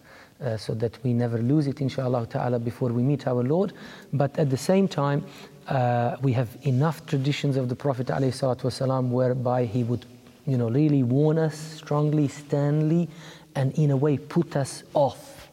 uh, 0.42 0.57
so 0.57 0.74
that 0.74 1.02
we 1.02 1.12
never 1.12 1.38
lose 1.38 1.66
it, 1.66 1.80
inshallah 1.80 2.26
ta'ala, 2.26 2.59
before 2.59 2.90
we 2.90 3.02
meet 3.02 3.26
our 3.26 3.42
Lord. 3.42 3.72
But 4.12 4.38
at 4.38 4.50
the 4.50 4.57
same 4.57 4.88
time, 4.88 5.24
uh, 5.68 6.16
we 6.22 6.32
have 6.32 6.48
enough 6.62 7.07
traditions 7.07 7.57
of 7.57 7.68
the 7.68 7.76
Prophet 7.76 8.07
والسلام, 8.09 9.11
whereby 9.11 9.64
he 9.64 9.84
would 9.84 10.05
you 10.46 10.59
know, 10.59 10.68
really 10.68 11.02
warn 11.02 11.38
us 11.38 11.57
strongly, 11.57 12.28
sternly, 12.28 13.09
and 13.55 13.72
in 13.78 13.90
a 13.90 13.96
way 13.96 14.18
put 14.18 14.57
us 14.57 14.82
off 14.92 15.48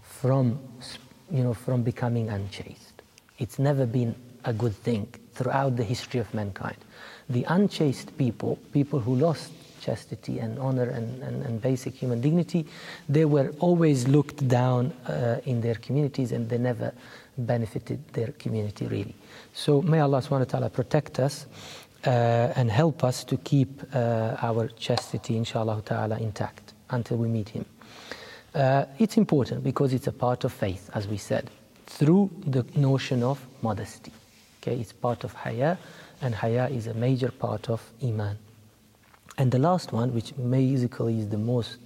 from, 0.00 0.58
you 1.30 1.42
know, 1.42 1.52
from 1.52 1.82
becoming 1.82 2.28
unchaste. 2.30 3.02
It's 3.38 3.58
never 3.58 3.84
been 3.84 4.14
a 4.44 4.52
good 4.52 4.74
thing 4.74 5.12
throughout 5.34 5.76
the 5.76 5.84
history 5.84 6.20
of 6.20 6.32
mankind. 6.32 6.76
The 7.28 7.44
unchaste 7.48 8.16
people, 8.16 8.58
people 8.72 9.00
who 9.00 9.16
lost 9.16 9.52
chastity 9.81 10.39
and 10.39 10.59
honor 10.59 10.89
and, 10.89 11.21
and, 11.23 11.43
and, 11.45 11.61
basic 11.61 11.95
human 11.95 12.21
dignity, 12.21 12.65
they 13.09 13.25
were 13.25 13.53
always 13.59 14.07
looked 14.07 14.47
down 14.47 14.93
uh, 15.07 15.41
in 15.45 15.61
their 15.61 15.75
communities 15.75 16.31
and 16.31 16.49
they 16.49 16.57
never 16.57 16.93
benefited 17.37 17.99
their 18.13 18.31
community 18.33 18.85
really. 18.85 19.15
So 19.53 19.81
may 19.81 19.99
Allah 19.99 20.21
subhanahu 20.21 20.47
wa 20.47 20.53
ta'ala 20.53 20.69
protect 20.69 21.19
us 21.19 21.47
uh, 22.05 22.53
and 22.55 22.69
help 22.71 23.03
us 23.03 23.23
to 23.25 23.37
keep 23.37 23.81
uh, 23.93 24.37
our 24.41 24.67
chastity 24.69 25.37
inshallah 25.37 25.81
ta'ala 25.85 26.17
intact 26.17 26.73
until 26.89 27.17
we 27.17 27.27
meet 27.27 27.49
Him. 27.49 27.65
Uh, 28.53 28.85
it's 28.99 29.17
important 29.17 29.63
because 29.63 29.93
it's 29.93 30.07
a 30.07 30.11
part 30.11 30.43
of 30.43 30.51
faith, 30.51 30.89
as 30.93 31.07
we 31.07 31.17
said, 31.17 31.49
through 31.85 32.29
the 32.45 32.65
notion 32.75 33.23
of 33.23 33.39
modesty. 33.61 34.11
Okay, 34.61 34.79
it's 34.79 34.91
part 34.93 35.23
of 35.23 35.33
haya, 35.33 35.77
and 36.21 36.35
haya 36.35 36.67
is 36.69 36.87
a 36.87 36.93
major 36.93 37.31
part 37.31 37.69
of 37.69 37.81
iman. 38.03 38.37
And 39.37 39.51
the 39.51 39.59
last 39.59 39.91
one, 39.93 40.13
which 40.13 40.33
basically 40.35 41.19
is 41.19 41.29
the 41.29 41.37
most 41.37 41.77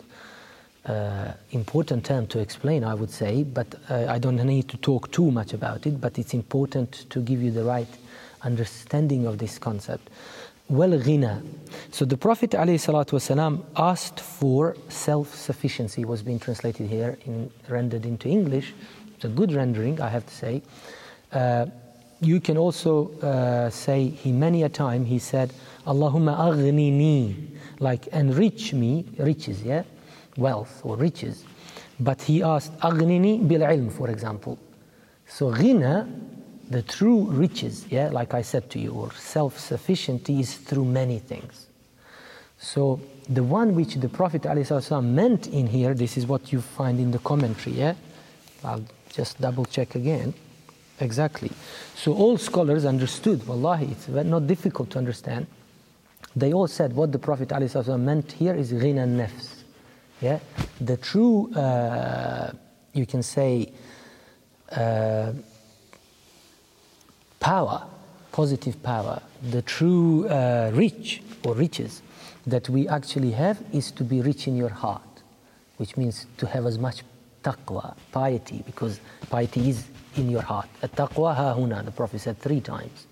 uh, 0.86 1.32
important 1.52 2.06
term 2.06 2.28
to 2.28 2.40
explain, 2.40 2.84
I 2.84 2.94
would 2.94 3.10
say, 3.10 3.44
but 3.44 3.76
uh, 3.90 4.06
I 4.08 4.20
don't 4.20 4.38
need 4.38 4.68
to 4.70 4.78
talk 4.78 5.12
too 5.12 5.32
much 5.32 5.54
about 5.54 5.86
it, 5.86 6.00
but 6.00 6.20
it's 6.20 6.34
important 6.34 7.10
to 7.10 7.22
give 7.22 7.42
you 7.42 7.52
the 7.52 7.64
right 7.64 7.88
understanding 8.42 9.26
of 9.26 9.38
this 9.38 9.58
concept. 9.58 10.10
Well, 10.68 10.92
ghina. 10.92 11.44
So 11.92 12.06
the 12.06 12.18
Prophet 12.18 12.52
ﷺ 12.52 13.64
asked 13.76 14.20
for 14.20 14.76
self-sufficiency, 14.90 16.06
was 16.06 16.24
being 16.24 16.40
translated 16.40 16.90
here, 16.90 17.18
in, 17.26 17.52
rendered 17.70 18.06
into 18.06 18.30
English. 18.30 18.74
It's 19.16 19.26
a 19.26 19.30
good 19.30 19.54
rendering, 19.54 20.02
I 20.02 20.10
have 20.10 20.26
to 20.26 20.34
say. 20.34 20.64
Uh, 21.32 21.68
you 22.20 22.40
can 22.40 22.58
also 22.58 23.12
uh, 23.20 23.70
say 23.70 24.08
he 24.08 24.32
many 24.32 24.64
a 24.64 24.70
time 24.70 25.06
he 25.06 25.20
said, 25.20 25.54
Allahumma 25.86 26.38
aghnini, 26.38 27.48
like 27.80 28.08
enrich 28.08 28.74
me, 28.74 29.06
riches, 29.18 29.62
yeah, 29.64 29.84
wealth 30.38 30.82
or 30.84 30.98
riches. 30.98 31.46
But 32.00 32.22
he 32.22 32.44
asked 32.44 32.78
aghnini 32.80 33.48
bil 33.48 33.62
ilm, 33.62 33.92
for 33.92 34.10
example. 34.10 34.58
So 35.28 35.52
ghina, 35.52 36.08
the 36.70 36.82
true 36.82 37.26
riches, 37.26 37.86
yeah, 37.90 38.10
like 38.10 38.34
I 38.34 38.42
said 38.42 38.70
to 38.72 38.80
you, 38.80 38.92
or 38.92 39.12
self-sufficiency 39.14 40.40
is 40.40 40.56
through 40.56 40.86
many 40.86 41.20
things. 41.20 41.68
So 42.58 43.00
the 43.30 43.44
one 43.44 43.76
which 43.76 43.96
the 43.96 44.10
Prophet 44.10 44.44
ﷺ 44.44 45.04
meant 45.04 45.48
in 45.48 45.68
here, 45.68 45.94
this 45.94 46.18
is 46.18 46.26
what 46.26 46.52
you 46.52 46.62
find 46.62 47.00
in 47.00 47.12
the 47.12 47.20
commentary, 47.20 47.76
yeah? 47.76 47.94
I'll 48.64 48.84
just 49.14 49.40
double 49.40 49.66
check 49.66 49.96
again. 49.96 50.34
Exactly. 51.00 51.52
So 51.96 52.14
all 52.14 52.38
scholars 52.38 52.86
understood, 52.86 53.46
wallahi, 53.46 53.92
it's 53.92 54.08
not 54.08 54.48
difficult 54.48 54.90
to 54.92 54.98
understand. 54.98 55.48
They 56.36 56.54
all 56.54 56.68
said 56.68 56.94
what 56.94 57.12
the 57.12 57.20
Prophet 57.20 57.50
ﷺ 57.50 58.00
meant 58.00 58.32
here 58.32 58.54
is 58.54 58.74
ghina 58.74 59.08
nafs. 59.08 59.64
Yeah? 60.22 60.40
The 60.82 60.98
true, 60.98 61.54
uh, 61.54 62.52
you 62.94 63.06
can 63.06 63.24
say, 63.24 63.72
uh, 64.72 65.32
power, 67.40 67.86
positive 68.32 68.82
power, 68.84 69.22
the 69.52 69.62
true 69.62 70.28
uh, 70.28 70.72
rich 70.74 71.22
or 71.46 71.56
riches 71.56 72.02
that 72.46 72.68
we 72.70 72.88
actually 72.88 73.32
have 73.32 73.62
is 73.72 73.92
to 73.92 74.04
be 74.04 74.22
rich 74.22 74.48
in 74.48 74.58
your 74.58 74.70
heart, 74.70 75.02
which 75.78 75.96
means 75.96 76.28
to 76.38 76.48
have 76.48 76.66
as 76.66 76.78
much 76.78 77.04
taqwa, 77.44 77.96
piety, 78.12 78.62
because 78.66 79.00
piety 79.30 79.70
is 79.70 79.86
in 80.16 80.30
your 80.30 80.42
heart. 80.42 80.68
At-taqwa 80.82 81.36
ha 81.36 81.54
huna, 81.56 81.86
the 81.86 81.92
Prophet 81.92 82.20
said 82.22 82.40
three 82.40 82.62
times. 82.62 83.08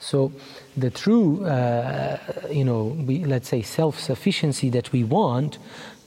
So 0.00 0.32
the 0.76 0.90
true, 0.90 1.44
uh, 1.44 2.18
you 2.50 2.64
know, 2.64 2.84
we, 3.06 3.24
let's 3.24 3.48
say 3.48 3.62
self-sufficiency 3.62 4.70
that 4.70 4.92
we 4.92 5.04
want, 5.04 5.58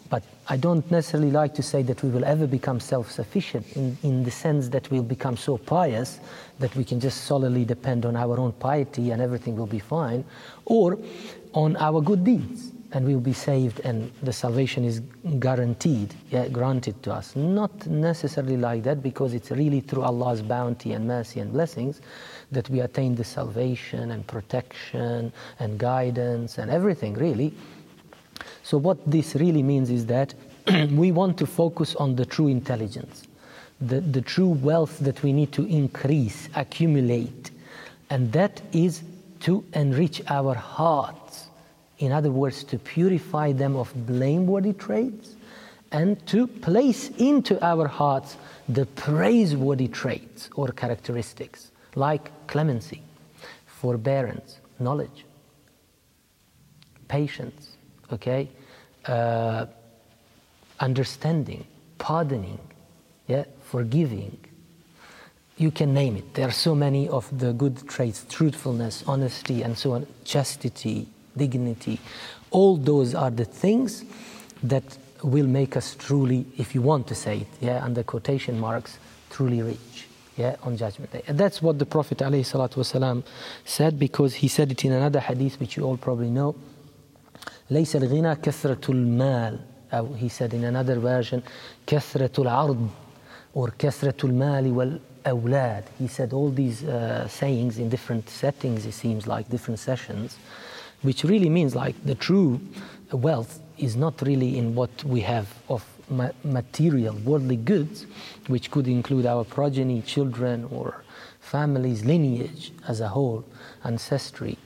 but 0.09 0.23
I 0.47 0.57
don't 0.57 0.89
necessarily 0.91 1.31
like 1.31 1.53
to 1.55 1.63
say 1.63 1.83
that 1.83 2.03
we 2.03 2.09
will 2.09 2.25
ever 2.25 2.47
become 2.47 2.79
self-sufficient 2.79 3.65
in, 3.75 3.97
in 4.03 4.23
the 4.23 4.31
sense 4.31 4.69
that 4.69 4.89
we'll 4.91 5.03
become 5.03 5.37
so 5.37 5.57
pious 5.57 6.19
that 6.59 6.75
we 6.75 6.83
can 6.83 6.99
just 6.99 7.25
solely 7.25 7.65
depend 7.65 8.05
on 8.05 8.15
our 8.15 8.39
own 8.39 8.51
piety 8.53 9.11
and 9.11 9.21
everything 9.21 9.55
will 9.55 9.67
be 9.67 9.79
fine, 9.79 10.25
or 10.65 10.99
on 11.53 11.75
our 11.77 12.01
good 12.01 12.23
deeds 12.23 12.71
and 12.93 13.05
we'll 13.07 13.19
be 13.19 13.33
saved 13.33 13.79
and 13.81 14.11
the 14.21 14.33
salvation 14.33 14.85
is 14.85 15.01
guaranteed, 15.39 16.13
yeah, 16.29 16.47
granted 16.47 17.01
to 17.01 17.11
us. 17.11 17.35
Not 17.35 17.87
necessarily 17.87 18.57
like 18.57 18.83
that 18.83 19.01
because 19.01 19.33
it's 19.33 19.49
really 19.49 19.81
through 19.81 20.03
Allah's 20.03 20.43
bounty 20.43 20.93
and 20.93 21.07
mercy 21.07 21.39
and 21.39 21.51
blessings 21.51 22.01
that 22.53 22.69
we 22.69 22.79
attain 22.79 23.15
the 23.15 23.23
salvation 23.23 24.11
and 24.11 24.25
protection 24.25 25.31
and 25.59 25.77
guidance 25.77 26.57
and 26.57 26.71
everything 26.71 27.13
really. 27.13 27.53
So 28.63 28.77
what 28.77 28.99
this 29.09 29.35
really 29.35 29.63
means 29.63 29.89
is 29.89 30.05
that 30.07 30.33
we 30.91 31.11
want 31.11 31.37
to 31.39 31.45
focus 31.45 31.95
on 31.95 32.15
the 32.15 32.25
true 32.25 32.47
intelligence, 32.47 33.23
the, 33.81 33.99
the 33.99 34.21
true 34.21 34.49
wealth 34.49 34.99
that 34.99 35.21
we 35.23 35.33
need 35.33 35.51
to 35.53 35.65
increase, 35.65 36.49
accumulate, 36.55 37.51
and 38.09 38.31
that 38.31 38.61
is 38.71 39.03
to 39.41 39.63
enrich 39.73 40.21
our 40.29 40.53
hearts. 40.53 41.47
In 41.99 42.11
other 42.11 42.31
words, 42.31 42.63
to 42.65 42.79
purify 42.79 43.51
them 43.51 43.75
of 43.75 43.93
blameworthy 44.07 44.73
traits 44.73 45.35
and 45.91 46.25
to 46.27 46.47
place 46.47 47.09
into 47.17 47.63
our 47.63 47.87
hearts 47.87 48.37
the 48.69 48.85
praiseworthy 48.85 49.87
traits 49.87 50.49
or 50.55 50.69
characteristics 50.69 51.71
like 51.95 52.31
clemency, 52.47 53.01
forbearance, 53.65 54.59
knowledge, 54.79 55.25
patience, 57.07 57.77
okay, 58.11 58.49
uh, 59.05 59.65
understanding, 60.79 61.65
pardoning, 61.97 62.59
yeah, 63.27 63.45
forgiving. 63.61 64.37
You 65.57 65.71
can 65.71 65.93
name 65.93 66.17
it. 66.17 66.33
There 66.33 66.47
are 66.47 66.51
so 66.51 66.73
many 66.73 67.07
of 67.07 67.25
the 67.37 67.53
good 67.53 67.87
traits 67.87 68.25
truthfulness, 68.27 69.03
honesty, 69.07 69.61
and 69.61 69.77
so 69.77 69.93
on, 69.93 70.07
chastity, 70.23 71.07
dignity. 71.37 71.99
All 72.51 72.75
those 72.77 73.13
are 73.15 73.31
the 73.31 73.45
things 73.45 74.03
that 74.63 74.83
will 75.23 75.47
make 75.47 75.77
us 75.77 75.95
truly, 75.95 76.45
if 76.57 76.75
you 76.75 76.81
want 76.81 77.07
to 77.07 77.15
say 77.15 77.39
it, 77.39 77.47
yeah, 77.61 77.83
under 77.83 78.03
quotation 78.03 78.59
marks, 78.59 78.97
truly 79.29 79.61
rich 79.61 80.07
yeah, 80.36 80.54
on 80.62 80.76
Judgment 80.76 81.10
Day. 81.12 81.22
And 81.26 81.36
that's 81.36 81.60
what 81.60 81.78
the 81.78 81.86
Prophet 81.86 82.18
ﷺ 82.18 83.24
said 83.64 83.98
because 83.98 84.36
he 84.36 84.48
said 84.48 84.70
it 84.70 84.84
in 84.84 84.92
another 84.92 85.20
hadith 85.20 85.58
which 85.58 85.76
you 85.76 85.84
all 85.84 85.96
probably 85.96 86.30
know. 86.30 86.54
ليس 87.70 87.96
الغنى 87.96 88.36
كثرة 88.36 88.90
المال 88.90 89.58
أو 89.92 90.16
he 90.16 90.28
said 90.28 90.54
in 90.54 90.64
another 90.64 90.98
version 90.98 91.42
كثرة 91.86 92.38
العرض 92.38 92.88
or 93.54 93.70
كثرة 93.78 94.24
المال 94.24 94.72
والأولاد 94.72 95.84
he 95.98 96.06
said 96.06 96.32
all 96.32 96.50
these 96.50 96.84
uh, 96.84 97.26
sayings 97.28 97.78
in 97.78 97.88
different 97.88 98.28
settings 98.28 98.86
it 98.86 98.92
seems 98.92 99.26
like 99.26 99.48
different 99.50 99.78
sessions 99.78 100.36
which 101.02 101.24
really 101.24 101.48
means 101.48 101.74
like 101.74 101.94
the 102.04 102.14
true 102.14 102.60
wealth 103.12 103.60
is 103.76 103.96
not 103.96 104.22
really 104.22 104.56
in 104.56 104.74
what 104.74 105.04
we 105.04 105.20
have 105.20 105.48
of 105.68 105.84
ma 106.09 106.29
material, 106.43 107.15
worldly 107.23 107.57
goods, 107.57 108.05
which 108.47 108.71
could 108.71 108.87
include 108.87 109.25
our 109.25 109.43
progeny, 109.43 110.01
children, 110.01 110.67
or 110.71 111.03
families, 111.39 112.03
lineage 112.05 112.71
as 112.87 112.99
a 112.99 113.07
whole, 113.07 113.43
ancestry. 113.83 114.57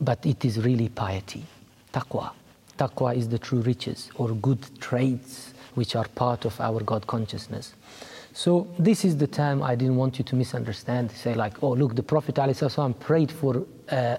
But 0.00 0.24
it 0.26 0.44
is 0.44 0.58
really 0.58 0.88
piety, 0.88 1.44
taqwa. 1.92 2.32
Taqwa 2.78 3.16
is 3.16 3.28
the 3.28 3.38
true 3.38 3.60
riches 3.60 4.10
or 4.16 4.32
good 4.32 4.60
traits 4.80 5.54
which 5.74 5.96
are 5.96 6.06
part 6.08 6.44
of 6.44 6.60
our 6.60 6.80
God 6.80 7.06
consciousness. 7.06 7.74
So 8.32 8.66
this 8.78 9.04
is 9.04 9.16
the 9.16 9.26
time 9.26 9.62
I 9.62 9.74
didn't 9.74 9.96
want 9.96 10.18
you 10.18 10.24
to 10.24 10.36
misunderstand. 10.36 11.10
Say 11.12 11.34
like, 11.34 11.62
oh 11.62 11.70
look, 11.70 11.94
the 11.94 12.02
Prophet 12.02 12.34
ﷺ 12.34 13.00
prayed 13.00 13.32
for 13.32 13.64
uh, 13.90 14.18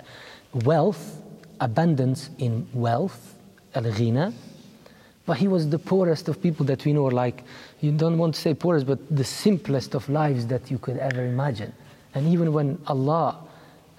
wealth, 0.66 1.22
abundance 1.60 2.32
in 2.40 2.68
wealth, 2.74 3.36
al-ghina, 3.76 4.34
but 5.28 5.38
he 5.38 5.48
was 5.48 5.70
the 5.70 5.78
poorest 5.78 6.30
of 6.30 6.42
people 6.42 6.66
that 6.66 6.86
we 6.86 6.94
know, 6.94 7.04
like, 7.04 7.44
you 7.82 7.92
don't 7.92 8.18
want 8.18 8.34
to 8.34 8.42
say 8.42 8.54
poorest, 8.54 8.88
but 8.88 8.98
the 9.16 9.26
simplest 9.26 9.94
of 9.94 10.08
lives 10.08 10.48
that 10.48 10.72
you 10.72 10.80
could 10.80 10.98
ever 10.98 11.24
imagine. 11.26 11.74
And 12.16 12.28
even 12.30 12.54
when 12.54 12.82
Allah 12.88 13.38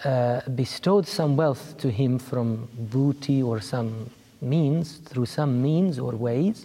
uh, 0.05 0.41
bestowed 0.55 1.07
some 1.07 1.37
wealth 1.37 1.77
to 1.79 1.91
him 1.91 2.19
from 2.19 2.67
booty 2.91 3.43
or 3.43 3.61
some 3.61 4.09
means, 4.41 4.97
through 5.05 5.27
some 5.27 5.63
means 5.63 5.99
or 5.99 6.13
ways, 6.13 6.65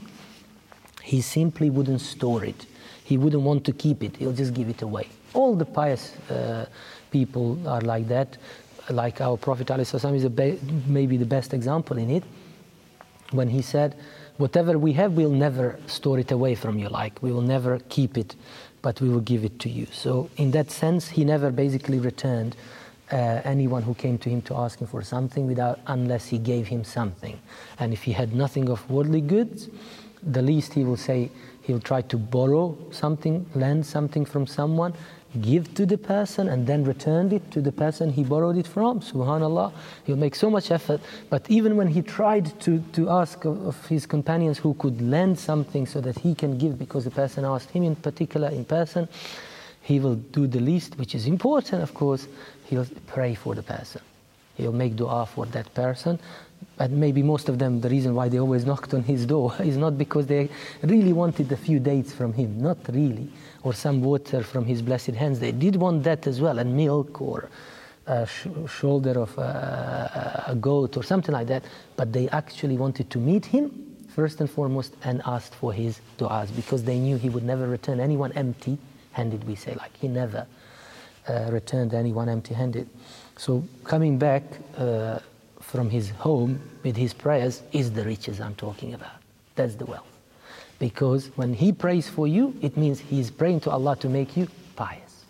he 1.04 1.20
simply 1.20 1.70
wouldn't 1.70 2.00
store 2.00 2.46
it. 2.46 2.66
He 3.04 3.18
wouldn't 3.18 3.44
want 3.44 3.66
to 3.66 3.74
keep 3.74 4.02
it, 4.02 4.16
he'll 4.16 4.32
just 4.32 4.54
give 4.54 4.70
it 4.70 4.82
away. 4.82 5.10
All 5.34 5.56
the 5.56 5.66
pious 5.66 6.16
uh, 6.30 6.68
people 7.12 7.60
are 7.68 7.82
like 7.82 8.08
that. 8.08 8.38
Like 8.90 9.20
our 9.20 9.36
Prophet 9.36 9.68
ﷺ 9.68 10.16
is 10.16 10.64
maybe 10.88 11.18
the 11.18 11.26
best 11.26 11.54
example 11.54 11.98
in 11.98 12.10
it, 12.10 12.24
when 13.32 13.50
he 13.50 13.62
said, 13.62 13.96
whatever 14.38 14.78
we 14.78 14.94
have, 14.94 15.14
we'll 15.14 15.30
never 15.30 15.80
store 15.88 16.20
it 16.20 16.32
away 16.32 16.56
from 16.56 16.80
you, 16.80 16.90
like 16.90 17.22
we 17.22 17.32
will 17.32 17.42
never 17.42 17.80
keep 17.90 18.18
it, 18.18 18.36
but 18.82 19.00
we 19.02 19.10
will 19.10 19.22
give 19.22 19.44
it 19.44 19.60
to 19.60 19.70
you. 19.70 19.88
So, 19.92 20.30
in 20.38 20.52
that 20.52 20.72
sense, 20.72 21.10
he 21.10 21.24
never 21.24 21.52
basically 21.52 22.00
returned 22.00 22.56
uh, 23.12 23.42
anyone 23.44 23.84
who 23.84 23.94
came 23.94 24.18
to 24.18 24.30
him 24.30 24.42
to 24.44 24.56
ask 24.56 24.80
him 24.80 24.88
for 24.88 25.04
something 25.04 25.46
without 25.46 25.80
unless 25.88 26.28
he 26.28 26.38
gave 26.38 26.68
him 26.68 26.84
something. 26.84 27.40
And 27.80 27.94
if 27.94 28.04
he 28.04 28.14
had 28.14 28.34
nothing 28.34 28.70
of 28.70 28.90
worldly 28.90 29.22
goods, 29.22 29.70
the 30.24 30.42
least 30.42 30.74
he 30.74 30.84
will 30.84 30.98
say, 30.98 31.30
he'll 31.64 31.80
try 31.80 32.02
to 32.02 32.18
borrow 32.18 32.78
something, 32.92 33.46
lend 33.56 33.86
something 33.86 34.26
from 34.26 34.46
someone, 34.46 34.94
give 35.42 35.74
to 35.74 35.86
the 35.86 35.98
person 35.98 36.50
and 36.50 36.68
then 36.68 36.84
return 36.84 37.32
it 37.32 37.50
to 37.52 37.62
the 37.62 37.72
person 37.72 38.12
he 38.12 38.24
borrowed 38.24 38.58
it 38.58 38.68
from. 38.68 39.00
Subhanallah. 39.00 39.74
He'll 40.04 40.16
make 40.16 40.36
so 40.36 40.50
much 40.50 40.70
effort. 40.70 41.02
But 41.30 41.50
even 41.50 41.76
when 41.76 41.88
he 41.88 42.02
tried 42.02 42.60
to, 42.62 42.80
to 42.94 43.10
ask 43.10 43.44
of, 43.46 43.66
of, 43.66 43.88
his 43.88 44.06
companions 44.06 44.60
who 44.60 44.76
could 44.76 45.02
lend 45.02 45.40
something 45.40 45.88
so 45.88 46.02
that 46.02 46.20
he 46.20 46.36
can 46.36 46.58
give 46.58 46.78
because 46.78 47.06
the 47.06 47.12
person 47.12 47.46
asked 47.46 47.72
him 47.72 47.84
in 47.84 47.96
particular 47.96 48.50
in 48.50 48.66
person, 48.66 49.08
he 49.82 50.00
will 50.00 50.16
do 50.16 50.48
the 50.48 50.60
least, 50.60 50.98
which 50.98 51.16
is 51.16 51.26
important, 51.28 51.82
of 51.82 51.94
course. 51.94 52.28
He'll 52.66 52.88
pray 53.08 53.36
for 53.36 53.56
the 53.56 53.64
person. 53.64 54.02
He'll 54.56 54.72
make 54.72 54.96
dua 54.96 55.26
for 55.26 55.46
that 55.48 55.74
person. 55.74 56.20
But 56.78 56.92
maybe 56.92 57.24
most 57.24 57.50
of 57.50 57.60
them, 57.60 57.82
the 57.82 57.90
reason 57.90 58.16
why 58.16 58.30
they 58.30 58.40
always 58.40 58.66
knocked 58.70 58.94
on 58.94 59.04
his 59.04 59.26
door 59.26 59.54
is 59.60 59.78
not 59.78 59.98
because 59.98 60.28
they 60.28 60.50
really 60.82 61.14
wanted 61.14 61.52
a 61.52 61.58
few 61.58 61.80
dates 61.80 62.12
from 62.14 62.34
him. 62.34 62.62
Not 62.62 62.78
really 62.90 63.30
or 63.64 63.74
some 63.74 64.02
water 64.02 64.44
from 64.44 64.66
his 64.66 64.82
blessed 64.82 65.12
hands. 65.12 65.40
They 65.40 65.52
did 65.52 65.78
want 65.78 66.04
that 66.04 66.28
as 66.28 66.40
well, 66.42 66.60
and 66.60 66.76
milk 66.76 67.22
or 67.22 67.50
a 68.06 68.28
sh 68.28 68.48
shoulder 68.68 69.18
of 69.18 69.38
a, 69.38 70.44
a 70.48 70.56
goat 70.56 70.98
or 70.98 71.04
something 71.04 71.34
like 71.34 71.48
that. 71.48 71.64
But 71.96 72.12
they 72.12 72.28
actually 72.30 72.78
wanted 72.78 73.10
to 73.12 73.18
meet 73.18 73.46
him 73.46 73.96
first 74.10 74.42
and 74.42 74.50
foremost 74.50 74.96
and 75.04 75.22
asked 75.26 75.56
for 75.56 75.74
his 75.74 76.02
du'as 76.18 76.54
because 76.56 76.84
they 76.84 77.00
knew 77.00 77.18
he 77.18 77.30
would 77.30 77.44
never 77.44 77.68
return 77.68 78.00
anyone 78.00 78.32
empty 78.34 78.78
handed, 79.14 79.44
we 79.46 79.56
say, 79.56 79.74
like 79.76 79.96
he 79.98 80.08
never 80.08 80.46
uh, 81.28 81.50
returned 81.52 81.94
anyone 81.94 82.28
empty 82.30 82.54
handed. 82.54 82.88
So 83.38 83.64
coming 83.84 84.18
back 84.18 84.44
uh, 84.78 85.20
from 85.74 85.90
his 85.90 86.12
home 86.12 86.60
with 86.84 86.96
his 86.96 87.16
prayers 87.16 87.64
is 87.72 87.92
the 87.94 88.04
riches 88.04 88.40
I'm 88.40 88.54
talking 88.54 88.94
about. 88.94 89.18
That's 89.56 89.74
the 89.74 89.88
wealth. 89.88 90.14
Because 90.78 91.32
when 91.36 91.52
he 91.56 91.72
prays 91.72 92.08
for 92.08 92.28
you, 92.28 92.56
it 92.62 92.78
means 92.78 93.00
he's 93.00 93.32
praying 93.32 93.62
to 93.62 93.72
Allah 93.72 93.96
to 93.96 94.08
make 94.08 94.38
you 94.38 94.48
pious. 94.76 95.26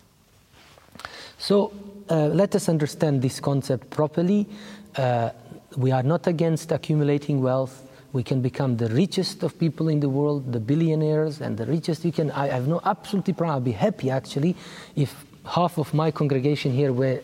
So 1.38 1.72
uh, 2.10 2.26
let 2.26 2.54
us 2.54 2.68
understand 2.68 3.22
this 3.22 3.40
concept 3.40 3.88
properly. 3.88 4.46
Uh, 4.94 5.30
we 5.78 5.92
are 5.92 6.02
not 6.02 6.26
against 6.26 6.72
accumulating 6.72 7.40
wealth. 7.40 7.80
We 8.12 8.22
can 8.22 8.42
become 8.42 8.76
the 8.76 8.88
richest 8.88 9.44
of 9.44 9.58
people 9.58 9.88
in 9.88 10.00
the 10.00 10.10
world, 10.10 10.52
the 10.52 10.60
billionaires 10.60 11.40
and 11.40 11.56
the 11.56 11.64
richest. 11.64 12.04
You 12.04 12.12
can. 12.12 12.30
I, 12.30 12.48
have 12.48 12.68
no 12.68 12.82
absolutely 12.84 13.32
problem. 13.32 13.54
I'll 13.54 13.60
be 13.60 13.72
happy 13.72 14.10
actually 14.10 14.56
if 14.94 15.24
half 15.46 15.78
of 15.78 15.94
my 15.94 16.10
congregation 16.10 16.70
here 16.70 16.92
were 16.92 17.20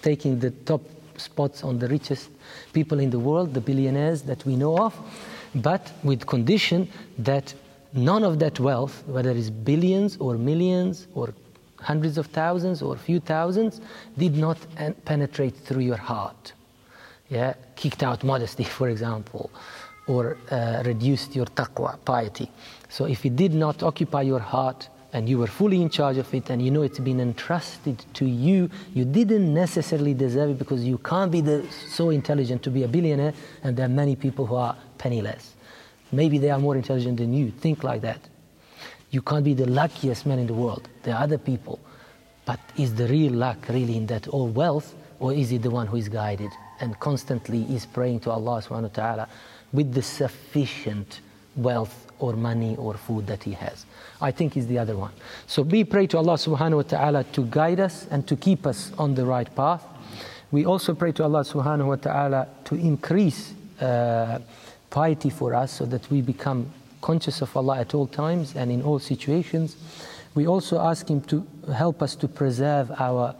taking 0.00 0.38
the 0.38 0.52
top 0.52 0.82
spots 1.16 1.64
on 1.64 1.78
the 1.80 1.88
richest 1.88 2.30
people 2.72 2.98
in 3.00 3.10
the 3.10 3.18
world, 3.18 3.54
the 3.54 3.60
billionaires 3.60 4.22
that 4.22 4.44
we 4.46 4.56
know 4.56 4.78
of 4.78 4.94
but 5.54 5.92
with 6.02 6.26
condition 6.26 6.88
that 7.18 7.54
none 7.92 8.24
of 8.24 8.38
that 8.38 8.58
wealth, 8.58 9.02
whether 9.06 9.30
it's 9.30 9.50
billions 9.50 10.16
or 10.18 10.38
millions 10.38 11.06
or 11.14 11.34
hundreds 11.78 12.16
of 12.16 12.26
thousands 12.26 12.80
or 12.80 12.96
few 12.96 13.20
thousands, 13.20 13.80
did 14.16 14.36
not 14.36 14.56
penetrate 15.04 15.54
through 15.54 15.82
your 15.82 15.96
heart. 15.96 16.52
Yeah, 17.28 17.54
kicked 17.76 18.02
out 18.02 18.24
modesty, 18.24 18.64
for 18.78 18.88
example, 18.88 19.50
or 20.06 20.36
uh, 20.50 20.82
reduced 20.84 21.34
your 21.34 21.46
taqwa, 21.46 22.02
piety. 22.04 22.50
So 22.88 23.06
if 23.06 23.24
it 23.24 23.36
did 23.36 23.54
not 23.54 23.82
occupy 23.82 24.22
your 24.22 24.40
heart, 24.40 24.88
and 25.12 25.28
you 25.28 25.38
were 25.38 25.46
fully 25.46 25.82
in 25.82 25.90
charge 25.90 26.16
of 26.16 26.32
it 26.34 26.48
and 26.48 26.62
you 26.62 26.70
know 26.70 26.82
it's 26.82 26.98
been 26.98 27.20
entrusted 27.20 28.02
to 28.14 28.24
you, 28.24 28.70
you 28.94 29.04
didn't 29.04 29.52
necessarily 29.52 30.14
deserve 30.14 30.50
it 30.50 30.58
because 30.58 30.84
you 30.84 30.98
can't 30.98 31.30
be 31.30 31.40
the, 31.40 31.64
so 31.70 32.10
intelligent 32.10 32.62
to 32.62 32.70
be 32.70 32.82
a 32.82 32.88
billionaire 32.88 33.34
and 33.62 33.76
there 33.76 33.86
are 33.86 33.90
many 33.90 34.16
people 34.16 34.46
who 34.46 34.54
are 34.54 34.76
penniless. 34.98 35.54
Maybe 36.12 36.38
they 36.38 36.50
are 36.50 36.58
more 36.58 36.76
intelligent 36.76 37.18
than 37.18 37.32
you. 37.32 37.50
Think 37.50 37.84
like 37.84 38.00
that. 38.02 38.20
You 39.10 39.20
can't 39.20 39.44
be 39.44 39.54
the 39.54 39.66
luckiest 39.66 40.24
man 40.24 40.38
in 40.38 40.46
the 40.46 40.54
world. 40.54 40.88
There 41.02 41.14
are 41.14 41.22
other 41.22 41.38
people. 41.38 41.78
But 42.44 42.60
is 42.76 42.94
the 42.94 43.06
real 43.06 43.32
luck 43.32 43.68
really 43.68 43.96
in 43.96 44.06
that 44.06 44.28
all 44.28 44.48
wealth 44.48 44.94
or 45.20 45.32
is 45.32 45.52
it 45.52 45.62
the 45.62 45.70
one 45.70 45.86
who 45.86 45.96
is 45.96 46.08
guided 46.08 46.50
and 46.80 46.98
constantly 46.98 47.62
is 47.64 47.86
praying 47.86 48.20
to 48.20 48.30
Allah 48.30 48.62
subhanahu 48.62 48.82
wa 48.82 48.88
ta'ala 48.88 49.28
with 49.72 49.92
the 49.92 50.02
sufficient 50.02 51.20
wealth 51.54 52.10
or 52.18 52.32
money 52.32 52.76
or 52.76 52.94
food 52.94 53.26
that 53.26 53.42
he 53.42 53.52
has? 53.52 53.86
I 54.22 54.30
think 54.30 54.56
is 54.56 54.66
the 54.68 54.78
other 54.78 54.96
one. 54.96 55.12
So 55.46 55.62
we 55.62 55.84
pray 55.84 56.06
to 56.06 56.18
Allah 56.18 56.34
subhanahu 56.34 56.76
wa 56.76 56.82
ta'ala 56.82 57.24
to 57.24 57.44
guide 57.44 57.80
us 57.80 58.06
and 58.10 58.26
to 58.28 58.36
keep 58.36 58.66
us 58.66 58.92
on 58.96 59.14
the 59.14 59.26
right 59.26 59.52
path. 59.54 59.84
We 60.52 60.64
also 60.64 60.94
pray 60.94 61.12
to 61.12 61.24
Allah 61.24 61.40
subhanahu 61.40 61.86
wa 61.86 61.96
ta'ala 61.96 62.48
to 62.66 62.74
increase 62.76 63.52
uh, 63.80 64.38
piety 64.90 65.30
for 65.30 65.54
us 65.54 65.72
so 65.72 65.86
that 65.86 66.08
we 66.10 66.22
become 66.22 66.70
conscious 67.00 67.42
of 67.42 67.56
Allah 67.56 67.80
at 67.80 67.94
all 67.94 68.06
times 68.06 68.54
and 68.54 68.70
in 68.70 68.82
all 68.82 68.98
situations. 68.98 69.76
We 70.34 70.46
also 70.46 70.78
ask 70.78 71.08
Him 71.08 71.20
to 71.22 71.46
help 71.74 72.00
us 72.00 72.14
to 72.16 72.28
preserve 72.28 72.92
our 72.92 73.34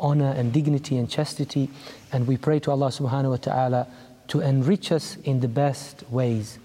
honor 0.00 0.32
and 0.36 0.52
dignity 0.52 0.96
and 0.96 1.08
chastity. 1.08 1.70
And 2.12 2.26
we 2.26 2.36
pray 2.36 2.60
to 2.60 2.70
Allah 2.70 2.88
subhanahu 2.88 3.30
wa 3.30 3.36
ta'ala 3.36 3.86
to 4.28 4.40
enrich 4.40 4.90
us 4.90 5.16
in 5.24 5.40
the 5.40 5.48
best 5.48 6.02
ways, 6.10 6.58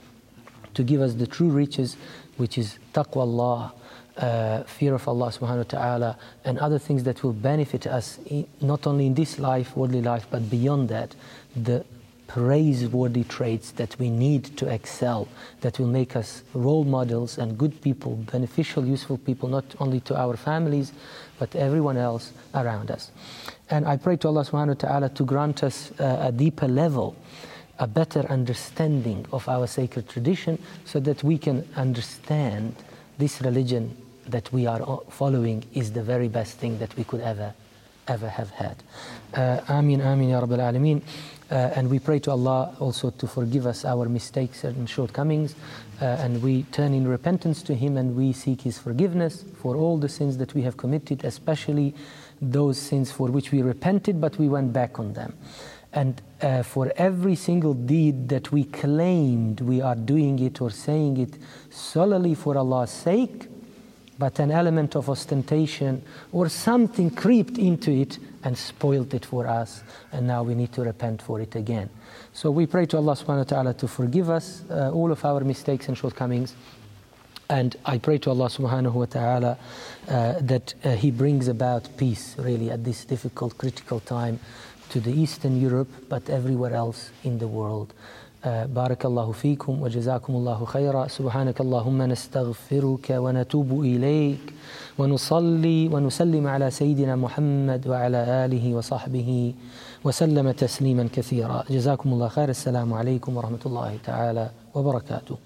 to 0.76 0.84
give 0.84 1.02
us 1.02 1.16
the 1.16 1.28
true 1.28 1.50
riches 1.50 1.98
which 2.40 2.58
is 2.58 2.80
taqwa 2.94 3.22
Allah, 3.22 3.74
uh, 4.18 4.64
fear 4.64 4.96
of 4.96 5.08
Allah 5.08 5.28
subhanahu 5.28 5.58
wa 5.58 5.64
ta'ala, 5.64 6.18
and 6.44 6.58
other 6.60 6.80
things 6.80 7.04
that 7.04 7.24
will 7.24 7.34
benefit 7.34 7.86
us 7.86 8.20
in, 8.26 8.48
not 8.62 8.88
only 8.88 9.06
in 9.06 9.14
this 9.14 9.40
life, 9.40 9.76
worldly 9.76 10.02
life, 10.02 10.26
but 10.30 10.50
beyond 10.50 10.90
that, 10.90 11.16
the 11.56 11.86
praiseworthy 12.28 13.24
traits 13.24 13.72
that 13.72 13.98
we 13.98 14.10
need 14.10 14.44
to 14.56 14.68
excel, 14.68 15.28
that 15.62 15.80
will 15.80 15.88
make 15.88 16.16
us 16.16 16.44
role 16.54 16.84
models 16.84 17.40
and 17.40 17.58
good 17.58 17.82
people, 17.82 18.16
beneficial, 18.32 18.86
useful 18.86 19.18
people, 19.18 19.50
not 19.50 19.66
only 19.80 20.00
to 20.00 20.16
our 20.16 20.38
families, 20.38 20.94
but 21.40 21.56
everyone 21.56 21.98
else 21.98 22.32
around 22.54 22.92
us. 22.92 23.12
And 23.70 23.88
I 23.88 23.98
pray 23.98 24.16
to 24.18 24.28
Allah 24.28 24.46
subhanahu 24.46 24.68
wa 24.68 24.90
ta'ala 24.90 25.10
to 25.10 25.24
grant 25.24 25.64
us 25.64 25.92
uh, 26.00 26.28
a 26.28 26.32
deeper 26.32 26.68
level 26.68 27.16
a 27.80 27.88
better 27.88 28.22
understanding 28.30 29.26
of 29.32 29.48
our 29.48 29.66
sacred 29.68 30.08
tradition 30.08 30.62
so 30.86 31.00
that 31.00 31.24
we 31.24 31.38
can 31.38 31.68
understand 31.76 32.76
this 33.18 33.42
religion 33.42 33.96
that 34.28 34.52
we 34.54 34.68
are 34.68 35.02
following 35.10 35.64
is 35.74 35.92
the 35.94 36.04
very 36.04 36.28
best 36.28 36.58
thing 36.58 36.78
that 36.80 36.96
we 36.96 37.04
could 37.04 37.22
ever 37.22 37.54
ever 38.10 38.28
have 38.28 38.50
had. 38.50 38.76
Uh, 39.36 39.62
Amin, 39.70 40.02
Amin, 40.02 40.30
Ya 40.30 40.42
Rabbil 40.42 40.60
Alameen. 40.60 41.02
Uh, 41.52 41.72
and 41.76 41.90
we 41.90 42.00
pray 42.00 42.20
to 42.20 42.32
Allah 42.32 42.76
also 42.80 43.10
to 43.12 43.28
forgive 43.28 43.66
us 43.66 43.86
our 43.86 44.08
mistakes 44.10 44.64
and 44.64 44.90
shortcomings. 44.90 45.56
Uh, 46.02 46.06
and 46.06 46.42
we 46.44 46.64
turn 46.72 46.94
in 46.94 47.08
repentance 47.08 47.64
to 47.64 47.74
Him 47.74 47.98
and 47.98 48.16
we 48.16 48.34
seek 48.34 48.62
His 48.62 48.78
forgiveness 48.78 49.46
for 49.62 49.76
all 49.76 49.98
the 49.98 50.10
sins 50.10 50.38
that 50.38 50.54
we 50.54 50.62
have 50.64 50.78
committed, 50.78 51.24
especially 51.24 51.96
those 52.42 52.78
sins 52.78 53.12
for 53.12 53.30
which 53.30 53.52
we 53.52 53.62
repented 53.62 54.20
but 54.22 54.38
we 54.38 54.48
went 54.48 54.74
back 54.74 55.00
on 55.00 55.14
them. 55.14 55.34
And 55.94 56.22
uh, 56.42 56.64
for 56.64 56.92
every 56.96 57.36
single 57.36 57.74
deed 57.74 58.30
that 58.30 58.52
we 58.52 58.64
claimed 58.64 59.62
we 59.62 59.82
are 59.82 59.96
doing 59.96 60.40
it 60.40 60.62
or 60.62 60.70
saying 60.70 61.18
it 61.18 61.38
solely 61.70 62.36
for 62.36 62.58
Allah's 62.58 62.92
sake, 62.92 63.48
but 64.18 64.40
an 64.40 64.52
element 64.52 64.96
of 64.96 65.10
ostentation 65.10 66.02
or 66.32 66.50
something 66.50 67.10
crept 67.10 67.58
into 67.58 67.92
it 67.92 68.20
and 68.44 68.58
spoiled 68.58 69.14
it 69.14 69.26
for 69.26 69.48
us, 69.48 69.84
and 70.12 70.28
now 70.28 70.44
we 70.44 70.56
need 70.56 70.72
to 70.74 70.82
repent 70.82 71.22
for 71.22 71.42
it 71.42 71.56
again. 71.56 71.90
So 72.34 72.52
we 72.52 72.66
pray 72.66 72.86
to 72.88 72.98
Allah 72.98 73.14
subhanahu 73.14 73.38
wa 73.38 73.44
ta'ala 73.44 73.74
to 73.76 73.88
forgive 73.88 74.30
us 74.30 74.64
uh, 74.70 74.92
all 74.92 75.12
of 75.12 75.24
our 75.26 75.42
mistakes 75.42 75.88
and 75.88 75.98
shortcomings. 75.98 76.56
And 77.50 77.76
I 77.84 77.98
pray 77.98 78.20
to 78.20 78.30
Allah 78.30 78.46
subhanahu 78.46 78.94
wa 78.94 79.06
ta'ala 79.06 79.58
uh, 80.08 80.34
that 80.42 80.74
uh, 80.84 80.92
He 80.92 81.10
brings 81.10 81.48
about 81.48 81.90
peace 81.98 82.36
really 82.38 82.70
at 82.70 82.84
this 82.84 83.06
difficult, 83.06 83.58
critical 83.58 84.00
time 84.00 84.40
to 84.91 85.01
the 85.01 85.11
Eastern 85.23 85.61
Europe, 85.61 85.89
but 86.09 86.29
everywhere 86.31 86.75
else 86.75 87.11
in 87.25 87.39
the 87.39 87.49
world. 87.49 87.93
بارك 88.47 89.07
الله 89.07 89.33
فيكم 89.33 89.83
وجزاكم 89.83 90.33
الله 90.37 90.65
خيرا 90.65 91.09
سبحانك 91.09 91.61
اللهم 91.61 92.03
نستغفرك 92.03 93.07
ونتوب 93.11 93.81
إليك 93.81 94.53
ونصلي 94.99 95.89
ونسلم 95.89 96.47
على 96.47 96.71
سيدنا 96.71 97.17
محمد 97.17 97.89
وعلى 97.89 98.45
آله 98.45 98.75
وصحبه 98.75 99.55
وسلم 100.05 100.51
تسليما 100.51 101.09
كثيرا 101.13 101.65
جزاكم 101.71 102.13
الله 102.13 102.29
خير 102.29 102.49
السلام 102.49 102.95
عليكم 102.95 103.37
ورحمة 103.37 103.65
الله 103.67 103.99
تعالى 104.05 104.51
وبركاته 104.75 105.37